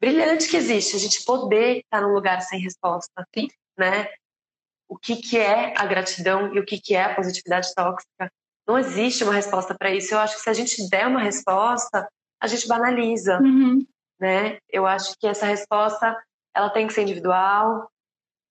brilhante 0.00 0.48
que 0.48 0.56
existe, 0.56 0.96
a 0.96 0.98
gente 0.98 1.24
poder 1.24 1.78
estar 1.78 2.00
num 2.00 2.12
lugar 2.12 2.40
sem 2.42 2.58
resposta, 2.58 3.26
Sim. 3.34 3.48
né? 3.78 4.08
O 4.88 4.98
que 4.98 5.16
que 5.16 5.38
é 5.38 5.72
a 5.78 5.86
gratidão 5.86 6.52
e 6.54 6.58
o 6.58 6.64
que 6.64 6.78
que 6.80 6.94
é 6.94 7.04
a 7.04 7.14
positividade 7.14 7.72
tóxica? 7.74 8.30
Não 8.66 8.78
existe 8.78 9.24
uma 9.24 9.32
resposta 9.32 9.74
para 9.74 9.90
isso. 9.90 10.14
Eu 10.14 10.18
acho 10.18 10.36
que 10.36 10.42
se 10.42 10.50
a 10.50 10.52
gente 10.52 10.88
der 10.88 11.06
uma 11.06 11.20
resposta, 11.20 12.08
a 12.40 12.46
gente 12.46 12.66
banaliza, 12.66 13.38
uhum. 13.40 13.86
Né? 14.22 14.58
Eu 14.70 14.86
acho 14.86 15.18
que 15.18 15.26
essa 15.26 15.46
resposta 15.46 16.16
ela 16.54 16.70
tem 16.70 16.86
que 16.86 16.92
ser 16.92 17.02
individual, 17.02 17.90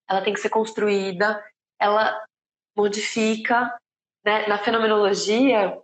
ela 0.09 0.21
tem 0.21 0.33
que 0.33 0.41
ser 0.41 0.49
construída, 0.49 1.41
ela 1.79 2.21
modifica, 2.75 3.73
né? 4.25 4.47
Na 4.47 4.57
fenomenologia, 4.57 5.79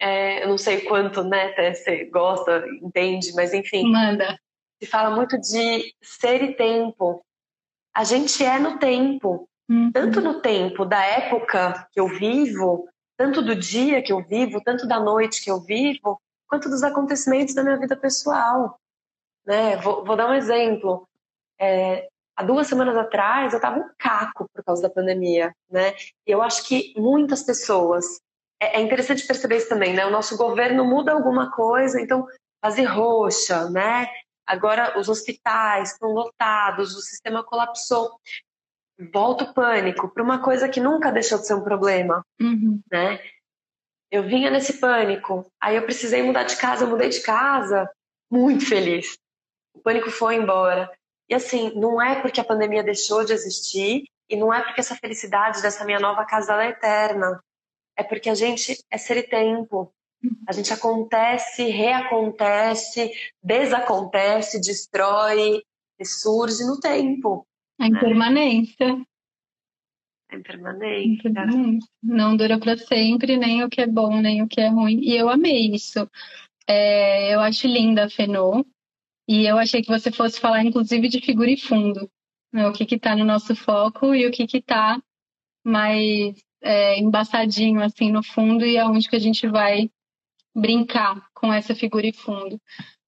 é, 0.00 0.42
eu 0.42 0.48
não 0.48 0.56
sei 0.56 0.80
quanto, 0.80 1.22
né, 1.22 1.52
você 1.74 2.06
gosta, 2.06 2.64
entende, 2.82 3.34
mas 3.34 3.52
enfim. 3.52 3.90
Manda. 3.92 4.38
Se 4.82 4.88
fala 4.88 5.14
muito 5.14 5.38
de 5.38 5.94
ser 6.02 6.42
e 6.42 6.54
tempo. 6.54 7.22
A 7.94 8.04
gente 8.04 8.42
é 8.42 8.58
no 8.58 8.78
tempo. 8.78 9.46
Uhum. 9.68 9.92
Tanto 9.92 10.20
no 10.22 10.40
tempo 10.40 10.86
da 10.86 11.04
época 11.04 11.86
que 11.92 12.00
eu 12.00 12.08
vivo, 12.08 12.88
tanto 13.18 13.42
do 13.42 13.54
dia 13.54 14.02
que 14.02 14.12
eu 14.12 14.22
vivo, 14.22 14.62
tanto 14.62 14.86
da 14.86 14.98
noite 14.98 15.42
que 15.42 15.50
eu 15.50 15.60
vivo, 15.60 16.20
quanto 16.46 16.70
dos 16.70 16.82
acontecimentos 16.82 17.54
da 17.54 17.62
minha 17.62 17.78
vida 17.78 17.96
pessoal. 17.96 18.78
Né? 19.46 19.76
Vou, 19.76 20.04
vou 20.04 20.16
dar 20.16 20.28
um 20.28 20.34
exemplo. 20.34 21.08
É, 21.58 22.08
há 22.36 22.42
duas 22.42 22.66
semanas 22.66 22.96
atrás 22.96 23.52
eu 23.52 23.58
estava 23.58 23.78
um 23.78 23.88
caco 23.96 24.48
por 24.52 24.62
causa 24.62 24.82
da 24.82 24.90
pandemia, 24.90 25.54
né? 25.70 25.94
E 26.26 26.30
eu 26.30 26.42
acho 26.42 26.66
que 26.66 26.92
muitas 26.96 27.42
pessoas 27.42 28.20
é, 28.60 28.78
é 28.78 28.80
interessante 28.82 29.26
perceber 29.26 29.56
isso 29.56 29.68
também, 29.68 29.94
né? 29.94 30.04
O 30.04 30.10
nosso 30.10 30.36
governo 30.36 30.84
muda 30.84 31.12
alguma 31.12 31.50
coisa, 31.50 32.00
então 32.00 32.26
fazer 32.62 32.84
roxa, 32.84 33.70
né? 33.70 34.06
Agora 34.46 34.98
os 34.98 35.08
hospitais 35.08 35.92
estão 35.92 36.10
lotados, 36.10 36.94
o 36.94 37.00
sistema 37.00 37.42
colapsou. 37.42 38.20
Volta 39.12 39.44
o 39.44 39.54
pânico 39.54 40.08
para 40.08 40.22
uma 40.22 40.42
coisa 40.42 40.68
que 40.68 40.80
nunca 40.80 41.12
deixou 41.12 41.38
de 41.38 41.46
ser 41.46 41.54
um 41.54 41.64
problema, 41.64 42.24
uhum. 42.40 42.80
né? 42.90 43.20
Eu 44.10 44.22
vinha 44.22 44.50
nesse 44.50 44.74
pânico, 44.74 45.50
aí 45.60 45.76
eu 45.76 45.82
precisei 45.82 46.22
mudar 46.22 46.44
de 46.44 46.56
casa, 46.56 46.84
eu 46.84 46.88
mudei 46.88 47.08
de 47.08 47.20
casa, 47.20 47.90
muito 48.30 48.64
feliz. 48.64 49.18
O 49.76 49.80
pânico 49.80 50.10
foi 50.10 50.36
embora. 50.36 50.90
E 51.28 51.34
assim, 51.34 51.72
não 51.74 52.00
é 52.00 52.20
porque 52.20 52.40
a 52.40 52.44
pandemia 52.44 52.82
deixou 52.82 53.24
de 53.24 53.32
existir 53.32 54.04
e 54.28 54.36
não 54.36 54.52
é 54.52 54.62
porque 54.62 54.80
essa 54.80 54.96
felicidade 54.96 55.60
dessa 55.60 55.84
minha 55.84 56.00
nova 56.00 56.24
casa 56.24 56.62
é 56.62 56.70
eterna. 56.70 57.40
É 57.94 58.02
porque 58.02 58.30
a 58.30 58.34
gente 58.34 58.78
é 58.90 58.96
ser 58.96 59.18
e 59.18 59.22
tempo. 59.22 59.92
A 60.48 60.52
gente 60.52 60.72
acontece, 60.72 61.68
reacontece, 61.68 63.12
desacontece, 63.42 64.60
destrói, 64.60 65.62
ressurge 65.98 66.64
no 66.64 66.80
tempo. 66.80 67.46
A 67.78 67.86
impermanência. 67.86 69.04
A 70.30 70.36
impermanência. 70.36 71.30
Não 72.02 72.36
dura 72.36 72.58
para 72.58 72.78
sempre, 72.78 73.36
nem 73.36 73.62
o 73.62 73.68
que 73.68 73.82
é 73.82 73.86
bom, 73.86 74.20
nem 74.20 74.42
o 74.42 74.48
que 74.48 74.60
é 74.60 74.68
ruim. 74.68 75.00
E 75.02 75.14
eu 75.14 75.28
amei 75.28 75.70
isso. 75.74 76.08
É, 76.66 77.34
eu 77.34 77.40
acho 77.40 77.66
linda 77.66 78.06
a 78.06 78.10
Fenô. 78.10 78.64
E 79.28 79.44
eu 79.44 79.58
achei 79.58 79.82
que 79.82 79.88
você 79.88 80.10
fosse 80.12 80.40
falar, 80.40 80.64
inclusive, 80.64 81.08
de 81.08 81.20
figura 81.20 81.50
e 81.50 81.56
fundo. 81.56 82.08
Né? 82.52 82.66
O 82.68 82.72
que 82.72 82.94
está 82.94 83.16
no 83.16 83.24
nosso 83.24 83.54
foco 83.56 84.14
e 84.14 84.26
o 84.26 84.30
que 84.30 84.44
está 84.56 85.00
mais 85.64 86.36
é, 86.62 86.98
embaçadinho, 86.98 87.82
assim, 87.82 88.10
no 88.10 88.22
fundo, 88.22 88.64
e 88.64 88.78
aonde 88.78 89.08
que 89.08 89.16
a 89.16 89.20
gente 89.20 89.46
vai 89.48 89.90
brincar 90.54 91.28
com 91.34 91.52
essa 91.52 91.74
figura 91.74 92.06
e 92.06 92.12
fundo. 92.12 92.60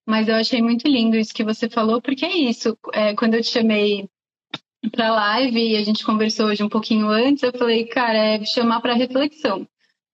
Mas 0.06 0.28
eu 0.28 0.34
achei 0.34 0.60
muito 0.60 0.88
lindo 0.88 1.16
isso 1.16 1.34
que 1.34 1.44
você 1.44 1.68
falou, 1.68 2.00
porque 2.02 2.24
é 2.24 2.36
isso. 2.36 2.76
É, 2.92 3.14
quando 3.14 3.34
eu 3.34 3.42
te 3.42 3.50
chamei 3.50 4.08
para 4.90 5.12
live 5.12 5.72
e 5.72 5.76
a 5.76 5.84
gente 5.84 6.04
conversou 6.04 6.46
hoje 6.46 6.62
um 6.62 6.68
pouquinho 6.68 7.08
antes, 7.08 7.42
eu 7.42 7.52
falei, 7.52 7.86
cara, 7.86 8.18
é 8.18 8.44
chamar 8.44 8.80
para 8.80 8.94
reflexão, 8.94 9.68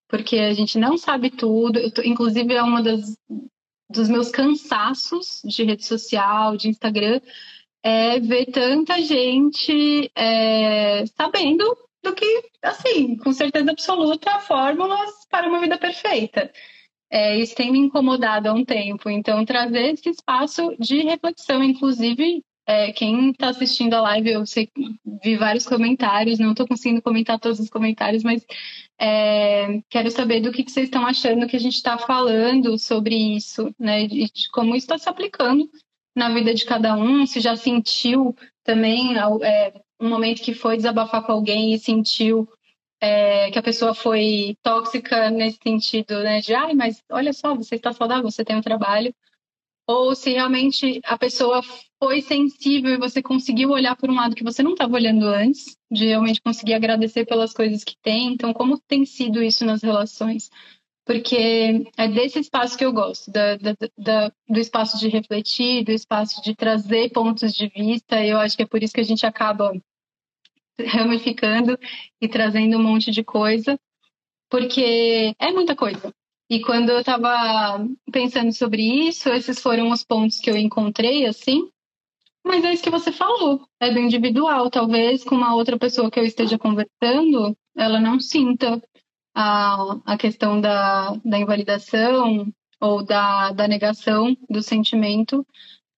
porque 0.08 0.38
a 0.38 0.52
gente 0.52 0.78
não 0.78 0.96
sabe 0.96 1.30
tudo. 1.30 1.90
Tô, 1.92 2.02
inclusive 2.02 2.54
é 2.54 2.62
uma 2.62 2.82
das 2.82 3.16
dos 3.88 4.08
meus 4.08 4.30
cansaços 4.30 5.40
de 5.44 5.64
rede 5.64 5.84
social, 5.84 6.56
de 6.56 6.68
Instagram, 6.68 7.20
é 7.82 8.18
ver 8.18 8.46
tanta 8.46 9.00
gente 9.02 10.10
é, 10.14 11.04
sabendo 11.06 11.76
do 12.02 12.14
que, 12.14 12.50
assim, 12.62 13.16
com 13.16 13.32
certeza 13.32 13.70
absoluta, 13.70 14.38
fórmulas 14.40 15.26
para 15.30 15.48
uma 15.48 15.60
vida 15.60 15.78
perfeita. 15.78 16.52
É, 17.10 17.38
isso 17.38 17.54
tem 17.54 17.70
me 17.70 17.78
incomodado 17.78 18.48
há 18.48 18.52
um 18.52 18.64
tempo. 18.64 19.08
Então, 19.08 19.44
trazer 19.44 19.94
esse 19.94 20.10
espaço 20.10 20.74
de 20.78 21.02
reflexão, 21.02 21.62
inclusive, 21.62 22.44
é, 22.66 22.92
quem 22.92 23.30
está 23.30 23.48
assistindo 23.48 23.94
a 23.94 24.00
live, 24.00 24.30
eu 24.30 24.46
sei, 24.46 24.70
vi 25.22 25.36
vários 25.36 25.66
comentários, 25.66 26.38
não 26.38 26.52
estou 26.52 26.66
conseguindo 26.66 27.02
comentar 27.02 27.38
todos 27.38 27.60
os 27.60 27.68
comentários, 27.68 28.22
mas 28.22 28.44
é, 28.98 29.80
quero 29.90 30.10
saber 30.10 30.40
do 30.40 30.50
que, 30.50 30.64
que, 30.64 30.70
vocês 30.70 30.86
estão 30.86 31.06
achando 31.06 31.46
que 31.46 31.56
a 31.56 31.60
gente 31.60 31.74
está 31.74 31.98
falando 31.98 32.78
sobre 32.78 33.14
isso, 33.14 33.74
né? 33.78 34.04
E 34.04 34.30
de 34.30 34.50
como 34.50 34.74
isso 34.74 34.84
está 34.84 34.98
se 34.98 35.08
aplicando 35.08 35.68
na 36.16 36.32
vida 36.32 36.54
de 36.54 36.64
cada 36.64 36.96
um, 36.96 37.26
se 37.26 37.40
já 37.40 37.56
sentiu 37.56 38.34
também 38.62 39.14
é, 39.42 39.74
um 40.00 40.08
momento 40.08 40.42
que 40.42 40.54
foi 40.54 40.76
desabafar 40.76 41.24
com 41.24 41.32
alguém 41.32 41.74
e 41.74 41.78
sentiu 41.78 42.48
é, 43.00 43.50
que 43.50 43.58
a 43.58 43.62
pessoa 43.62 43.94
foi 43.94 44.56
tóxica 44.62 45.30
nesse 45.30 45.58
sentido, 45.62 46.22
né? 46.22 46.40
De, 46.40 46.54
ai, 46.54 46.72
mas 46.72 47.02
olha 47.10 47.32
só, 47.32 47.54
você 47.54 47.74
está 47.74 47.92
saudável, 47.92 48.30
você 48.30 48.44
tem 48.44 48.56
um 48.56 48.62
trabalho. 48.62 49.14
Ou 49.86 50.14
se 50.14 50.30
realmente 50.30 51.00
a 51.04 51.18
pessoa 51.18 51.62
foi 51.98 52.20
sensível 52.22 52.94
e 52.94 52.98
você 52.98 53.22
conseguiu 53.22 53.70
olhar 53.70 53.96
por 53.96 54.10
um 54.10 54.14
lado 54.14 54.34
que 54.34 54.44
você 54.44 54.62
não 54.62 54.72
estava 54.72 54.94
olhando 54.94 55.26
antes, 55.26 55.76
de 55.90 56.06
realmente 56.06 56.40
conseguir 56.40 56.74
agradecer 56.74 57.24
pelas 57.24 57.52
coisas 57.52 57.84
que 57.84 57.96
tem. 58.02 58.32
Então, 58.32 58.52
como 58.52 58.78
tem 58.78 59.04
sido 59.04 59.42
isso 59.42 59.64
nas 59.64 59.82
relações? 59.82 60.50
Porque 61.04 61.84
é 61.98 62.08
desse 62.08 62.38
espaço 62.38 62.78
que 62.78 62.84
eu 62.84 62.92
gosto, 62.92 63.30
da, 63.30 63.56
da, 63.56 63.76
da, 63.96 64.32
do 64.48 64.58
espaço 64.58 64.98
de 64.98 65.08
refletir, 65.08 65.84
do 65.84 65.92
espaço 65.92 66.42
de 66.42 66.54
trazer 66.54 67.10
pontos 67.10 67.52
de 67.54 67.68
vista. 67.68 68.22
E 68.22 68.30
eu 68.30 68.38
acho 68.38 68.56
que 68.56 68.62
é 68.62 68.66
por 68.66 68.82
isso 68.82 68.94
que 68.94 69.00
a 69.00 69.04
gente 69.04 69.26
acaba 69.26 69.72
ramificando 70.86 71.78
e 72.20 72.28
trazendo 72.28 72.78
um 72.78 72.82
monte 72.82 73.10
de 73.10 73.22
coisa, 73.22 73.78
porque 74.50 75.34
é 75.38 75.52
muita 75.52 75.76
coisa. 75.76 76.12
E 76.54 76.60
quando 76.60 76.90
eu 76.90 77.00
estava 77.00 77.84
pensando 78.12 78.52
sobre 78.52 79.08
isso, 79.08 79.28
esses 79.28 79.60
foram 79.60 79.90
os 79.90 80.04
pontos 80.04 80.38
que 80.38 80.48
eu 80.48 80.56
encontrei, 80.56 81.26
assim, 81.26 81.68
Mas 82.46 82.62
é 82.64 82.72
isso 82.72 82.82
que 82.84 82.90
você 82.90 83.10
falou, 83.10 83.66
é 83.80 83.90
do 83.90 83.98
individual. 83.98 84.70
Talvez 84.70 85.24
com 85.24 85.34
uma 85.34 85.56
outra 85.56 85.76
pessoa 85.76 86.08
que 86.12 86.20
eu 86.20 86.24
esteja 86.24 86.56
conversando, 86.56 87.56
ela 87.76 87.98
não 88.00 88.20
sinta 88.20 88.80
a, 89.34 89.96
a 90.06 90.16
questão 90.16 90.60
da, 90.60 91.16
da 91.24 91.38
invalidação 91.40 92.46
ou 92.80 93.04
da, 93.04 93.50
da 93.50 93.66
negação 93.66 94.36
do 94.48 94.62
sentimento 94.62 95.44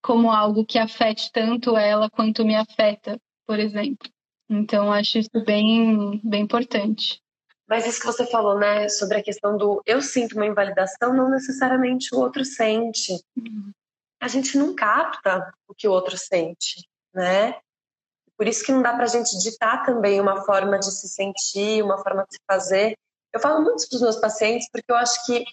como 0.03 0.31
algo 0.31 0.65
que 0.65 0.79
afete 0.79 1.31
tanto 1.33 1.77
ela 1.77 2.09
quanto 2.09 2.47
me 2.47 2.55
afeta, 2.57 3.21
por 3.47 3.59
exemplo. 3.59 4.09
Então, 4.49 4.91
acho 4.91 5.19
isso 5.19 5.45
bem, 5.45 6.19
bem 6.25 6.45
importante. 6.45 7.21
Mas 7.69 7.87
isso 7.87 8.01
que 8.01 8.07
você 8.07 8.25
falou, 8.27 8.59
né, 8.59 8.89
sobre 8.89 9.19
a 9.19 9.23
questão 9.23 9.57
do 9.57 9.83
eu 9.85 10.01
sinto 10.01 10.37
uma 10.37 10.47
invalidação, 10.47 11.12
não 11.12 11.29
necessariamente 11.29 12.14
o 12.14 12.19
outro 12.19 12.45
sente. 12.45 13.12
Uhum. 13.37 13.73
A 14.21 14.29
gente 14.29 14.57
não 14.57 14.75
capta 14.75 15.53
o 15.67 15.75
que 15.75 15.89
o 15.89 15.93
outro 15.93 16.17
sente, 16.17 16.89
né? 17.12 17.59
Por 18.37 18.47
isso 18.47 18.64
que 18.64 18.73
não 18.73 18.83
dá 18.83 18.93
para 18.95 19.05
a 19.05 19.09
gente 19.09 19.37
ditar 19.39 19.85
também 19.85 20.21
uma 20.21 20.45
forma 20.45 20.79
de 20.79 20.93
se 20.93 21.09
sentir, 21.09 21.83
uma 21.83 21.99
forma 22.03 22.25
de 22.29 22.35
se 22.35 22.41
fazer. 22.47 22.97
Eu 23.33 23.41
falo 23.41 23.62
muito 23.62 23.89
para 23.89 23.97
os 23.97 24.03
meus 24.03 24.17
pacientes 24.17 24.69
porque 24.71 24.91
eu 24.91 24.97
acho 24.97 25.25
que 25.27 25.45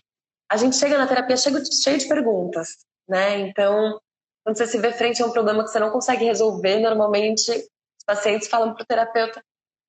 a 0.49 0.57
gente 0.57 0.75
chega 0.75 0.97
na 0.97 1.07
terapia 1.07 1.35
cheio 1.37 1.97
de 1.97 2.07
perguntas, 2.07 2.85
né? 3.07 3.39
Então, 3.39 3.99
quando 4.43 4.57
você 4.57 4.67
se 4.67 4.77
vê 4.77 4.91
frente 4.91 5.23
a 5.23 5.25
um 5.25 5.31
problema 5.31 5.63
que 5.63 5.69
você 5.69 5.79
não 5.79 5.91
consegue 5.91 6.25
resolver, 6.25 6.79
normalmente 6.79 7.51
os 7.51 8.05
pacientes 8.05 8.47
falam 8.47 8.73
para 8.73 8.83
o 8.83 8.85
terapeuta: 8.85 9.43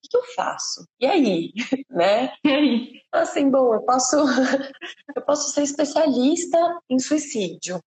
o 0.06 0.10
que 0.10 0.16
eu 0.16 0.24
faço? 0.34 0.86
E 1.00 1.06
aí? 1.06 1.52
né? 1.90 2.32
E 2.44 2.50
aí? 2.50 3.02
Assim, 3.12 3.50
bom, 3.50 3.74
eu 3.74 3.82
posso, 3.82 4.16
eu 5.16 5.22
posso 5.22 5.52
ser 5.52 5.62
especialista 5.62 6.58
em 6.88 6.98
suicídio, 6.98 7.80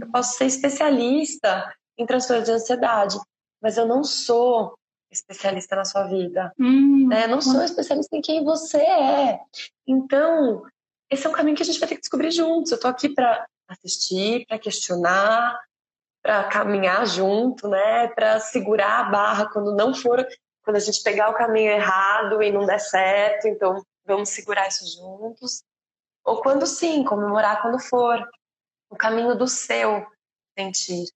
eu 0.00 0.10
posso 0.10 0.36
ser 0.36 0.46
especialista 0.46 1.72
em 1.98 2.06
transtorno 2.06 2.44
de 2.44 2.52
ansiedade, 2.52 3.16
mas 3.62 3.76
eu 3.76 3.86
não 3.86 4.02
sou 4.02 4.74
especialista 5.10 5.76
na 5.76 5.84
sua 5.84 6.04
vida. 6.04 6.52
Hum, 6.58 7.06
né? 7.08 7.24
Eu 7.24 7.28
não 7.28 7.40
sou 7.40 7.62
especialista 7.62 8.16
em 8.16 8.20
quem 8.20 8.44
você 8.44 8.78
é. 8.78 9.38
Então, 9.86 10.62
esse 11.10 11.26
é 11.26 11.30
um 11.30 11.32
caminho 11.32 11.56
que 11.56 11.62
a 11.62 11.66
gente 11.66 11.78
vai 11.78 11.88
ter 11.88 11.94
que 11.94 12.00
descobrir 12.00 12.32
juntos. 12.32 12.72
Eu 12.72 12.76
estou 12.76 12.90
aqui 12.90 13.08
para 13.08 13.46
assistir, 13.68 14.44
para 14.46 14.58
questionar, 14.58 15.58
para 16.22 16.44
caminhar 16.44 17.06
junto, 17.06 17.68
né? 17.68 18.08
Para 18.08 18.40
segurar 18.40 19.00
a 19.00 19.10
barra 19.10 19.48
quando 19.50 19.74
não 19.74 19.94
for, 19.94 20.26
quando 20.64 20.76
a 20.76 20.80
gente 20.80 21.02
pegar 21.02 21.30
o 21.30 21.34
caminho 21.34 21.70
errado 21.70 22.42
e 22.42 22.50
não 22.50 22.64
der 22.64 22.80
certo, 22.80 23.46
então 23.46 23.84
vamos 24.04 24.30
segurar 24.30 24.68
isso 24.68 24.84
juntos. 24.96 25.62
Ou 26.24 26.40
quando 26.40 26.66
sim, 26.66 27.04
comemorar 27.04 27.60
quando 27.60 27.78
for. 27.78 28.26
O 28.90 28.96
caminho 28.96 29.34
do 29.34 29.46
seu 29.46 30.06
sentir. 30.56 31.06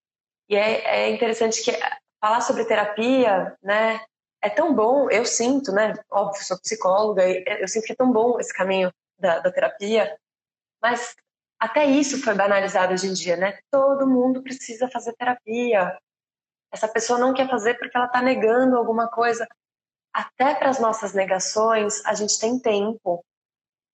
E 0.49 0.57
é, 0.57 1.05
é 1.05 1.11
interessante 1.11 1.63
que 1.63 1.73
falar 2.21 2.41
sobre 2.41 2.65
terapia, 2.65 3.57
né? 3.63 4.01
É 4.43 4.51
tão 4.51 4.75
bom, 4.75 5.11
eu 5.11 5.25
sinto, 5.25 5.73
né? 5.73 5.95
Óbvio, 6.11 6.45
sou 6.45 6.59
psicóloga, 6.61 7.25
eu 7.61 7.69
sinto 7.69 7.85
que 7.85 7.93
é 7.93 7.97
tão 7.97 8.11
bom 8.11 8.39
esse 8.39 8.53
caminho 8.53 8.93
da, 9.19 9.41
da 9.41 9.51
terapia, 9.51 10.17
mas 10.81 11.15
até 11.59 11.85
isso 11.85 12.23
foi 12.23 12.35
banalizado 12.35 12.93
hoje 12.93 13.09
em 13.09 13.13
dia, 13.13 13.37
né? 13.37 13.59
Todo 13.71 14.07
mundo 14.07 14.43
precisa 14.43 14.89
fazer 14.89 15.13
terapia. 15.15 15.99
Essa 16.73 16.89
pessoa 16.89 17.19
não 17.19 17.33
quer 17.33 17.49
fazer 17.49 17.75
porque 17.79 17.97
ela 17.97 18.07
está 18.07 18.21
negando 18.21 18.77
alguma 18.77 19.09
coisa. 19.09 19.47
Até 20.13 20.55
para 20.55 20.71
as 20.71 20.79
nossas 20.79 21.13
negações, 21.13 22.05
a 22.05 22.15
gente 22.15 22.39
tem 22.39 22.59
tempo. 22.59 23.25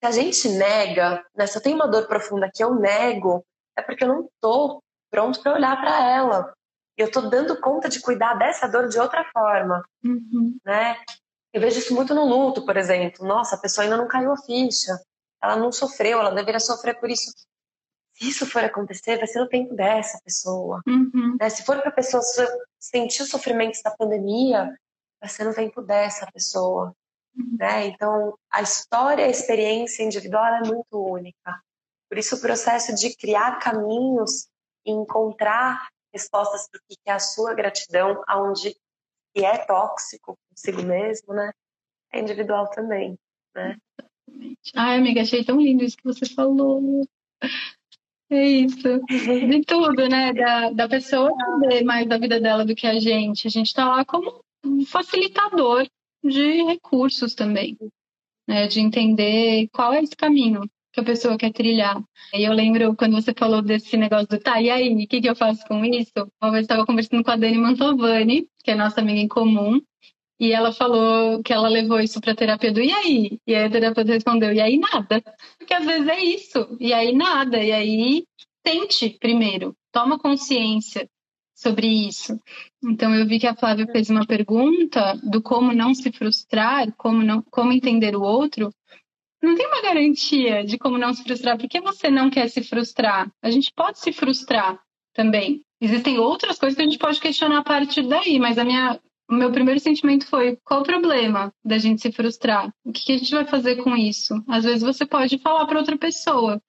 Se 0.03 0.07
a 0.07 0.11
gente 0.11 0.49
nega, 0.49 1.25
né, 1.35 1.47
se 1.47 1.57
eu 1.57 1.63
tenho 1.63 1.77
uma 1.77 1.89
dor 1.89 2.07
profunda 2.07 2.51
que 2.53 2.63
eu 2.63 2.75
nego, 2.75 3.45
é 3.77 3.83
porque 3.83 4.05
eu 4.05 4.09
não 4.09 4.25
estou 4.25 4.83
pronto 5.11 5.41
para 5.43 5.55
olhar 5.55 5.81
para 5.81 6.11
ela. 6.11 6.53
Eu 6.97 7.07
estou 7.07 7.29
dando 7.29 7.61
conta 7.61 7.89
de 7.89 8.01
cuidar 8.01 8.35
dessa 8.35 8.69
dor 8.69 8.89
de 8.89 8.99
outra 8.99 9.25
forma, 9.33 9.85
uhum. 10.05 10.57
né? 10.65 10.97
Eu 11.53 11.61
vejo 11.61 11.79
isso 11.79 11.95
muito 11.95 12.15
no 12.15 12.25
luto, 12.25 12.65
por 12.65 12.77
exemplo. 12.77 13.27
Nossa, 13.27 13.57
a 13.57 13.59
pessoa 13.61 13.85
ainda 13.85 13.97
não 13.97 14.09
caiu 14.09 14.33
a 14.33 14.37
ficha. 14.37 15.01
Ela 15.43 15.57
não 15.57 15.71
sofreu, 15.71 16.19
ela 16.19 16.31
deveria 16.31 16.61
sofrer 16.61 16.99
por 16.99 17.11
isso 17.11 17.33
se 18.15 18.29
isso 18.29 18.47
for 18.47 18.65
acontecer, 18.65 19.19
vai 19.19 19.27
ser 19.27 19.41
no 19.41 19.49
tempo 19.49 19.75
dessa 19.75 20.21
pessoa. 20.25 20.81
Uhum. 20.87 21.37
Né? 21.39 21.51
Se 21.51 21.65
for 21.65 21.81
para 21.81 21.91
a 21.91 21.95
pessoa 21.95 22.23
sentir 22.79 23.23
os 23.23 23.29
sofrimentos 23.29 23.83
da 23.83 23.91
pandemia, 23.91 24.73
vai 25.21 25.29
ser 25.29 25.45
no 25.45 25.55
tempo 25.55 25.83
dessa 25.83 26.31
pessoa. 26.33 26.95
Uhum. 27.37 27.57
Né? 27.59 27.89
Então, 27.89 28.39
a 28.51 28.63
história, 28.63 29.25
a 29.25 29.31
experiência 29.31 30.05
individual 30.05 30.47
é 30.47 30.61
muito 30.61 30.93
única. 30.93 31.61
Por 32.09 32.19
isso, 32.19 32.37
o 32.37 32.41
processo 32.41 32.95
de 32.95 33.17
criar 33.17 33.59
caminhos 33.59 34.49
e 34.87 34.93
encontrar 34.93 35.89
respostas 36.13 36.69
para 36.69 36.79
o 36.79 36.83
que 36.89 36.97
é 37.07 37.13
a 37.13 37.19
sua 37.19 37.55
gratidão, 37.55 38.23
aonde 38.29 38.77
que 39.35 39.45
é 39.45 39.59
tóxico 39.59 40.39
consigo 40.49 40.83
mesmo, 40.85 41.35
né? 41.35 41.51
É 42.13 42.21
individual 42.21 42.71
também, 42.71 43.19
né? 43.53 43.77
Ai, 44.77 44.99
amiga, 44.99 45.23
achei 45.23 45.45
tão 45.45 45.61
lindo 45.61 45.83
isso 45.83 45.97
que 45.97 46.05
você 46.05 46.27
falou. 46.27 47.05
É 48.31 48.43
isso. 48.43 49.01
De 49.09 49.63
tudo, 49.65 50.09
né? 50.09 50.33
Da, 50.33 50.71
da 50.71 50.89
pessoa 50.89 51.31
saber 51.31 51.85
mais 51.85 52.09
da 52.09 52.19
vida 52.19 52.41
dela 52.41 52.65
do 52.65 52.75
que 52.75 52.87
a 52.87 52.99
gente. 52.99 53.47
A 53.47 53.51
gente 53.51 53.67
está 53.67 53.89
lá 53.89 54.05
como 54.05 54.43
um 54.65 54.85
facilitador 54.85 55.87
de 56.23 56.63
recursos 56.65 57.35
também, 57.35 57.77
né? 58.49 58.67
De 58.67 58.81
entender 58.81 59.69
qual 59.73 59.93
é 59.93 60.03
esse 60.03 60.17
caminho 60.17 60.63
que 60.93 61.01
a 61.01 61.05
pessoa 61.05 61.37
quer 61.37 61.53
trilhar. 61.53 62.03
E 62.33 62.45
eu 62.45 62.53
lembro 62.53 62.95
quando 62.97 63.21
você 63.21 63.35
falou 63.37 63.61
desse 63.61 63.97
negócio 63.97 64.29
do 64.29 64.39
tá, 64.39 64.63
e 64.63 64.71
aí, 64.71 64.95
o 64.95 65.09
que, 65.09 65.21
que 65.21 65.29
eu 65.29 65.35
faço 65.35 65.67
com 65.67 65.85
isso? 65.85 66.13
Uma 66.41 66.53
vez 66.53 66.63
estava 66.63 66.87
conversando 66.87 67.25
com 67.25 67.31
a 67.33 67.37
Dani 67.37 67.59
Mantovani, 67.59 68.49
que 68.63 68.71
é 68.71 68.75
nossa 68.77 69.01
amiga 69.01 69.21
em 69.21 69.29
comum, 69.29 69.81
e 70.45 70.53
ela 70.53 70.73
falou 70.73 71.43
que 71.43 71.53
ela 71.53 71.69
levou 71.69 71.99
isso 72.01 72.21
para 72.21 72.35
terapia 72.35 72.71
do 72.71 72.81
e 72.81 72.93
aí? 72.93 73.41
E 73.47 73.55
aí 73.55 73.65
a 73.65 73.71
terapeuta 73.71 74.13
respondeu, 74.13 74.53
e 74.53 74.61
aí 74.61 74.79
nada. 74.79 75.23
Porque 75.59 75.73
às 75.73 75.87
vezes 75.87 76.07
é 76.07 76.23
isso, 76.23 76.77
e 76.79 76.93
aí 76.93 77.15
nada. 77.15 77.63
E 77.63 77.73
aí 77.73 78.27
tente 78.63 79.11
primeiro, 79.19 79.75
toma 79.91 80.19
consciência 80.19 81.09
sobre 81.55 81.87
isso. 81.87 82.39
Então 82.83 83.15
eu 83.15 83.27
vi 83.27 83.39
que 83.39 83.47
a 83.47 83.57
Flávia 83.57 83.87
fez 83.87 84.11
uma 84.11 84.27
pergunta 84.27 85.19
do 85.23 85.41
como 85.41 85.73
não 85.73 85.95
se 85.95 86.13
frustrar, 86.13 86.93
como 86.97 87.23
não, 87.23 87.41
como 87.51 87.73
entender 87.73 88.15
o 88.15 88.23
outro. 88.23 88.71
Não 89.43 89.55
tem 89.55 89.67
uma 89.67 89.81
garantia 89.81 90.63
de 90.63 90.77
como 90.77 90.99
não 90.99 91.15
se 91.15 91.23
frustrar, 91.23 91.57
porque 91.57 91.81
você 91.81 92.11
não 92.11 92.29
quer 92.29 92.49
se 92.49 92.63
frustrar. 92.63 93.31
A 93.43 93.51
gente 93.51 93.73
pode 93.75 93.99
se 93.99 94.13
frustrar 94.13 94.79
também. 95.15 95.63
Existem 95.81 96.19
outras 96.19 96.59
coisas 96.59 96.77
que 96.77 96.83
a 96.83 96.87
gente 96.87 96.99
pode 96.99 97.21
questionar 97.21 97.59
a 97.59 97.65
partir 97.65 98.03
daí, 98.07 98.39
mas 98.39 98.59
a 98.59 98.65
minha 98.65 99.01
meu 99.31 99.51
primeiro 99.51 99.81
sentimento 99.81 100.27
foi: 100.27 100.57
qual 100.65 100.81
o 100.81 100.85
problema 100.85 101.53
da 101.65 101.79
gente 101.79 102.03
se 102.03 102.13
frustrar? 102.13 102.73
O 102.85 102.93
que, 102.93 103.13
a 103.13 103.19
gente 103.19 103.31
vai 103.31 103.47
fazer 103.47 103.77
com 103.77 103.97
isso? 103.97 104.43
Às 104.49 104.65
vezes 104.65 104.83
você 104.83 105.07
pode 105.07 105.39
falar 105.39 105.67
para 105.67 105.79
outra 105.79 105.97
pessoa: 105.97 106.61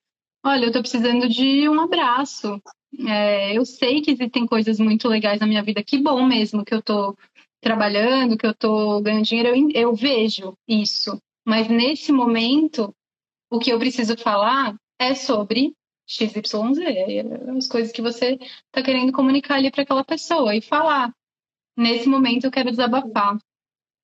olha, 0.43 0.63
eu 0.63 0.67
estou 0.67 0.81
precisando 0.81 1.27
de 1.27 1.67
um 1.67 1.79
abraço. 1.81 2.61
É, 3.07 3.57
eu 3.57 3.65
sei 3.65 4.01
que 4.01 4.11
existem 4.11 4.45
coisas 4.45 4.79
muito 4.79 5.07
legais 5.07 5.39
na 5.39 5.47
minha 5.47 5.61
vida, 5.61 5.83
que 5.83 5.97
bom 5.97 6.25
mesmo 6.25 6.63
que 6.63 6.73
eu 6.73 6.79
estou 6.79 7.17
trabalhando, 7.61 8.37
que 8.37 8.45
eu 8.45 8.51
estou 8.51 9.01
ganhando 9.01 9.25
dinheiro, 9.25 9.49
eu, 9.49 9.69
eu 9.73 9.95
vejo 9.95 10.57
isso. 10.67 11.19
Mas 11.45 11.67
nesse 11.67 12.11
momento, 12.11 12.95
o 13.49 13.59
que 13.59 13.71
eu 13.71 13.79
preciso 13.79 14.17
falar 14.17 14.75
é 14.99 15.13
sobre 15.13 15.73
XYZ, 16.07 16.79
as 17.57 17.67
coisas 17.67 17.91
que 17.91 18.01
você 18.01 18.37
está 18.67 18.83
querendo 18.83 19.11
comunicar 19.11 19.55
ali 19.55 19.71
para 19.71 19.81
aquela 19.81 20.03
pessoa 20.03 20.55
e 20.55 20.61
falar. 20.61 21.11
Nesse 21.77 22.07
momento 22.07 22.45
eu 22.45 22.51
quero 22.51 22.71
desabafar. 22.71 23.37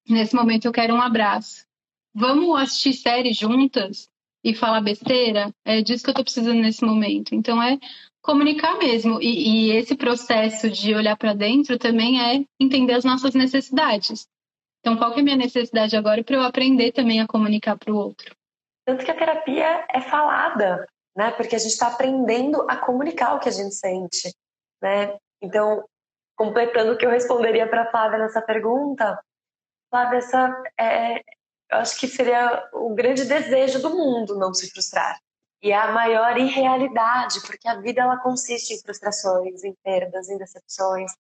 Nesse 0.08 0.36
momento 0.36 0.66
eu 0.66 0.72
quero 0.72 0.94
um 0.94 1.02
abraço. 1.02 1.66
Vamos 2.14 2.60
assistir 2.60 2.94
série 2.94 3.34
juntas 3.34 4.10
e 4.44 4.54
falar 4.54 4.82
besteira? 4.82 5.54
É 5.64 5.82
disso 5.82 6.04
que 6.04 6.10
eu 6.10 6.16
tô 6.16 6.24
precisando 6.24 6.60
nesse 6.60 6.84
momento. 6.84 7.34
Então 7.34 7.62
é 7.62 7.80
comunicar 8.22 8.78
mesmo. 8.78 9.22
E, 9.22 9.70
e 9.70 9.72
esse 9.72 9.96
processo 9.96 10.70
de 10.70 10.94
olhar 10.94 11.18
para 11.18 11.34
dentro 11.34 11.78
também 11.78 12.22
é 12.22 12.46
entender 12.60 12.94
as 12.94 13.04
nossas 13.04 13.34
necessidades. 13.34 14.28
Então, 14.80 14.98
qual 14.98 15.14
que 15.14 15.20
é 15.20 15.22
a 15.22 15.24
minha 15.24 15.38
necessidade 15.38 15.96
agora 15.96 16.24
para 16.24 16.36
eu 16.36 16.44
aprender 16.44 16.92
também 16.92 17.22
a 17.22 17.28
comunicar 17.28 17.78
para 17.78 17.94
o 17.94 17.98
outro? 17.98 18.36
Tanto 18.86 19.06
que 19.06 19.12
a 19.12 19.18
terapia 19.18 19.86
é 19.90 20.02
falada, 20.02 20.88
né? 21.16 21.32
Porque 21.32 21.56
a 21.56 21.60
gente 21.60 21.72
está 21.72 21.88
aprendendo 21.88 22.66
a 22.70 22.76
comunicar 22.78 23.36
o 23.36 23.40
que 23.40 23.48
a 23.48 23.52
gente 23.52 23.76
sente, 23.76 24.34
né? 24.82 25.16
Então, 25.40 25.84
completando 26.42 26.94
o 26.94 26.98
que 26.98 27.06
eu 27.06 27.12
responderia 27.12 27.68
para 27.68 27.84
a 27.84 27.92
Flávia 27.92 28.18
nessa 28.18 28.42
pergunta, 28.42 29.24
Flávia, 29.92 30.18
essa 30.18 30.64
é, 30.80 31.20
eu 31.20 31.78
acho 31.78 32.00
que 32.00 32.08
seria 32.08 32.68
o 32.74 32.96
grande 32.96 33.26
desejo 33.26 33.80
do 33.80 33.92
mundo 33.92 34.40
não 34.40 34.52
se 34.52 34.72
frustrar. 34.72 35.20
E 35.62 35.72
é 35.72 35.78
a 35.78 35.92
maior 35.92 36.36
irrealidade, 36.40 37.42
porque 37.46 37.68
a 37.68 37.80
vida 37.80 38.02
ela 38.02 38.18
consiste 38.18 38.74
em 38.74 38.82
frustrações, 38.82 39.64
em 39.64 39.76
perdas, 39.84 40.30
em 40.30 40.38
decepções. 40.40 41.12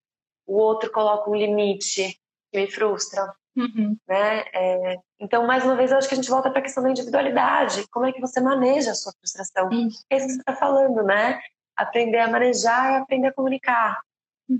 O 0.47 0.57
outro 0.57 0.91
coloca 0.91 1.29
um 1.29 1.35
limite 1.35 2.19
que 2.51 2.59
me 2.59 2.65
frustra. 2.71 3.31
Uhum. 3.55 3.95
Né? 4.07 4.43
É, 4.55 4.95
então, 5.19 5.45
mais 5.45 5.63
uma 5.63 5.75
vez, 5.75 5.91
eu 5.91 5.99
acho 5.99 6.07
que 6.07 6.15
a 6.15 6.17
gente 6.17 6.31
volta 6.31 6.49
para 6.49 6.61
a 6.61 6.63
questão 6.63 6.81
da 6.81 6.89
individualidade. 6.89 7.87
Como 7.91 8.07
é 8.07 8.11
que 8.11 8.19
você 8.19 8.41
maneja 8.41 8.89
a 8.89 8.95
sua 8.95 9.13
frustração? 9.19 9.69
Isso. 9.71 10.03
É 10.09 10.17
isso 10.17 10.25
que 10.25 10.33
você 10.33 10.39
está 10.39 10.55
falando, 10.55 11.03
né? 11.03 11.39
Aprender 11.75 12.17
a 12.17 12.27
manejar 12.27 12.93
e 12.93 12.95
aprender 13.03 13.27
a 13.27 13.33
comunicar. 13.33 14.01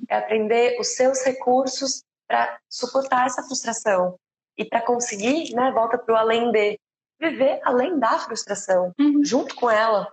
É 0.09 0.17
aprender 0.17 0.79
os 0.79 0.95
seus 0.95 1.23
recursos 1.23 2.03
para 2.27 2.59
suportar 2.69 3.25
essa 3.25 3.43
frustração 3.43 4.15
e 4.57 4.65
para 4.65 4.81
conseguir, 4.81 5.53
né, 5.53 5.71
volta 5.71 5.97
para 5.97 6.13
o 6.13 6.17
além 6.17 6.51
de 6.51 6.79
viver 7.19 7.59
além 7.63 7.99
da 7.99 8.19
frustração, 8.19 8.91
uhum. 8.99 9.23
junto 9.23 9.55
com 9.55 9.69
ela, 9.69 10.11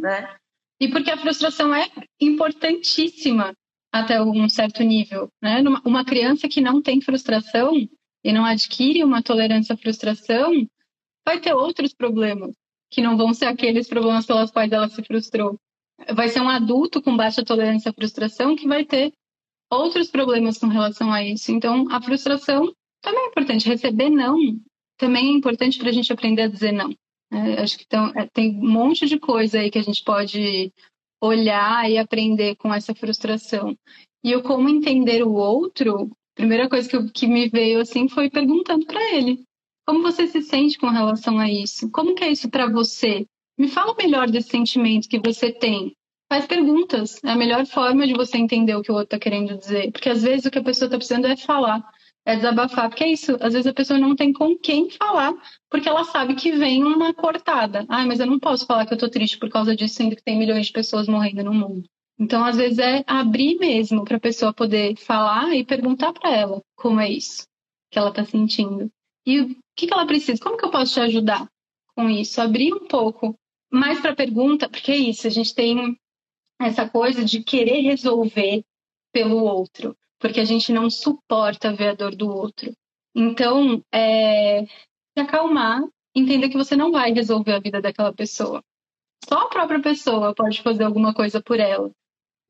né? 0.00 0.36
E 0.80 0.88
porque 0.88 1.10
a 1.10 1.18
frustração 1.18 1.74
é 1.74 1.88
importantíssima 2.20 3.52
até 3.92 4.20
um 4.22 4.48
certo 4.48 4.82
nível, 4.82 5.28
né? 5.42 5.62
Uma 5.84 6.04
criança 6.04 6.48
que 6.48 6.60
não 6.60 6.80
tem 6.80 7.00
frustração 7.00 7.74
e 8.24 8.32
não 8.32 8.44
adquire 8.44 9.02
uma 9.02 9.22
tolerância 9.22 9.74
à 9.74 9.78
frustração 9.78 10.52
vai 11.26 11.40
ter 11.40 11.52
outros 11.52 11.92
problemas 11.92 12.54
que 12.90 13.02
não 13.02 13.16
vão 13.16 13.34
ser 13.34 13.46
aqueles 13.46 13.88
problemas 13.88 14.24
pelos 14.24 14.50
quais 14.50 14.72
ela 14.72 14.88
se 14.88 15.02
frustrou. 15.02 15.58
Vai 16.14 16.28
ser 16.28 16.40
um 16.40 16.48
adulto 16.48 17.02
com 17.02 17.16
baixa 17.16 17.44
tolerância 17.44 17.90
à 17.90 17.94
frustração 17.94 18.54
que 18.56 18.68
vai 18.68 18.84
ter 18.84 19.12
outros 19.70 20.08
problemas 20.08 20.58
com 20.58 20.66
relação 20.66 21.12
a 21.12 21.22
isso. 21.22 21.50
Então, 21.52 21.90
a 21.90 22.00
frustração 22.00 22.72
também 23.02 23.24
é 23.24 23.28
importante. 23.28 23.68
Receber 23.68 24.10
não 24.10 24.38
também 24.98 25.28
é 25.28 25.32
importante 25.32 25.78
para 25.78 25.88
a 25.88 25.92
gente 25.92 26.12
aprender 26.12 26.42
a 26.42 26.48
dizer 26.48 26.72
não. 26.72 26.92
É, 27.30 27.62
acho 27.62 27.78
que 27.78 27.84
então, 27.86 28.12
é, 28.14 28.26
tem 28.26 28.58
um 28.58 28.68
monte 28.68 29.06
de 29.06 29.18
coisa 29.18 29.60
aí 29.60 29.70
que 29.70 29.78
a 29.78 29.82
gente 29.82 30.02
pode 30.02 30.72
olhar 31.22 31.88
e 31.90 31.96
aprender 31.96 32.56
com 32.56 32.74
essa 32.74 32.94
frustração. 32.94 33.76
E 34.24 34.34
o 34.34 34.42
como 34.42 34.68
entender 34.68 35.22
o 35.22 35.32
outro, 35.32 36.04
a 36.04 36.34
primeira 36.34 36.68
coisa 36.68 36.88
que, 36.88 36.96
eu, 36.96 37.10
que 37.10 37.26
me 37.26 37.48
veio 37.48 37.80
assim 37.80 38.08
foi 38.08 38.28
perguntando 38.28 38.84
para 38.86 39.14
ele: 39.14 39.44
como 39.86 40.02
você 40.02 40.26
se 40.26 40.42
sente 40.42 40.78
com 40.78 40.88
relação 40.88 41.38
a 41.38 41.50
isso? 41.50 41.90
Como 41.90 42.14
que 42.14 42.24
é 42.24 42.32
isso 42.32 42.50
para 42.50 42.68
você? 42.68 43.26
Me 43.58 43.68
fala 43.68 43.94
melhor 43.98 44.30
desse 44.30 44.50
sentimento 44.50 45.08
que 45.08 45.18
você 45.18 45.50
tem. 45.50 45.94
Faz 46.30 46.46
perguntas. 46.46 47.18
É 47.24 47.30
a 47.30 47.36
melhor 47.36 47.66
forma 47.66 48.06
de 48.06 48.14
você 48.14 48.38
entender 48.38 48.74
o 48.74 48.82
que 48.82 48.92
o 48.92 48.94
outro 48.94 49.16
está 49.16 49.18
querendo 49.18 49.58
dizer. 49.58 49.90
Porque 49.90 50.08
às 50.08 50.22
vezes 50.22 50.46
o 50.46 50.50
que 50.50 50.58
a 50.58 50.62
pessoa 50.62 50.86
está 50.86 50.96
precisando 50.96 51.26
é 51.26 51.36
falar 51.36 51.82
é 52.28 52.36
desabafar, 52.36 52.90
porque 52.90 53.04
é 53.04 53.08
isso, 53.10 53.38
às 53.40 53.54
vezes 53.54 53.66
a 53.66 53.72
pessoa 53.72 53.98
não 53.98 54.14
tem 54.14 54.34
com 54.34 54.54
quem 54.54 54.90
falar, 54.90 55.32
porque 55.70 55.88
ela 55.88 56.04
sabe 56.04 56.34
que 56.34 56.52
vem 56.52 56.84
uma 56.84 57.14
cortada. 57.14 57.86
Ai, 57.88 58.04
mas 58.04 58.20
eu 58.20 58.26
não 58.26 58.38
posso 58.38 58.66
falar 58.66 58.84
que 58.84 58.92
eu 58.92 58.98
tô 58.98 59.08
triste 59.08 59.38
por 59.38 59.48
causa 59.48 59.74
disso, 59.74 59.94
sendo 59.94 60.14
que 60.14 60.22
tem 60.22 60.38
milhões 60.38 60.66
de 60.66 60.72
pessoas 60.72 61.08
morrendo 61.08 61.42
no 61.42 61.54
mundo. 61.54 61.88
Então, 62.18 62.44
às 62.44 62.58
vezes 62.58 62.78
é 62.78 63.02
abrir 63.06 63.56
mesmo 63.58 64.04
para 64.04 64.18
a 64.18 64.20
pessoa 64.20 64.52
poder 64.52 64.94
falar 64.96 65.54
e 65.54 65.64
perguntar 65.64 66.12
para 66.12 66.30
ela 66.30 66.60
como 66.76 67.00
é 67.00 67.08
isso 67.10 67.46
que 67.90 67.98
ela 67.98 68.12
tá 68.12 68.22
sentindo. 68.26 68.90
E 69.24 69.40
o 69.40 69.56
que, 69.74 69.86
que 69.86 69.94
ela 69.94 70.04
precisa? 70.04 70.42
Como 70.42 70.58
que 70.58 70.66
eu 70.66 70.70
posso 70.70 70.92
te 70.92 71.00
ajudar 71.00 71.48
com 71.96 72.10
isso? 72.10 72.42
Abrir 72.42 72.74
um 72.74 72.86
pouco 72.86 73.34
mais 73.70 74.00
para 74.00 74.12
a 74.12 74.16
pergunta, 74.16 74.68
porque 74.68 74.92
é 74.92 74.96
isso, 74.96 75.26
a 75.26 75.30
gente 75.30 75.54
tem 75.54 75.98
essa 76.60 76.88
coisa 76.88 77.24
de 77.24 77.42
querer 77.42 77.80
resolver 77.82 78.64
pelo 79.12 79.44
outro 79.44 79.96
porque 80.18 80.40
a 80.40 80.44
gente 80.44 80.72
não 80.72 80.90
suporta 80.90 81.72
ver 81.72 81.88
a 81.88 81.94
dor 81.94 82.14
do 82.14 82.28
outro. 82.28 82.72
Então, 83.14 83.82
é, 83.92 84.64
se 84.64 85.20
acalmar, 85.20 85.82
entender 86.14 86.48
que 86.48 86.56
você 86.56 86.76
não 86.76 86.90
vai 86.90 87.12
resolver 87.12 87.52
a 87.52 87.60
vida 87.60 87.80
daquela 87.80 88.12
pessoa. 88.12 88.62
Só 89.28 89.42
a 89.42 89.48
própria 89.48 89.80
pessoa 89.80 90.34
pode 90.34 90.62
fazer 90.62 90.84
alguma 90.84 91.14
coisa 91.14 91.42
por 91.42 91.58
ela. 91.58 91.90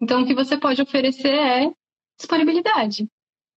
Então, 0.00 0.22
o 0.22 0.26
que 0.26 0.34
você 0.34 0.56
pode 0.56 0.80
oferecer 0.80 1.34
é 1.34 1.72
disponibilidade. 2.18 3.06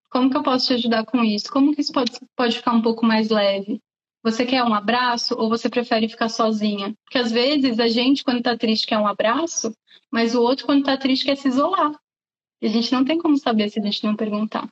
Como 0.10 0.30
que 0.30 0.38
eu 0.38 0.44
posso 0.44 0.68
te 0.68 0.74
ajudar 0.74 1.06
com 1.06 1.24
isso? 1.24 1.52
Como 1.52 1.74
que 1.74 1.82
isso 1.82 1.94
pode, 1.94 2.12
pode 2.36 2.58
ficar 2.58 2.74
um 2.74 2.82
pouco 2.82 3.06
mais 3.06 3.30
leve? 3.30 3.80
Você 4.24 4.46
quer 4.46 4.64
um 4.64 4.74
abraço 4.74 5.36
ou 5.36 5.50
você 5.50 5.70
prefere 5.70 6.08
ficar 6.08 6.30
sozinha? 6.30 6.96
Porque 7.04 7.18
às 7.18 7.32
vezes 7.32 7.80
a 7.80 7.88
gente, 7.88 8.24
quando 8.24 8.44
tá 8.44 8.56
triste, 8.58 8.86
quer 8.86 9.00
um 9.00 9.08
abraço, 9.08 9.76
mas 10.12 10.36
o 10.36 10.42
outro, 10.42 10.66
quando 10.66 10.86
tá 10.86 10.96
triste, 10.96 11.26
quer 11.26 11.38
se 11.38 11.48
isolar. 11.48 12.00
E 12.62 12.68
a 12.68 12.70
gente 12.70 12.92
não 12.92 13.04
tem 13.04 13.18
como 13.18 13.38
saber 13.38 13.70
se 13.70 13.80
a 13.80 13.84
gente 13.84 14.04
não 14.04 14.16
perguntar. 14.16 14.70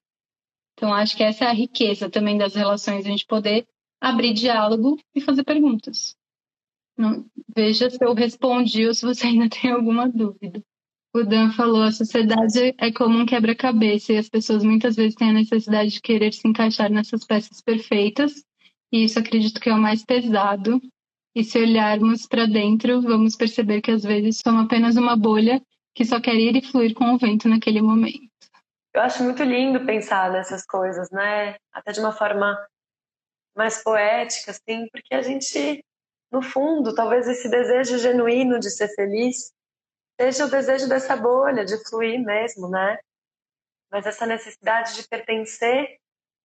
Então, 0.73 0.93
acho 0.93 1.17
que 1.17 1.23
essa 1.23 1.45
é 1.45 1.47
a 1.47 1.53
riqueza 1.53 2.09
também 2.09 2.37
das 2.37 2.55
relações, 2.55 3.05
a 3.05 3.09
gente 3.09 3.25
poder 3.25 3.67
abrir 3.99 4.33
diálogo 4.33 4.97
e 5.15 5.19
fazer 5.19 5.43
perguntas. 5.43 6.15
Não, 6.95 7.25
veja 7.55 7.89
se 7.89 7.97
eu 8.03 8.13
respondi 8.13 8.85
ou 8.85 8.93
se 8.93 9.05
você 9.05 9.27
ainda 9.27 9.49
tem 9.49 9.71
alguma 9.71 10.07
dúvida. 10.07 10.63
O 11.13 11.23
Dan 11.23 11.51
falou: 11.51 11.81
a 11.81 11.91
sociedade 11.91 12.75
é 12.77 12.91
como 12.91 13.17
um 13.17 13.25
quebra-cabeça 13.25 14.13
e 14.13 14.17
as 14.17 14.29
pessoas 14.29 14.63
muitas 14.63 14.95
vezes 14.95 15.15
têm 15.15 15.31
a 15.31 15.33
necessidade 15.33 15.89
de 15.91 16.01
querer 16.01 16.31
se 16.33 16.47
encaixar 16.47 16.91
nessas 16.91 17.25
peças 17.25 17.61
perfeitas, 17.61 18.43
e 18.91 19.03
isso 19.03 19.19
acredito 19.19 19.59
que 19.59 19.69
é 19.69 19.73
o 19.73 19.77
mais 19.77 20.03
pesado. 20.03 20.81
E 21.35 21.43
se 21.43 21.59
olharmos 21.59 22.25
para 22.25 22.45
dentro, 22.45 23.01
vamos 23.01 23.35
perceber 23.35 23.81
que 23.81 23.91
às 23.91 24.03
vezes 24.03 24.41
somos 24.43 24.65
apenas 24.65 24.97
uma 24.97 25.15
bolha 25.15 25.61
que 25.93 26.03
só 26.03 26.19
quer 26.19 26.35
ir 26.35 26.55
e 26.55 26.61
fluir 26.61 26.93
com 26.93 27.13
o 27.13 27.17
vento 27.17 27.47
naquele 27.47 27.81
momento. 27.81 28.29
Eu 28.93 29.01
acho 29.01 29.23
muito 29.23 29.43
lindo 29.43 29.85
pensar 29.85 30.31
nessas 30.31 30.65
coisas, 30.65 31.09
né? 31.11 31.55
Até 31.71 31.91
de 31.91 31.99
uma 31.99 32.11
forma 32.11 32.57
mais 33.55 33.83
poética, 33.83 34.51
assim, 34.51 34.87
porque 34.91 35.13
a 35.13 35.21
gente, 35.21 35.83
no 36.31 36.41
fundo, 36.41 36.95
talvez 36.95 37.27
esse 37.27 37.49
desejo 37.49 37.99
genuíno 37.99 38.59
de 38.59 38.69
ser 38.69 38.87
feliz 38.95 39.53
seja 40.19 40.45
o 40.45 40.49
desejo 40.49 40.89
dessa 40.89 41.15
bolha, 41.15 41.63
de 41.63 41.77
fluir 41.87 42.19
mesmo, 42.19 42.69
né? 42.69 42.97
Mas 43.91 44.05
essa 44.05 44.25
necessidade 44.25 44.95
de 44.95 45.07
pertencer 45.07 45.97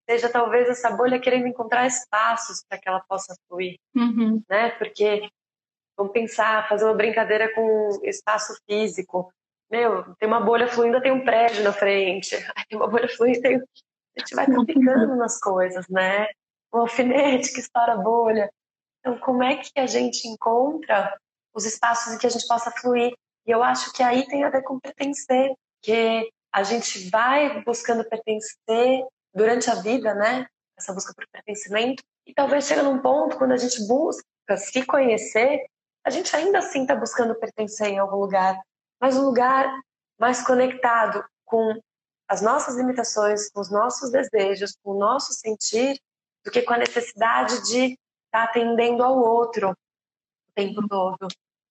seja 0.08 0.28
talvez 0.28 0.68
essa 0.68 0.90
bolha 0.90 1.20
querendo 1.20 1.46
encontrar 1.46 1.86
espaços 1.86 2.64
para 2.68 2.78
que 2.78 2.88
ela 2.88 3.00
possa 3.08 3.34
fluir, 3.48 3.78
uhum. 3.94 4.42
né? 4.48 4.70
Porque 4.70 5.28
vamos 5.96 6.12
pensar, 6.12 6.68
fazer 6.68 6.84
uma 6.84 6.94
brincadeira 6.94 7.52
com 7.54 8.00
espaço 8.04 8.54
físico 8.68 9.32
meu, 9.70 10.14
tem 10.16 10.28
uma 10.28 10.40
bolha 10.40 10.68
fluindo, 10.68 11.00
tem 11.00 11.10
um 11.10 11.24
prédio 11.24 11.64
na 11.64 11.72
frente. 11.72 12.36
tem 12.68 12.78
uma 12.78 12.86
bolha 12.86 13.08
fluindo, 13.08 13.40
tem... 13.40 13.56
a 13.56 14.20
gente 14.20 14.34
vai 14.34 14.46
complicando 14.46 15.16
nas 15.16 15.40
coisas, 15.40 15.88
né? 15.88 16.28
Um 16.72 16.78
alfinete 16.78 17.52
que 17.52 17.60
estoura 17.60 17.94
a 17.94 17.96
bolha. 17.96 18.50
Então, 19.00 19.18
como 19.18 19.42
é 19.42 19.56
que 19.56 19.70
a 19.76 19.86
gente 19.86 20.28
encontra 20.28 21.16
os 21.52 21.64
espaços 21.64 22.12
em 22.12 22.18
que 22.18 22.26
a 22.26 22.30
gente 22.30 22.46
possa 22.46 22.70
fluir? 22.70 23.12
E 23.46 23.50
eu 23.50 23.62
acho 23.62 23.92
que 23.92 24.02
aí 24.02 24.24
tem 24.26 24.44
a 24.44 24.50
ver 24.50 24.62
com 24.62 24.78
pertencer, 24.78 25.52
que 25.82 26.30
a 26.52 26.62
gente 26.62 27.10
vai 27.10 27.62
buscando 27.62 28.08
pertencer 28.08 29.04
durante 29.34 29.70
a 29.70 29.74
vida, 29.76 30.14
né? 30.14 30.46
Essa 30.76 30.92
busca 30.92 31.12
por 31.14 31.26
pertencimento. 31.30 32.02
E 32.26 32.32
talvez 32.32 32.66
chega 32.66 32.82
num 32.82 33.00
ponto, 33.00 33.36
quando 33.36 33.52
a 33.52 33.56
gente 33.56 33.86
busca 33.86 34.24
se 34.56 34.84
conhecer, 34.84 35.66
a 36.04 36.10
gente 36.10 36.34
ainda 36.34 36.58
assim 36.58 36.82
está 36.82 36.94
buscando 36.94 37.34
pertencer 37.34 37.88
em 37.88 37.98
algum 37.98 38.16
lugar 38.16 38.60
mas 39.04 39.18
um 39.18 39.24
lugar 39.26 39.70
mais 40.18 40.42
conectado 40.42 41.22
com 41.44 41.78
as 42.26 42.40
nossas 42.40 42.74
limitações, 42.76 43.50
com 43.50 43.60
os 43.60 43.70
nossos 43.70 44.10
desejos, 44.10 44.78
com 44.82 44.92
o 44.92 44.98
nosso 44.98 45.34
sentir, 45.34 46.00
do 46.42 46.50
que 46.50 46.62
com 46.62 46.72
a 46.72 46.78
necessidade 46.78 47.62
de 47.66 47.84
estar 47.84 47.98
tá 48.30 48.44
atendendo 48.44 49.02
ao 49.02 49.18
outro 49.18 49.72
o 49.72 50.52
tempo 50.54 50.88
todo. 50.88 51.28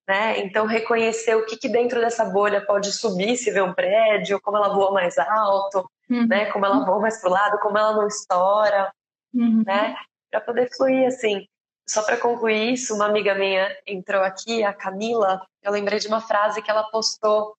Né? 0.07 0.41
Então, 0.41 0.67
reconhecer 0.67 1.33
o 1.35 1.45
que, 1.47 1.57
que 1.57 1.67
dentro 1.67 1.99
dessa 1.99 2.23
bolha 2.25 2.63
pode 2.63 2.91
subir 2.91 3.35
se 3.35 3.49
vê 3.49 3.61
um 3.61 3.73
prédio, 3.73 4.39
como 4.39 4.57
ela 4.57 4.71
voa 4.71 4.91
mais 4.91 5.17
alto, 5.17 5.89
uhum. 6.09 6.27
né? 6.27 6.51
como 6.51 6.65
ela 6.65 6.85
voa 6.85 6.99
mais 6.99 7.19
para 7.19 7.29
o 7.29 7.33
lado, 7.33 7.59
como 7.59 7.77
ela 7.77 7.93
não 7.93 8.07
estoura, 8.07 8.91
uhum. 9.33 9.63
né? 9.65 9.95
para 10.29 10.41
poder 10.41 10.69
fluir 10.75 11.07
assim. 11.07 11.47
Só 11.87 12.01
para 12.03 12.17
concluir 12.17 12.73
isso, 12.73 12.95
uma 12.95 13.05
amiga 13.05 13.35
minha 13.35 13.69
entrou 13.85 14.21
aqui, 14.21 14.63
a 14.63 14.73
Camila. 14.73 15.45
Eu 15.61 15.71
lembrei 15.71 15.99
de 15.99 16.07
uma 16.07 16.21
frase 16.21 16.61
que 16.61 16.71
ela 16.71 16.83
postou 16.89 17.55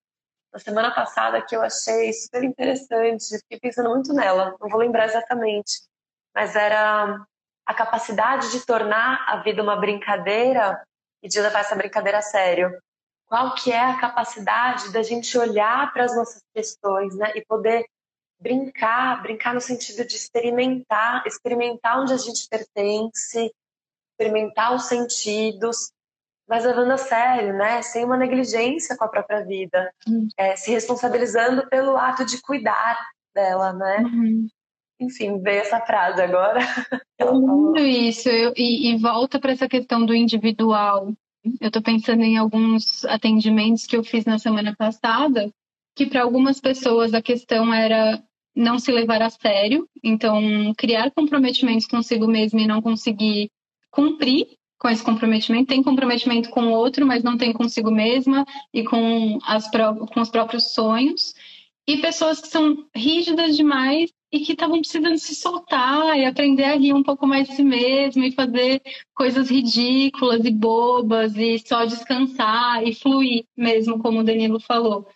na 0.51 0.59
semana 0.59 0.89
passada 0.89 1.41
que 1.41 1.55
eu 1.55 1.61
achei 1.61 2.11
super 2.11 2.43
interessante. 2.43 3.37
Fiquei 3.39 3.59
pensando 3.59 3.89
muito 3.89 4.13
nela, 4.13 4.55
não 4.59 4.67
vou 4.67 4.79
lembrar 4.79 5.05
exatamente, 5.05 5.81
mas 6.33 6.55
era 6.55 7.23
a 7.65 7.73
capacidade 7.73 8.51
de 8.51 8.65
tornar 8.65 9.25
a 9.27 9.37
vida 9.37 9.61
uma 9.61 9.75
brincadeira 9.75 10.81
e 11.21 11.27
de 11.27 11.39
levar 11.39 11.59
essa 11.59 11.75
brincadeira 11.75 12.19
a 12.19 12.21
sério. 12.21 12.71
Qual 13.27 13.55
que 13.55 13.71
é 13.71 13.79
a 13.79 13.99
capacidade 13.99 14.91
da 14.91 15.01
gente 15.01 15.37
olhar 15.37 15.91
para 15.91 16.05
as 16.05 16.15
nossas 16.15 16.41
questões, 16.53 17.15
né, 17.15 17.31
e 17.35 17.43
poder 17.43 17.85
brincar, 18.39 19.21
brincar 19.21 19.53
no 19.53 19.61
sentido 19.61 20.05
de 20.05 20.15
experimentar, 20.15 21.23
experimentar 21.25 22.01
onde 22.01 22.13
a 22.13 22.17
gente 22.17 22.47
pertence, 22.49 23.51
experimentar 24.11 24.73
os 24.73 24.85
sentidos, 24.85 25.91
mas 26.47 26.63
levando 26.63 26.91
a 26.91 26.97
sério, 26.97 27.53
né? 27.57 27.81
Sem 27.81 28.05
uma 28.05 28.17
negligência 28.17 28.95
com 28.95 29.03
a 29.03 29.09
própria 29.09 29.43
vida, 29.43 29.91
uhum. 30.07 30.27
é, 30.37 30.55
se 30.55 30.71
responsabilizando 30.71 31.67
pelo 31.69 31.97
ato 31.97 32.25
de 32.25 32.41
cuidar 32.41 32.97
dela, 33.33 33.73
né? 33.73 33.97
Uhum. 33.99 34.47
Enfim, 34.99 35.41
veio 35.41 35.61
essa 35.61 35.81
frase 35.81 36.21
agora. 36.21 36.59
Lindo 37.19 37.77
isso, 37.79 38.29
eu, 38.29 38.53
e, 38.55 38.91
e 38.93 38.97
volta 38.97 39.39
para 39.39 39.51
essa 39.51 39.67
questão 39.67 40.05
do 40.05 40.15
individual. 40.15 41.11
Eu 41.59 41.67
estou 41.67 41.81
pensando 41.81 42.23
em 42.23 42.37
alguns 42.37 43.03
atendimentos 43.05 43.85
que 43.85 43.95
eu 43.95 44.03
fiz 44.03 44.25
na 44.25 44.39
semana 44.39 44.73
passada, 44.75 45.51
que 45.95 46.05
para 46.05 46.21
algumas 46.21 46.59
pessoas 46.59 47.13
a 47.13 47.21
questão 47.21 47.73
era 47.73 48.21
não 48.55 48.77
se 48.79 48.91
levar 48.91 49.21
a 49.21 49.29
sério, 49.29 49.87
então 50.03 50.73
criar 50.77 51.11
comprometimentos 51.11 51.87
consigo 51.87 52.27
mesmo 52.27 52.59
e 52.59 52.67
não 52.67 52.81
conseguir 52.81 53.49
cumprir 53.91 54.47
com 54.77 54.89
esse 54.89 55.03
comprometimento, 55.03 55.67
tem 55.67 55.81
comprometimento 55.81 56.49
com 56.49 56.65
o 56.67 56.71
outro, 56.71 57.05
mas 57.05 57.23
não 57.23 57.37
tem 57.37 57.53
consigo 57.53 57.89
mesma 57.89 58.45
e 58.73 58.83
com, 58.83 59.39
as, 59.43 59.69
com 59.71 60.21
os 60.21 60.29
próprios 60.29 60.73
sonhos. 60.73 61.33
e 61.87 61.97
pessoas 61.97 62.41
que 62.41 62.47
são 62.47 62.85
rígidas 62.95 63.55
demais 63.55 64.11
e 64.31 64.39
que 64.39 64.53
estavam 64.53 64.79
precisando 64.79 65.17
se 65.17 65.35
soltar 65.35 66.17
e 66.17 66.25
aprender 66.25 66.65
a 66.65 66.75
rir 66.75 66.93
um 66.93 67.03
pouco 67.03 67.25
mais 67.27 67.47
de 67.47 67.55
si 67.55 67.63
mesmo 67.63 68.23
e 68.23 68.31
fazer 68.31 68.81
coisas 69.13 69.49
ridículas 69.49 70.43
e 70.43 70.51
bobas 70.51 71.35
e 71.37 71.59
só 71.59 71.85
descansar 71.85 72.83
e 72.85 72.93
fluir 72.93 73.45
mesmo, 73.55 73.99
como 73.99 74.19
o 74.19 74.23
Danilo 74.23 74.59
falou. 74.59 75.07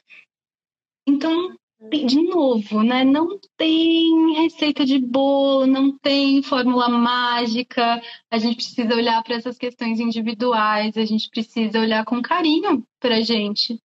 Então, 1.09 1.57
de 1.89 2.21
novo, 2.23 2.83
né? 2.83 3.03
Não 3.03 3.39
tem 3.57 4.33
receita 4.41 4.85
de 4.85 4.99
bolo, 4.99 5.65
não 5.65 5.97
tem 5.97 6.43
fórmula 6.43 6.87
mágica. 6.87 8.01
A 8.29 8.37
gente 8.37 8.57
precisa 8.57 8.95
olhar 8.95 9.23
para 9.23 9.35
essas 9.35 9.57
questões 9.57 9.99
individuais, 9.99 10.95
a 10.95 11.05
gente 11.05 11.29
precisa 11.29 11.79
olhar 11.79 12.05
com 12.05 12.21
carinho 12.21 12.85
para 12.99 13.15
a 13.15 13.21
gente. 13.21 13.81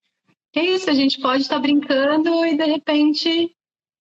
É 0.55 0.61
isso, 0.63 0.89
a 0.89 0.93
gente 0.93 1.19
pode 1.19 1.43
estar 1.43 1.55
tá 1.55 1.61
brincando 1.61 2.45
e 2.45 2.57
de 2.57 2.65
repente 2.65 3.55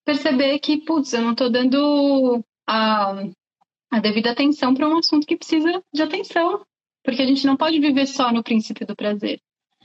perceber 0.04 0.58
que, 0.58 0.78
putz, 0.78 1.12
eu 1.12 1.22
não 1.22 1.32
estou 1.32 1.48
dando 1.48 2.44
a, 2.66 3.24
a 3.90 4.00
devida 4.00 4.32
atenção 4.32 4.74
para 4.74 4.88
um 4.88 4.98
assunto 4.98 5.26
que 5.26 5.36
precisa 5.36 5.82
de 5.94 6.02
atenção, 6.02 6.64
porque 7.04 7.22
a 7.22 7.26
gente 7.26 7.46
não 7.46 7.56
pode 7.56 7.78
viver 7.78 8.06
só 8.06 8.32
no 8.32 8.42
princípio 8.42 8.86
do 8.86 8.96
prazer. 8.96 9.40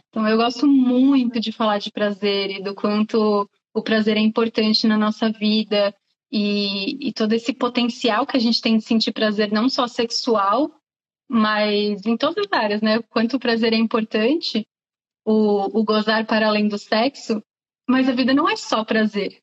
Então, 0.09 0.27
eu 0.27 0.37
gosto 0.37 0.67
muito 0.67 1.39
de 1.39 1.51
falar 1.51 1.79
de 1.79 1.91
prazer 1.91 2.49
e 2.51 2.63
do 2.63 2.73
quanto 2.73 3.49
o 3.73 3.83
prazer 3.83 4.17
é 4.17 4.21
importante 4.21 4.87
na 4.87 4.97
nossa 4.97 5.31
vida 5.31 5.93
e, 6.31 7.07
e 7.09 7.13
todo 7.13 7.33
esse 7.33 7.53
potencial 7.53 8.25
que 8.25 8.37
a 8.37 8.39
gente 8.39 8.61
tem 8.61 8.77
de 8.77 8.83
sentir 8.83 9.11
prazer, 9.11 9.51
não 9.51 9.69
só 9.69 9.87
sexual, 9.87 10.71
mas 11.29 12.05
em 12.05 12.17
todas 12.17 12.45
as 12.45 12.51
áreas, 12.51 12.81
né? 12.81 12.97
O 12.97 13.03
quanto 13.03 13.35
o 13.35 13.39
prazer 13.39 13.73
é 13.73 13.77
importante 13.77 14.65
o, 15.25 15.79
o 15.79 15.83
gozar 15.83 16.25
para 16.25 16.47
além 16.47 16.67
do 16.67 16.77
sexo, 16.77 17.43
mas 17.87 18.07
a 18.07 18.13
vida 18.13 18.33
não 18.33 18.49
é 18.49 18.55
só 18.55 18.83
prazer, 18.83 19.41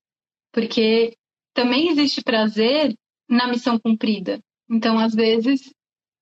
porque 0.53 1.17
também 1.55 1.89
existe 1.89 2.23
prazer 2.23 2.95
na 3.29 3.47
missão 3.49 3.79
cumprida. 3.79 4.41
Então, 4.69 4.99
às 4.99 5.15
vezes, 5.15 5.73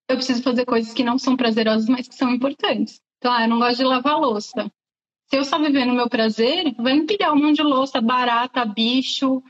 eu 0.08 0.16
preciso 0.16 0.42
fazer 0.42 0.64
coisas 0.64 0.92
que 0.92 1.04
não 1.04 1.18
são 1.18 1.36
prazerosas, 1.36 1.88
mas 1.88 2.06
que 2.06 2.14
são 2.14 2.30
importantes. 2.30 3.00
Então, 3.22 3.32
ah, 3.32 3.44
eu 3.44 3.48
não 3.48 3.60
gosto 3.60 3.76
de 3.76 3.84
lavar 3.84 4.18
louça. 4.18 4.68
Se 5.30 5.36
eu 5.36 5.44
só 5.44 5.56
viver 5.56 5.84
no 5.84 5.94
meu 5.94 6.08
prazer, 6.08 6.74
vai 6.76 6.94
empilhar 6.94 7.32
um 7.32 7.36
monte 7.36 7.58
de 7.58 7.62
louça, 7.62 8.00
barata, 8.00 8.64
bicho, 8.64 9.40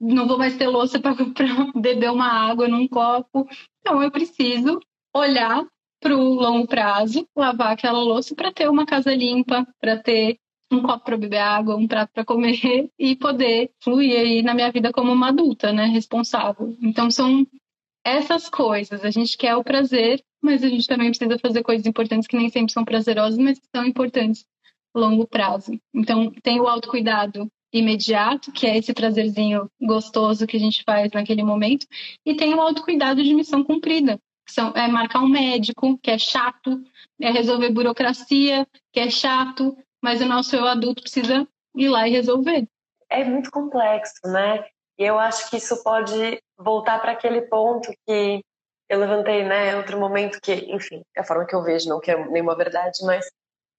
não 0.00 0.26
vou 0.26 0.36
mais 0.36 0.56
ter 0.56 0.66
louça 0.66 0.98
para 0.98 1.14
beber 1.80 2.10
uma 2.10 2.26
água 2.26 2.66
num 2.66 2.88
copo. 2.88 3.48
Então, 3.78 4.02
eu 4.02 4.10
preciso 4.10 4.80
olhar 5.14 5.64
para 6.00 6.16
o 6.16 6.34
longo 6.34 6.66
prazo, 6.66 7.24
lavar 7.36 7.70
aquela 7.70 8.00
louça 8.00 8.34
para 8.34 8.52
ter 8.52 8.68
uma 8.68 8.84
casa 8.84 9.14
limpa, 9.14 9.64
para 9.80 9.96
ter 9.96 10.36
um 10.72 10.82
copo 10.82 11.04
para 11.04 11.16
beber 11.16 11.38
água, 11.38 11.76
um 11.76 11.86
prato 11.86 12.10
para 12.12 12.24
comer 12.24 12.90
e 12.98 13.14
poder 13.14 13.70
fluir 13.80 14.18
aí 14.18 14.42
na 14.42 14.54
minha 14.54 14.72
vida 14.72 14.90
como 14.90 15.12
uma 15.12 15.28
adulta, 15.28 15.72
né, 15.72 15.86
responsável. 15.86 16.76
Então 16.82 17.08
são 17.12 17.46
essas 18.04 18.48
coisas. 18.48 19.04
A 19.04 19.10
gente 19.10 19.36
quer 19.36 19.56
o 19.56 19.64
prazer, 19.64 20.22
mas 20.42 20.62
a 20.62 20.68
gente 20.68 20.86
também 20.86 21.10
precisa 21.10 21.38
fazer 21.38 21.62
coisas 21.62 21.86
importantes 21.86 22.26
que 22.26 22.36
nem 22.36 22.48
sempre 22.48 22.72
são 22.72 22.84
prazerosas, 22.84 23.38
mas 23.38 23.58
que 23.58 23.66
são 23.74 23.84
importantes 23.84 24.44
a 24.94 24.98
longo 24.98 25.26
prazo. 25.26 25.78
Então 25.94 26.32
tem 26.42 26.60
o 26.60 26.66
autocuidado 26.66 27.50
imediato, 27.72 28.50
que 28.50 28.66
é 28.66 28.76
esse 28.76 28.92
prazerzinho 28.92 29.70
gostoso 29.80 30.46
que 30.46 30.56
a 30.56 30.60
gente 30.60 30.82
faz 30.84 31.12
naquele 31.12 31.44
momento, 31.44 31.86
e 32.26 32.34
tem 32.34 32.52
o 32.54 32.60
autocuidado 32.60 33.22
de 33.22 33.32
missão 33.32 33.62
cumprida, 33.62 34.18
são, 34.48 34.72
é 34.74 34.88
marcar 34.88 35.20
um 35.20 35.28
médico, 35.28 35.96
que 35.98 36.10
é 36.10 36.18
chato, 36.18 36.82
é 37.20 37.30
resolver 37.30 37.70
burocracia, 37.70 38.66
que 38.92 39.00
é 39.00 39.08
chato, 39.08 39.76
mas 40.02 40.20
o 40.20 40.26
nosso 40.26 40.56
eu 40.56 40.66
adulto 40.66 41.02
precisa 41.02 41.46
ir 41.76 41.88
lá 41.88 42.08
e 42.08 42.10
resolver. 42.10 42.66
É 43.08 43.24
muito 43.24 43.50
complexo, 43.50 44.20
né? 44.24 44.64
E 45.00 45.04
eu 45.04 45.18
acho 45.18 45.48
que 45.48 45.56
isso 45.56 45.82
pode 45.82 46.38
voltar 46.58 47.00
para 47.00 47.12
aquele 47.12 47.40
ponto 47.40 47.90
que 48.06 48.44
eu 48.86 48.98
levantei, 48.98 49.42
né, 49.44 49.74
outro 49.74 49.98
momento 49.98 50.38
que, 50.42 50.52
enfim, 50.52 51.00
é 51.16 51.20
a 51.20 51.24
forma 51.24 51.46
que 51.46 51.54
eu 51.54 51.62
vejo, 51.62 51.88
não 51.88 52.00
que 52.00 52.10
é 52.10 52.28
nenhuma 52.28 52.54
verdade, 52.54 52.98
mas 53.06 53.24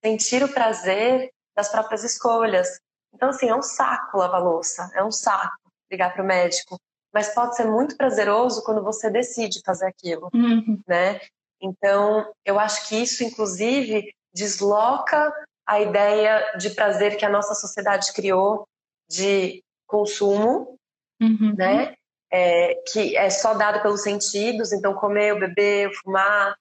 sentir 0.04 0.44
o 0.44 0.52
prazer 0.52 1.30
das 1.56 1.70
próprias 1.70 2.04
escolhas. 2.04 2.80
Então, 3.14 3.30
assim, 3.30 3.48
é 3.48 3.56
um 3.56 3.62
saco 3.62 4.18
lavar 4.18 4.42
louça, 4.42 4.90
é 4.96 5.04
um 5.04 5.12
saco 5.12 5.54
ligar 5.92 6.12
para 6.12 6.24
o 6.24 6.26
médico, 6.26 6.80
mas 7.14 7.32
pode 7.36 7.56
ser 7.56 7.66
muito 7.66 7.96
prazeroso 7.96 8.64
quando 8.64 8.82
você 8.82 9.08
decide 9.12 9.62
fazer 9.64 9.86
aquilo, 9.86 10.28
uhum. 10.34 10.82
né? 10.88 11.20
Então, 11.62 12.34
eu 12.44 12.58
acho 12.58 12.90
que 12.90 12.96
isso, 12.96 13.24
inclusive, 13.24 14.12
desloca 14.34 15.32
a 15.68 15.80
ideia 15.80 16.58
de 16.58 16.72
prazer 16.72 17.16
que 17.16 17.26
a 17.26 17.30
nossa 17.30 17.54
sociedade 17.54 18.12
criou 18.12 18.66
de 19.08 19.62
consumo, 19.86 20.80
uhum. 21.22 21.54
né? 21.58 21.94
É, 22.34 22.76
que 22.92 23.18
é 23.18 23.30
só 23.30 23.54
dado 23.54 23.82
pelos 23.82 24.04
sentidos, 24.04 24.72
então 24.72 24.94
comer, 24.94 25.38
beber, 25.38 25.92
fumar, 26.02 26.56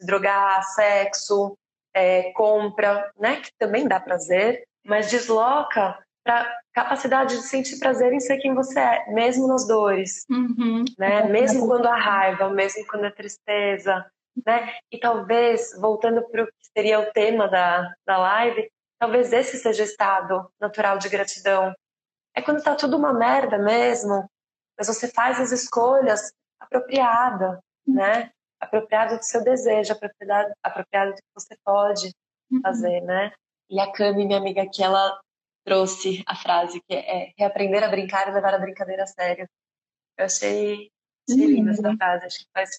drogar, 0.00 0.62
sexo, 0.64 1.56
é, 1.94 2.32
compra, 2.32 3.10
né? 3.18 3.40
Que 3.40 3.50
também 3.58 3.86
dá 3.86 4.00
prazer, 4.00 4.64
mas 4.84 5.10
desloca 5.10 5.96
para 6.24 6.48
capacidade 6.72 7.36
de 7.36 7.42
sentir 7.42 7.78
prazer 7.78 8.12
em 8.12 8.20
ser 8.20 8.38
quem 8.38 8.54
você 8.54 8.78
é, 8.78 9.10
mesmo 9.12 9.46
nas 9.46 9.66
dores, 9.66 10.24
uhum. 10.30 10.84
né? 10.98 11.24
Mesmo 11.24 11.66
quando 11.66 11.86
há 11.86 11.96
raiva, 11.96 12.48
mesmo 12.50 12.86
quando 12.86 13.04
há 13.04 13.10
tristeza, 13.10 14.04
né? 14.46 14.74
E 14.90 14.98
talvez, 14.98 15.70
voltando 15.80 16.22
para 16.28 16.44
o 16.44 16.46
que 16.46 16.52
seria 16.76 17.00
o 17.00 17.12
tema 17.12 17.48
da, 17.48 17.92
da 18.06 18.18
live, 18.18 18.70
talvez 18.98 19.32
esse 19.32 19.58
seja 19.58 19.82
o 19.82 19.86
estado 19.86 20.50
natural 20.60 20.98
de 20.98 21.08
gratidão. 21.08 21.74
É 22.34 22.42
quando 22.42 22.58
está 22.58 22.74
tudo 22.74 22.96
uma 22.96 23.12
merda 23.12 23.58
mesmo, 23.58 24.28
mas 24.78 24.86
você 24.86 25.08
faz 25.08 25.40
as 25.40 25.52
escolhas 25.52 26.32
apropriada, 26.58 27.60
né? 27.86 28.30
Apropriado 28.60 29.16
do 29.16 29.24
seu 29.24 29.42
desejo, 29.42 29.92
apropriado, 29.92 30.52
apropriado 30.62 31.10
do 31.12 31.16
que 31.16 31.22
você 31.34 31.56
pode 31.64 32.12
uhum. 32.50 32.60
fazer, 32.62 33.00
né? 33.02 33.32
E 33.68 33.80
a 33.80 33.90
Cami, 33.90 34.26
minha 34.26 34.38
amiga 34.38 34.62
aqui, 34.62 34.82
ela 34.82 35.20
trouxe 35.64 36.22
a 36.26 36.34
frase 36.34 36.80
que 36.80 36.94
é 36.94 37.32
reaprender 37.36 37.82
a 37.84 37.88
brincar 37.88 38.28
e 38.28 38.32
levar 38.32 38.54
a 38.54 38.58
brincadeira 38.58 39.04
a 39.04 39.06
sério. 39.06 39.46
Eu 40.18 40.24
achei, 40.26 40.90
achei 41.28 41.46
linda 41.46 41.70
essa 41.70 41.96
frase, 41.96 42.26
acho 42.26 42.38
que 42.38 42.46
faz, 42.52 42.70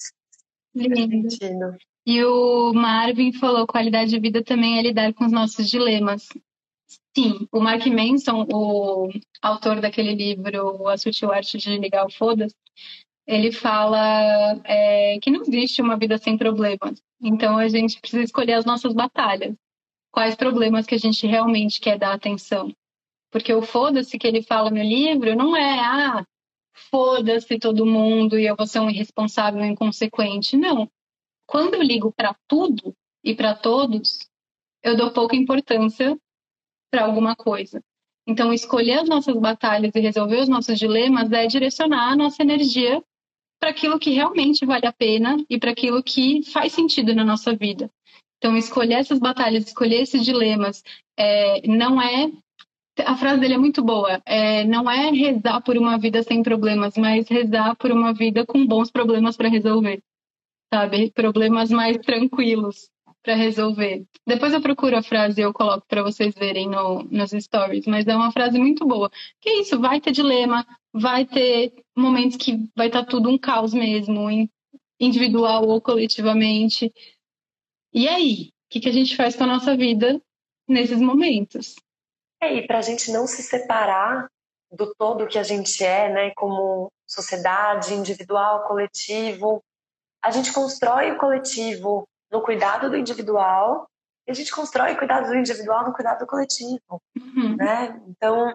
sentido. 0.76 1.78
E 2.06 2.24
o 2.24 2.74
Marvin 2.74 3.32
falou: 3.34 3.68
qualidade 3.68 4.12
de 4.12 4.20
vida 4.20 4.43
também 4.43 4.78
é 4.78 4.82
lidar 4.82 5.14
com 5.14 5.26
os 5.26 5.32
nossos 5.32 5.70
dilemas. 5.70 6.28
Sim, 7.16 7.47
o 7.51 7.59
Mark 7.59 7.86
Manson, 7.86 8.45
o 8.51 9.09
autor 9.41 9.80
daquele 9.80 10.16
livro 10.16 10.88
A 10.88 10.97
Sutil 10.97 11.32
Arte 11.32 11.57
de 11.57 11.78
Ligar 11.78 12.05
o 12.05 12.11
Foda-se, 12.11 12.55
ele 13.28 13.51
fala 13.51 14.59
é, 14.66 15.20
que 15.20 15.30
não 15.30 15.41
existe 15.41 15.82
uma 15.82 15.95
vida 15.95 16.18
sem 16.18 16.38
problemas. 16.38 17.01
Então 17.22 17.57
a 17.57 17.68
gente 17.68 17.99
precisa 17.99 18.24
escolher 18.24 18.53
as 18.53 18.66
nossas 18.66 18.93
batalhas 18.93 19.55
quais 20.14 20.36
problemas 20.36 20.86
que 20.86 20.93
a 20.93 20.99
gente 20.99 21.26
realmente 21.26 21.82
quer 21.82 21.97
dar 21.97 22.14
atenção. 22.14 22.72
Porque 23.32 23.51
o 23.51 23.64
foda-se 23.64 24.18
que 24.18 24.28
ele 24.28 24.43
fala 24.43 24.70
no 24.70 24.82
livro 24.82 25.36
não 25.36 25.57
é, 25.57 25.80
ah, 25.80 26.26
foda-se 26.91 27.57
todo 27.57 27.86
mundo 27.86 28.38
e 28.38 28.45
eu 28.45 28.55
vou 28.55 28.68
ser 28.68 28.80
um 28.80 28.89
irresponsável 28.89 29.64
e 29.64 29.68
inconsequente. 29.68 30.55
Não. 30.55 30.88
Quando 31.47 31.74
eu 31.74 31.82
ligo 31.82 32.14
para 32.14 32.36
tudo 32.47 32.95
e 33.24 33.34
para 33.34 33.55
todos, 33.55 34.20
eu 34.84 34.95
dou 34.95 35.11
pouca 35.11 35.36
importância 35.36 36.16
para 36.94 37.06
alguma 37.06 37.36
coisa. 37.36 37.82
Então, 38.28 38.54
escolher 38.54 39.00
as 39.00 39.10
nossas 39.10 39.36
batalhas 39.36 39.96
e 39.96 40.00
resolver 40.00 40.39
os 40.41 40.48
nossos 40.48 40.78
dilemas 40.78 41.32
é 41.32 41.48
direcionar 41.48 42.12
a 42.12 42.16
nossa 42.16 42.44
energia 42.44 43.04
para 43.60 43.72
aquilo 43.72 43.98
que 43.98 44.12
realmente 44.12 44.64
vale 44.64 44.86
a 44.86 44.94
pena 44.94 45.44
e 45.50 45.58
para 45.58 45.72
aquilo 45.72 46.04
que 46.04 46.44
faz 46.44 46.72
sentido 46.72 47.16
na 47.16 47.26
nossa 47.26 47.56
vida. 47.56 47.89
Então, 48.38 48.56
escolher 48.56 49.00
essas 49.00 49.18
batalhas, 49.18 49.66
escolher 49.66 50.04
esses 50.04 50.24
dilemas, 50.24 50.84
é, 51.18 51.68
não 51.68 52.00
é. 52.00 52.32
A 53.00 53.18
frase 53.18 53.39
dele 53.41 53.56
é 53.56 53.58
muito 53.58 53.84
boa. 53.84 54.22
É, 54.24 54.64
não 54.64 54.88
é 54.89 55.10
rezar 55.10 55.62
por 55.62 55.76
uma 55.76 55.98
vida 55.98 56.22
sem 56.22 56.44
problemas, 56.44 56.96
mas 56.96 57.28
rezar 57.28 57.76
por 57.76 57.91
uma 57.91 58.14
vida 58.14 58.46
com 58.46 58.68
bons 58.68 58.91
problemas 58.91 59.36
para 59.36 59.50
resolver. 59.50 60.00
Sabe? 60.72 61.10
Problemas 61.10 61.72
mais 61.72 61.98
tranquilos 61.98 62.91
para 63.24 63.36
resolver. 63.36 64.06
Depois 64.28 64.54
eu 64.54 64.62
procuro 64.62 64.98
a 64.98 65.02
frase 65.02 65.40
e 65.40 65.44
eu 65.44 65.54
coloco 65.54 65.88
para 65.88 66.04
vocês 66.04 66.36
verem 66.36 66.70
no, 66.70 67.04
nos 67.04 67.32
stories, 67.32 67.88
mas 67.88 68.06
é 68.06 68.16
uma 68.16 68.32
frase 68.32 68.60
muito 68.60 68.86
boa. 68.86 69.10
Que 69.40 69.50
é 69.50 69.62
isso, 69.62 69.80
vai 69.80 70.02
ter 70.02 70.12
dilema, 70.12 70.68
vai 70.94 71.26
ter 71.26 71.74
momentos 71.96 72.38
que 72.38 72.70
vai 72.76 72.88
estar 72.88 73.04
tá 73.04 73.10
tudo 73.10 73.30
um 73.30 73.38
caos 73.38 73.74
mesmo, 73.74 74.28
individual 75.00 75.66
ou 75.68 75.82
coletivamente. 75.82 76.94
E 77.94 78.08
aí, 78.08 78.50
o 78.50 78.70
que, 78.70 78.82
que 78.82 78.90
a 78.90 78.94
gente 78.94 79.16
faz 79.16 79.36
com 79.36 79.46
a 79.46 79.48
nossa 79.48 79.76
vida 79.76 80.22
nesses 80.68 81.00
momentos? 81.00 81.76
É, 82.42 82.56
e 82.56 82.68
para 82.68 82.80
a 82.80 82.82
gente 82.82 83.10
não 83.10 83.26
se 83.26 83.42
separar 83.42 84.28
do 84.70 84.94
todo 84.96 85.28
que 85.28 85.38
a 85.38 85.44
gente 85.44 85.84
é, 85.84 86.12
né, 86.12 86.32
como 86.36 86.92
sociedade, 87.08 87.94
individual, 87.94 88.68
coletivo, 88.68 89.64
a 90.22 90.32
gente 90.32 90.52
constrói 90.52 91.12
o 91.12 91.18
coletivo 91.18 92.08
no 92.34 92.42
cuidado 92.42 92.90
do 92.90 92.98
individual 92.98 93.88
e 94.28 94.32
a 94.32 94.34
gente 94.34 94.52
constrói 94.52 94.94
o 94.94 94.98
cuidado 94.98 95.28
do 95.28 95.36
individual 95.36 95.86
no 95.86 95.94
cuidado 95.94 96.20
do 96.20 96.28
coletivo, 96.28 97.02
uhum. 97.16 97.56
né? 97.56 98.02
Então, 98.08 98.54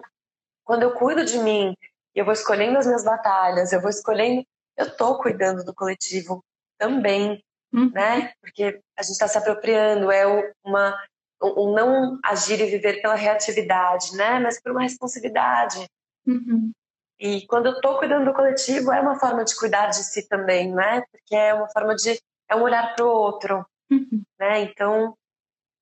quando 0.65 0.83
eu 0.83 0.93
cuido 0.93 1.23
de 1.23 1.39
mim, 1.39 1.73
eu 2.13 2.25
vou 2.25 2.33
escolhendo 2.33 2.77
as 2.77 2.85
minhas 2.85 3.05
batalhas, 3.05 3.71
eu 3.71 3.79
vou 3.79 3.89
escolhendo, 3.89 4.43
eu 4.75 4.87
estou 4.87 5.17
cuidando 5.19 5.63
do 5.63 5.73
coletivo 5.73 6.43
também, 6.77 7.41
uhum. 7.73 7.89
né? 7.91 8.33
Porque 8.41 8.81
a 8.97 9.01
gente 9.01 9.13
está 9.13 9.27
se 9.27 9.37
apropriando, 9.37 10.11
é 10.11 10.25
uma 10.65 10.97
um 11.41 11.73
não 11.73 12.19
agir 12.21 12.59
e 12.59 12.69
viver 12.69 13.01
pela 13.01 13.15
reatividade, 13.15 14.13
né? 14.17 14.39
Mas 14.39 14.61
por 14.61 14.73
uma 14.73 14.81
responsividade. 14.81 15.87
Uhum. 16.27 16.71
E 17.17 17.47
quando 17.47 17.67
eu 17.67 17.73
estou 17.73 17.97
cuidando 17.97 18.25
do 18.25 18.33
coletivo, 18.33 18.91
é 18.91 18.99
uma 18.99 19.17
forma 19.17 19.45
de 19.45 19.55
cuidar 19.55 19.87
de 19.87 20.03
si 20.03 20.27
também, 20.27 20.73
né? 20.73 21.01
Porque 21.09 21.35
é 21.35 21.53
uma 21.53 21.69
forma 21.69 21.95
de 21.95 22.19
é 22.49 22.55
um 22.55 22.63
olhar 22.63 22.95
para 22.95 23.05
o 23.05 23.09
outro, 23.09 23.65
uhum. 23.91 24.23
né? 24.39 24.63
Então, 24.63 25.15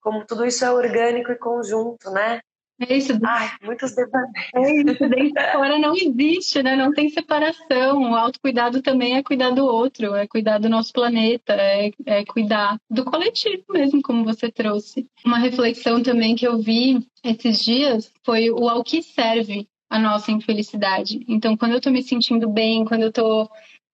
como 0.01 0.25
tudo 0.25 0.45
isso 0.45 0.63
é 0.65 0.71
orgânico 0.71 1.31
e 1.31 1.37
conjunto, 1.37 2.11
né? 2.11 2.41
É 2.79 2.95
isso. 2.95 3.17
Ai, 3.25 3.49
muitos 3.63 3.95
devaneios. 3.95 4.35
É 4.53 4.83
dentro 5.09 5.41
e 5.41 5.51
fora 5.51 5.79
não 5.79 5.95
existe, 5.95 6.61
né? 6.61 6.75
Não 6.75 6.93
tem 6.93 7.09
separação. 7.09 8.11
O 8.11 8.15
autocuidado 8.15 8.83
também 8.83 9.17
é 9.17 9.23
cuidar 9.23 9.49
do 9.49 9.65
outro, 9.65 10.13
é 10.13 10.27
cuidar 10.27 10.59
do 10.59 10.69
nosso 10.69 10.93
planeta, 10.93 11.53
é, 11.53 11.91
é 12.05 12.23
cuidar 12.23 12.77
do 12.87 13.03
coletivo 13.03 13.63
mesmo, 13.69 14.01
como 14.03 14.23
você 14.23 14.51
trouxe. 14.51 15.07
Uma 15.25 15.39
reflexão 15.39 16.03
também 16.03 16.35
que 16.35 16.47
eu 16.47 16.59
vi 16.61 16.99
esses 17.23 17.59
dias 17.59 18.13
foi 18.23 18.51
o 18.51 18.69
ao 18.69 18.83
que 18.83 19.01
serve 19.01 19.67
a 19.89 19.97
nossa 19.97 20.31
infelicidade. 20.31 21.25
Então, 21.27 21.57
quando 21.57 21.73
eu 21.73 21.81
tô 21.81 21.89
me 21.89 22.03
sentindo 22.03 22.47
bem, 22.47 22.85
quando 22.85 23.03
eu 23.03 23.11
tô 23.11 23.49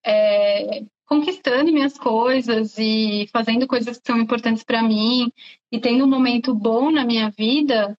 é, 0.05 0.83
conquistando 1.13 1.71
minhas 1.71 1.95
coisas 1.95 2.75
e 2.79 3.27
fazendo 3.31 3.67
coisas 3.67 3.99
que 3.99 4.07
são 4.07 4.19
importantes 4.19 4.63
para 4.63 4.81
mim 4.81 5.31
e 5.71 5.79
tendo 5.79 6.05
um 6.05 6.09
momento 6.09 6.55
bom 6.55 6.89
na 6.89 7.05
minha 7.05 7.29
vida, 7.29 7.95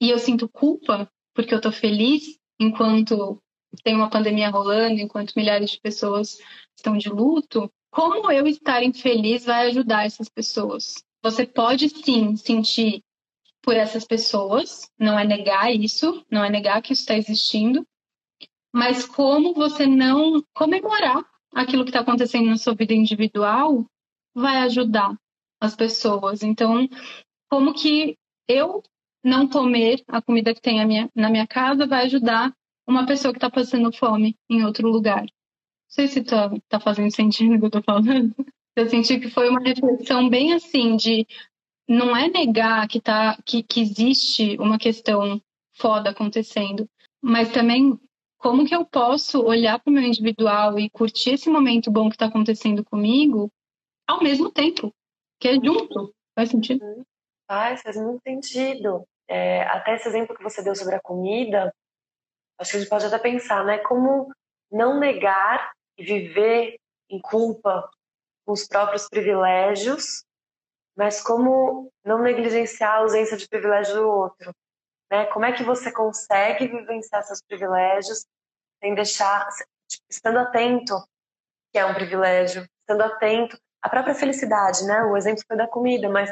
e 0.00 0.10
eu 0.10 0.18
sinto 0.20 0.48
culpa 0.48 1.10
porque 1.34 1.52
eu 1.52 1.60
tô 1.60 1.72
feliz 1.72 2.38
enquanto 2.60 3.42
tem 3.82 3.96
uma 3.96 4.08
pandemia 4.08 4.50
rolando, 4.50 5.00
enquanto 5.00 5.34
milhares 5.34 5.72
de 5.72 5.80
pessoas 5.80 6.38
estão 6.76 6.96
de 6.96 7.08
luto, 7.08 7.68
como 7.90 8.30
eu 8.30 8.46
estar 8.46 8.84
infeliz 8.84 9.44
vai 9.44 9.66
ajudar 9.66 10.06
essas 10.06 10.28
pessoas? 10.28 10.94
Você 11.24 11.44
pode 11.44 11.88
sim 11.88 12.36
sentir 12.36 13.02
por 13.62 13.74
essas 13.74 14.04
pessoas, 14.04 14.88
não 14.96 15.18
é 15.18 15.24
negar 15.24 15.74
isso, 15.74 16.24
não 16.30 16.44
é 16.44 16.50
negar 16.50 16.80
que 16.82 16.92
isso 16.92 17.02
está 17.02 17.16
existindo, 17.16 17.84
mas 18.72 19.04
como 19.04 19.54
você 19.54 19.86
não 19.86 20.40
comemorar 20.54 21.24
aquilo 21.54 21.84
que 21.84 21.90
está 21.90 22.00
acontecendo 22.00 22.46
na 22.46 22.56
sua 22.56 22.74
vida 22.74 22.92
individual 22.92 23.86
vai 24.34 24.58
ajudar 24.58 25.16
as 25.60 25.74
pessoas. 25.76 26.42
Então, 26.42 26.88
como 27.48 27.72
que 27.72 28.16
eu 28.48 28.82
não 29.24 29.48
comer 29.48 30.02
a 30.06 30.20
comida 30.20 30.54
que 30.54 30.60
tem 30.60 30.84
minha, 30.86 31.10
na 31.14 31.30
minha 31.30 31.46
casa 31.46 31.86
vai 31.86 32.04
ajudar 32.04 32.52
uma 32.86 33.06
pessoa 33.06 33.32
que 33.32 33.38
está 33.38 33.50
passando 33.50 33.90
fome 33.90 34.36
em 34.50 34.64
outro 34.64 34.88
lugar. 34.88 35.22
Não 35.22 35.28
sei 35.88 36.08
se 36.08 36.20
está 36.20 36.50
tá 36.68 36.78
fazendo 36.78 37.14
sentido 37.14 37.54
o 37.54 37.58
que 37.58 37.64
eu 37.64 37.68
estou 37.68 37.82
falando. 37.82 38.34
Eu 38.76 38.88
senti 38.88 39.20
que 39.20 39.30
foi 39.30 39.48
uma 39.48 39.60
reflexão 39.60 40.28
bem 40.28 40.52
assim 40.52 40.96
de 40.96 41.24
não 41.88 42.16
é 42.16 42.28
negar 42.28 42.88
que, 42.88 43.00
tá, 43.00 43.40
que, 43.44 43.62
que 43.62 43.80
existe 43.80 44.56
uma 44.58 44.78
questão 44.78 45.40
foda 45.72 46.10
acontecendo, 46.10 46.88
mas 47.22 47.52
também 47.52 47.96
como 48.44 48.66
que 48.66 48.76
eu 48.76 48.84
posso 48.84 49.42
olhar 49.42 49.80
para 49.80 49.90
o 49.90 49.94
meu 49.94 50.02
individual 50.02 50.78
e 50.78 50.90
curtir 50.90 51.30
esse 51.30 51.48
momento 51.48 51.90
bom 51.90 52.10
que 52.10 52.14
está 52.14 52.26
acontecendo 52.26 52.84
comigo 52.84 53.50
ao 54.06 54.22
mesmo 54.22 54.52
tempo, 54.52 54.94
que 55.40 55.48
é 55.48 55.54
junto. 55.54 56.14
Faz 56.34 56.50
sentido? 56.50 57.06
Faz, 57.48 57.80
faz 57.80 57.96
muito 57.96 58.20
sentido 58.22 59.02
é, 59.26 59.62
até 59.62 59.94
esse 59.94 60.06
exemplo 60.06 60.36
que 60.36 60.42
você 60.42 60.62
deu 60.62 60.74
sobre 60.74 60.94
a 60.94 61.00
comida, 61.00 61.72
acho 62.60 62.72
que 62.72 62.76
a 62.76 62.80
gente 62.80 62.88
pode 62.90 63.06
até 63.06 63.18
pensar, 63.18 63.64
né? 63.64 63.78
Como 63.78 64.30
não 64.70 65.00
negar 65.00 65.72
e 65.96 66.04
viver 66.04 66.76
em 67.08 67.22
culpa 67.22 67.88
com 68.44 68.52
os 68.52 68.68
próprios 68.68 69.08
privilégios, 69.08 70.22
mas 70.94 71.22
como 71.22 71.90
não 72.04 72.20
negligenciar 72.20 72.96
a 72.96 72.98
ausência 72.98 73.38
de 73.38 73.48
privilégio 73.48 73.94
do 73.94 74.06
outro, 74.06 74.54
né? 75.10 75.24
Como 75.32 75.46
é 75.46 75.52
que 75.52 75.64
você 75.64 75.90
consegue 75.90 76.66
vivenciar 76.66 77.22
seus 77.22 77.40
privilégios 77.40 78.26
sem 78.84 78.94
deixar, 78.94 79.48
tipo, 79.88 80.04
estando 80.10 80.38
atento 80.38 80.94
que 81.72 81.78
é 81.78 81.86
um 81.86 81.94
privilégio, 81.94 82.68
estando 82.80 83.02
atento 83.02 83.58
à 83.80 83.88
própria 83.88 84.14
felicidade, 84.14 84.84
né? 84.84 85.02
O 85.04 85.16
exemplo 85.16 85.42
foi 85.48 85.56
da 85.56 85.66
comida, 85.66 86.08
mas 86.08 86.30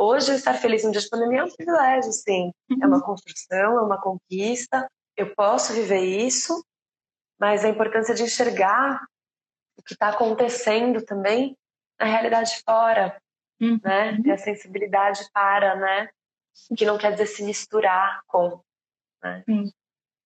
Hoje, 0.00 0.32
estar 0.32 0.54
feliz 0.54 0.84
em 0.84 0.92
dia 0.92 1.00
de 1.00 1.08
pandemia 1.08 1.40
é 1.40 1.44
um 1.44 1.52
privilégio, 1.52 2.12
sim. 2.12 2.52
Uhum. 2.70 2.78
É 2.80 2.86
uma 2.86 3.02
construção, 3.02 3.78
é 3.80 3.82
uma 3.82 4.00
conquista. 4.00 4.88
Eu 5.16 5.34
posso 5.34 5.72
viver 5.72 6.04
isso, 6.04 6.64
mas 7.36 7.64
a 7.64 7.68
importância 7.68 8.14
de 8.14 8.22
enxergar 8.22 9.04
o 9.76 9.82
que 9.82 9.94
está 9.94 10.10
acontecendo 10.10 11.04
também 11.04 11.56
na 11.98 12.06
realidade 12.06 12.62
fora, 12.62 13.20
uhum. 13.60 13.80
né? 13.82 14.22
Ter 14.22 14.30
a 14.30 14.38
sensibilidade 14.38 15.28
para, 15.32 15.74
né? 15.74 16.08
O 16.70 16.76
que 16.76 16.86
não 16.86 16.96
quer 16.96 17.10
dizer 17.10 17.26
se 17.26 17.42
misturar 17.42 18.22
com, 18.28 18.62
né? 19.20 19.42
Sim. 19.46 19.72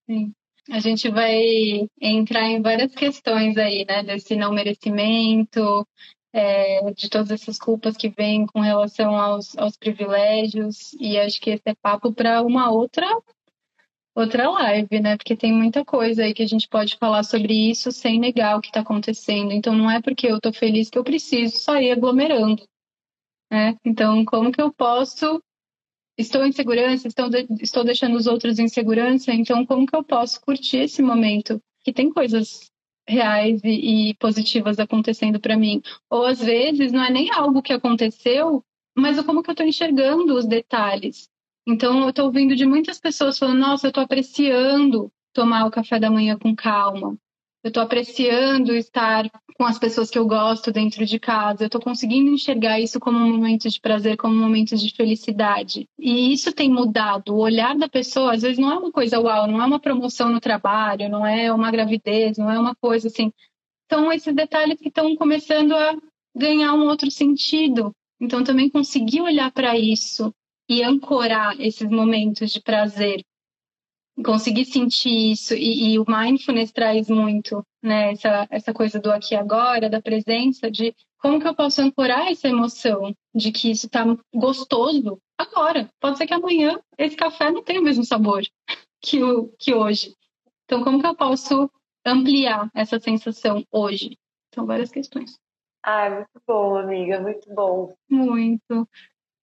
sim. 0.05 0.35
A 0.71 0.79
gente 0.79 1.09
vai 1.09 1.87
entrar 1.99 2.43
em 2.43 2.61
várias 2.61 2.93
questões 2.95 3.57
aí, 3.57 3.85
né? 3.85 4.03
Desse 4.03 4.35
não 4.35 4.53
merecimento, 4.53 5.85
é, 6.33 6.91
de 6.91 7.09
todas 7.09 7.31
essas 7.31 7.59
culpas 7.59 7.95
que 7.95 8.09
vêm 8.09 8.45
com 8.47 8.59
relação 8.59 9.15
aos, 9.15 9.55
aos 9.57 9.77
privilégios, 9.77 10.93
e 10.99 11.17
acho 11.19 11.39
que 11.39 11.51
esse 11.51 11.63
é 11.65 11.75
papo 11.75 12.11
para 12.13 12.41
uma 12.41 12.71
outra 12.71 13.07
outra 14.15 14.49
live, 14.49 14.99
né? 14.99 15.17
Porque 15.17 15.35
tem 15.35 15.51
muita 15.51 15.83
coisa 15.83 16.23
aí 16.23 16.33
que 16.33 16.43
a 16.43 16.47
gente 16.47 16.67
pode 16.67 16.97
falar 16.97 17.23
sobre 17.23 17.53
isso 17.71 17.91
sem 17.91 18.19
negar 18.19 18.57
o 18.57 18.61
que 18.61 18.67
está 18.67 18.81
acontecendo. 18.81 19.51
Então 19.51 19.75
não 19.75 19.89
é 19.89 20.01
porque 20.01 20.27
eu 20.27 20.37
estou 20.37 20.53
feliz 20.53 20.89
que 20.89 20.97
eu 20.97 21.03
preciso 21.03 21.57
sair 21.57 21.91
aglomerando, 21.91 22.63
né? 23.51 23.75
Então 23.83 24.23
como 24.25 24.51
que 24.51 24.61
eu 24.61 24.71
posso 24.71 25.41
estou 26.17 26.45
em 26.45 26.51
segurança, 26.51 27.07
estou, 27.07 27.29
de... 27.29 27.47
estou 27.61 27.83
deixando 27.83 28.15
os 28.15 28.27
outros 28.27 28.59
em 28.59 28.67
segurança, 28.67 29.33
então 29.33 29.65
como 29.65 29.85
que 29.85 29.95
eu 29.95 30.03
posso 30.03 30.41
curtir 30.41 30.77
esse 30.77 31.01
momento? 31.01 31.61
Que 31.83 31.93
tem 31.93 32.11
coisas 32.11 32.71
reais 33.07 33.61
e, 33.63 34.09
e 34.09 34.13
positivas 34.15 34.79
acontecendo 34.79 35.39
para 35.39 35.57
mim. 35.57 35.81
Ou 36.09 36.25
às 36.25 36.39
vezes 36.39 36.91
não 36.91 37.03
é 37.03 37.11
nem 37.11 37.31
algo 37.31 37.61
que 37.61 37.73
aconteceu, 37.73 38.63
mas 38.95 39.19
como 39.23 39.43
que 39.43 39.49
eu 39.49 39.53
estou 39.53 39.65
enxergando 39.65 40.35
os 40.35 40.45
detalhes. 40.45 41.29
Então 41.67 42.01
eu 42.03 42.09
estou 42.09 42.25
ouvindo 42.25 42.55
de 42.55 42.65
muitas 42.65 42.99
pessoas 42.99 43.37
falando: 43.37 43.59
nossa, 43.59 43.87
eu 43.87 43.89
estou 43.89 44.03
apreciando 44.03 45.11
tomar 45.33 45.65
o 45.65 45.71
café 45.71 45.99
da 45.99 46.11
manhã 46.11 46.37
com 46.37 46.55
calma 46.55 47.17
eu 47.63 47.69
estou 47.69 47.81
apreciando 47.81 48.75
estar 48.75 49.29
com 49.55 49.65
as 49.65 49.79
pessoas 49.79 50.09
que 50.09 50.19
eu 50.19 50.27
gosto 50.27 50.71
dentro 50.71 51.05
de 51.05 51.17
casa, 51.17 51.63
eu 51.63 51.67
estou 51.67 51.79
conseguindo 51.79 52.29
enxergar 52.29 52.79
isso 52.79 52.99
como 52.99 53.17
um 53.17 53.31
momento 53.31 53.69
de 53.69 53.79
prazer, 53.79 54.17
como 54.17 54.35
um 54.35 54.41
momento 54.41 54.75
de 54.75 54.93
felicidade. 54.93 55.87
E 55.97 56.33
isso 56.33 56.51
tem 56.51 56.69
mudado. 56.69 57.33
O 57.33 57.39
olhar 57.39 57.77
da 57.77 57.87
pessoa, 57.87 58.33
às 58.33 58.41
vezes, 58.41 58.57
não 58.57 58.69
é 58.69 58.77
uma 58.77 58.91
coisa 58.91 59.19
uau, 59.19 59.47
não 59.47 59.61
é 59.61 59.65
uma 59.65 59.79
promoção 59.79 60.27
no 60.29 60.41
trabalho, 60.41 61.09
não 61.09 61.25
é 61.25 61.53
uma 61.53 61.71
gravidez, 61.71 62.37
não 62.37 62.51
é 62.51 62.59
uma 62.59 62.75
coisa 62.75 63.07
assim. 63.07 63.31
São 63.89 64.11
esses 64.11 64.35
detalhes 64.35 64.77
que 64.79 64.89
estão 64.89 65.15
começando 65.15 65.73
a 65.73 65.95
ganhar 66.35 66.73
um 66.73 66.87
outro 66.87 67.09
sentido. 67.09 67.93
Então, 68.19 68.43
também 68.43 68.69
conseguir 68.69 69.21
olhar 69.21 69.51
para 69.51 69.77
isso 69.77 70.33
e 70.67 70.83
ancorar 70.83 71.59
esses 71.61 71.89
momentos 71.89 72.51
de 72.51 72.61
prazer 72.61 73.23
conseguir 74.21 74.65
sentir 74.65 75.31
isso. 75.31 75.53
E, 75.53 75.93
e, 75.93 75.99
o 75.99 76.05
mindfulness 76.07 76.71
traz 76.71 77.09
muito 77.09 77.65
né 77.81 78.11
essa, 78.11 78.47
essa 78.49 78.73
coisa 78.73 78.99
do 78.99 79.11
aqui 79.11 79.35
agora 79.35 79.89
da 79.89 80.01
presença 80.01 80.69
de 80.69 80.95
como 81.19 81.39
que 81.39 81.47
eu 81.47 81.55
posso 81.55 81.81
ancorar 81.81 82.29
essa 82.29 82.49
emoção 82.49 83.15
de 83.33 83.51
que 83.51 83.71
isso 83.71 83.85
está 83.85 84.03
gostoso 84.33 85.19
agora. 85.37 85.89
Pode 85.99 86.17
ser 86.17 86.27
que 86.27 86.33
amanhã 86.33 86.79
esse 86.97 87.15
café 87.15 87.49
não 87.49 87.63
tenha 87.63 87.79
o 87.79 87.83
mesmo 87.83 88.03
sabor 88.03 88.43
que 89.01 89.23
o 89.23 89.49
que 89.57 89.73
hoje. 89.73 90.13
Então 90.65 90.83
como 90.83 90.99
que 90.99 91.07
eu 91.07 91.15
posso 91.15 91.69
ampliar 92.05 92.69
essa 92.75 92.99
sensação 92.99 93.63
hoje? 93.71 94.17
São 94.53 94.65
várias 94.65 94.91
questões. 94.91 95.39
Ah 95.81 96.09
muito 96.09 96.41
bom 96.45 96.77
amiga 96.77 97.19
muito 97.19 97.53
bom. 97.53 97.93
Muito. 98.09 98.87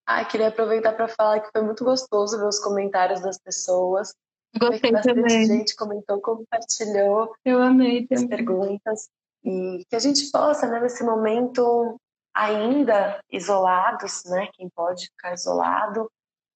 Ah, 0.07 0.25
queria 0.25 0.49
aproveitar 0.49 0.93
para 0.93 1.07
falar 1.07 1.41
que 1.41 1.51
foi 1.53 1.62
muito 1.62 1.85
gostoso 1.85 2.37
ver 2.37 2.47
os 2.47 2.59
comentários 2.59 3.21
das 3.21 3.39
pessoas 3.39 4.12
Gostei 4.59 4.92
também. 4.92 5.46
gente 5.46 5.76
comentou, 5.76 6.20
compartilhou. 6.20 7.32
Eu 7.44 7.62
amei 7.62 8.07
também. 8.07 8.24
As 8.24 8.28
perguntas. 8.28 9.09
E 9.44 9.84
que 9.88 9.96
a 9.96 9.98
gente 9.98 10.30
possa, 10.30 10.66
né, 10.66 10.80
nesse 10.80 11.03
momento 11.05 11.98
ainda 12.34 13.20
isolados, 13.30 14.22
né, 14.26 14.48
quem 14.53 14.68
pode 14.68 15.07
ficar 15.07 15.34
isolado, 15.34 16.11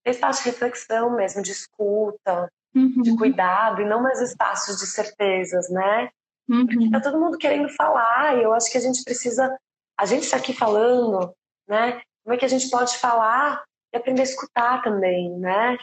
ter 0.05 0.11
espaço 0.11 0.43
de 0.43 0.51
reflexão 0.51 1.11
mesmo, 1.11 1.43
de 1.43 1.53
escuta, 1.53 2.51
uhum. 2.75 3.03
de 3.03 3.17
cuidado, 3.17 3.81
e 3.81 3.85
não 3.85 4.03
mais 4.03 4.21
espaços 4.21 4.79
de 4.79 4.87
certezas, 4.87 5.71
né? 5.71 6.11
Uhum. 6.49 6.67
Porque 6.67 6.91
tá 6.91 7.01
todo 7.01 7.19
mundo 7.19 7.39
querendo 7.39 7.69
falar, 7.71 8.37
e 8.37 8.43
eu 8.43 8.53
acho 8.53 8.71
que 8.71 8.79
a 8.79 8.81
gente 8.81 9.03
precisa, 9.03 9.57
a 9.99 10.05
gente 10.05 10.25
está 10.25 10.37
aqui 10.37 10.53
falando, 10.53 11.33
né? 11.67 12.03
Como 12.23 12.35
é 12.35 12.37
que 12.37 12.45
a 12.45 12.49
gente 12.49 12.69
pode 12.69 12.99
falar 12.99 13.63
e 13.93 13.97
aprender 13.97 14.23
a 14.23 14.25
escutar 14.25 14.83
também, 14.83 15.31
né? 15.39 15.79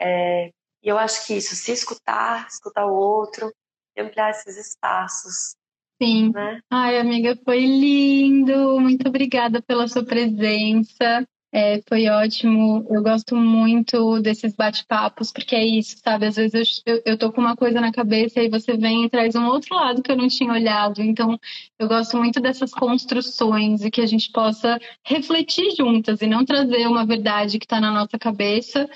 É, 0.00 0.50
E 0.86 0.88
eu 0.88 0.96
acho 0.96 1.26
que 1.26 1.34
isso, 1.34 1.56
se 1.56 1.72
escutar, 1.72 2.46
escutar 2.46 2.86
o 2.86 2.94
outro, 2.94 3.52
ampliar 3.98 4.30
esses 4.30 4.56
espaços. 4.56 5.56
Sim. 6.00 6.30
Né? 6.32 6.60
Ai, 6.70 6.96
amiga, 6.98 7.36
foi 7.44 7.58
lindo. 7.58 8.78
Muito 8.78 9.08
obrigada 9.08 9.60
pela 9.60 9.88
sua 9.88 10.04
presença. 10.04 11.26
É, 11.52 11.80
foi 11.88 12.08
ótimo. 12.08 12.86
Eu 12.88 13.02
gosto 13.02 13.34
muito 13.34 14.20
desses 14.20 14.54
bate-papos, 14.54 15.32
porque 15.32 15.56
é 15.56 15.64
isso, 15.64 15.96
sabe? 16.04 16.26
Às 16.26 16.36
vezes 16.36 16.82
eu, 16.84 16.94
eu, 16.94 17.02
eu, 17.04 17.18
tô 17.18 17.32
com 17.32 17.40
uma 17.40 17.56
coisa 17.56 17.80
na 17.80 17.90
cabeça 17.90 18.40
e 18.40 18.48
você 18.48 18.76
vem 18.76 19.06
e 19.06 19.10
traz 19.10 19.34
um 19.34 19.46
outro 19.46 19.74
lado 19.74 20.02
que 20.02 20.12
eu 20.12 20.16
não 20.16 20.28
tinha 20.28 20.52
olhado. 20.52 21.02
Então, 21.02 21.36
eu 21.80 21.88
gosto 21.88 22.16
muito 22.16 22.40
dessas 22.40 22.72
construções 22.72 23.82
e 23.82 23.90
que 23.90 24.02
a 24.02 24.06
gente 24.06 24.30
possa 24.30 24.78
refletir 25.04 25.74
juntas 25.74 26.20
e 26.20 26.28
não 26.28 26.44
trazer 26.44 26.86
uma 26.86 27.04
verdade 27.04 27.58
que 27.58 27.64
está 27.64 27.80
na 27.80 27.90
nossa 27.90 28.18
cabeça. 28.18 28.88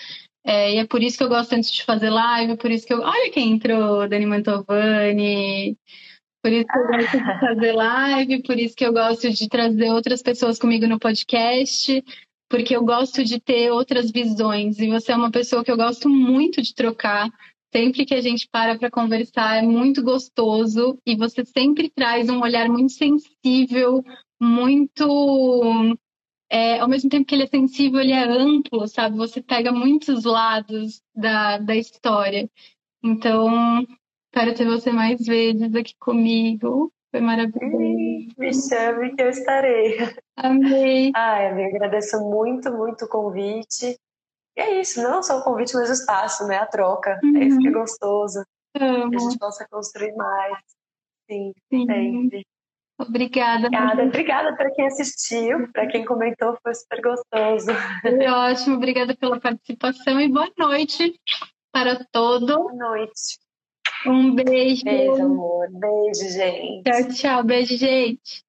É, 0.44 0.74
e 0.74 0.78
é 0.78 0.86
por 0.86 1.02
isso 1.02 1.18
que 1.18 1.24
eu 1.24 1.28
gosto 1.28 1.52
antes 1.52 1.70
de 1.70 1.84
fazer 1.84 2.10
live, 2.10 2.56
por 2.56 2.70
isso 2.70 2.86
que 2.86 2.94
eu. 2.94 3.00
Olha 3.00 3.30
quem 3.30 3.52
entrou, 3.52 4.08
Dani 4.08 4.26
Mantovani. 4.26 5.76
Por 6.42 6.52
isso 6.52 6.66
que 6.66 6.78
eu 6.78 6.86
gosto 6.86 7.18
de 7.18 7.18
fazer 7.40 7.72
live, 7.72 8.42
por 8.42 8.58
isso 8.58 8.74
que 8.74 8.86
eu 8.86 8.92
gosto 8.92 9.30
de 9.30 9.48
trazer 9.48 9.90
outras 9.90 10.22
pessoas 10.22 10.58
comigo 10.58 10.86
no 10.86 10.98
podcast, 10.98 12.02
porque 12.48 12.74
eu 12.74 12.82
gosto 12.82 13.22
de 13.22 13.38
ter 13.38 13.70
outras 13.70 14.10
visões. 14.10 14.78
E 14.78 14.88
você 14.88 15.12
é 15.12 15.16
uma 15.16 15.30
pessoa 15.30 15.62
que 15.62 15.70
eu 15.70 15.76
gosto 15.76 16.08
muito 16.08 16.62
de 16.62 16.74
trocar. 16.74 17.30
Sempre 17.72 18.04
que 18.04 18.14
a 18.14 18.20
gente 18.20 18.48
para 18.50 18.76
para 18.76 18.90
conversar, 18.90 19.58
é 19.58 19.62
muito 19.62 20.02
gostoso 20.02 20.98
e 21.06 21.14
você 21.14 21.44
sempre 21.44 21.88
traz 21.88 22.28
um 22.28 22.40
olhar 22.40 22.68
muito 22.68 22.92
sensível, 22.92 24.02
muito. 24.40 25.96
É, 26.50 26.80
ao 26.80 26.88
mesmo 26.88 27.08
tempo 27.08 27.24
que 27.24 27.34
ele 27.34 27.44
é 27.44 27.46
sensível, 27.46 28.00
ele 28.00 28.12
é 28.12 28.24
amplo, 28.24 28.88
sabe? 28.88 29.16
Você 29.16 29.40
pega 29.40 29.70
muitos 29.70 30.24
lados 30.24 31.00
da, 31.14 31.58
da 31.58 31.76
história. 31.76 32.50
Então, 33.02 33.86
espero 34.26 34.54
ter 34.54 34.64
você 34.66 34.90
mais 34.90 35.24
vezes 35.24 35.72
aqui 35.74 35.94
comigo. 35.98 36.92
Foi 37.12 37.20
maravilhoso. 37.20 38.34
Me 38.36 38.52
chame 38.52 39.14
que 39.14 39.22
eu 39.22 39.28
estarei. 39.28 39.96
Amei. 40.36 41.12
Ai, 41.14 41.48
amiga, 41.48 41.76
agradeço 41.76 42.20
muito, 42.20 42.72
muito 42.72 43.04
o 43.04 43.08
convite. 43.08 43.96
E 44.56 44.60
é 44.60 44.80
isso, 44.80 45.02
não 45.02 45.22
só 45.22 45.38
o 45.38 45.44
convite, 45.44 45.74
mas 45.74 45.88
o 45.88 45.92
espaço, 45.92 46.46
né? 46.46 46.56
A 46.58 46.66
troca. 46.66 47.20
Uhum. 47.22 47.36
É 47.36 47.44
isso 47.44 47.58
que 47.58 47.68
é 47.68 47.70
uhum. 47.70 47.78
gostoso. 47.78 48.44
Amo. 48.74 49.10
Que 49.10 49.16
a 49.16 49.18
gente 49.20 49.38
possa 49.38 49.66
construir 49.68 50.14
mais. 50.14 50.58
Sim, 51.28 51.52
Sim. 51.72 51.86
sempre. 51.86 52.46
Obrigada. 53.00 53.66
Obrigada, 53.66 54.02
obrigada 54.04 54.56
para 54.56 54.70
quem 54.72 54.86
assistiu, 54.86 55.70
para 55.72 55.86
quem 55.86 56.04
comentou, 56.04 56.58
foi 56.62 56.74
super 56.74 57.00
gostoso. 57.00 57.70
Foi 58.02 58.26
ótimo, 58.26 58.76
obrigada 58.76 59.16
pela 59.16 59.40
participação 59.40 60.20
e 60.20 60.28
boa 60.28 60.50
noite 60.58 61.18
para 61.72 62.04
todos. 62.12 62.54
Boa 62.54 62.74
noite. 62.74 63.38
Um 64.06 64.34
beijo. 64.34 64.84
Beijo, 64.84 65.22
amor. 65.22 65.68
Beijo, 65.70 66.28
gente. 66.30 66.82
Tchau, 66.84 67.08
tchau. 67.08 67.44
Beijo, 67.44 67.76
gente. 67.76 68.44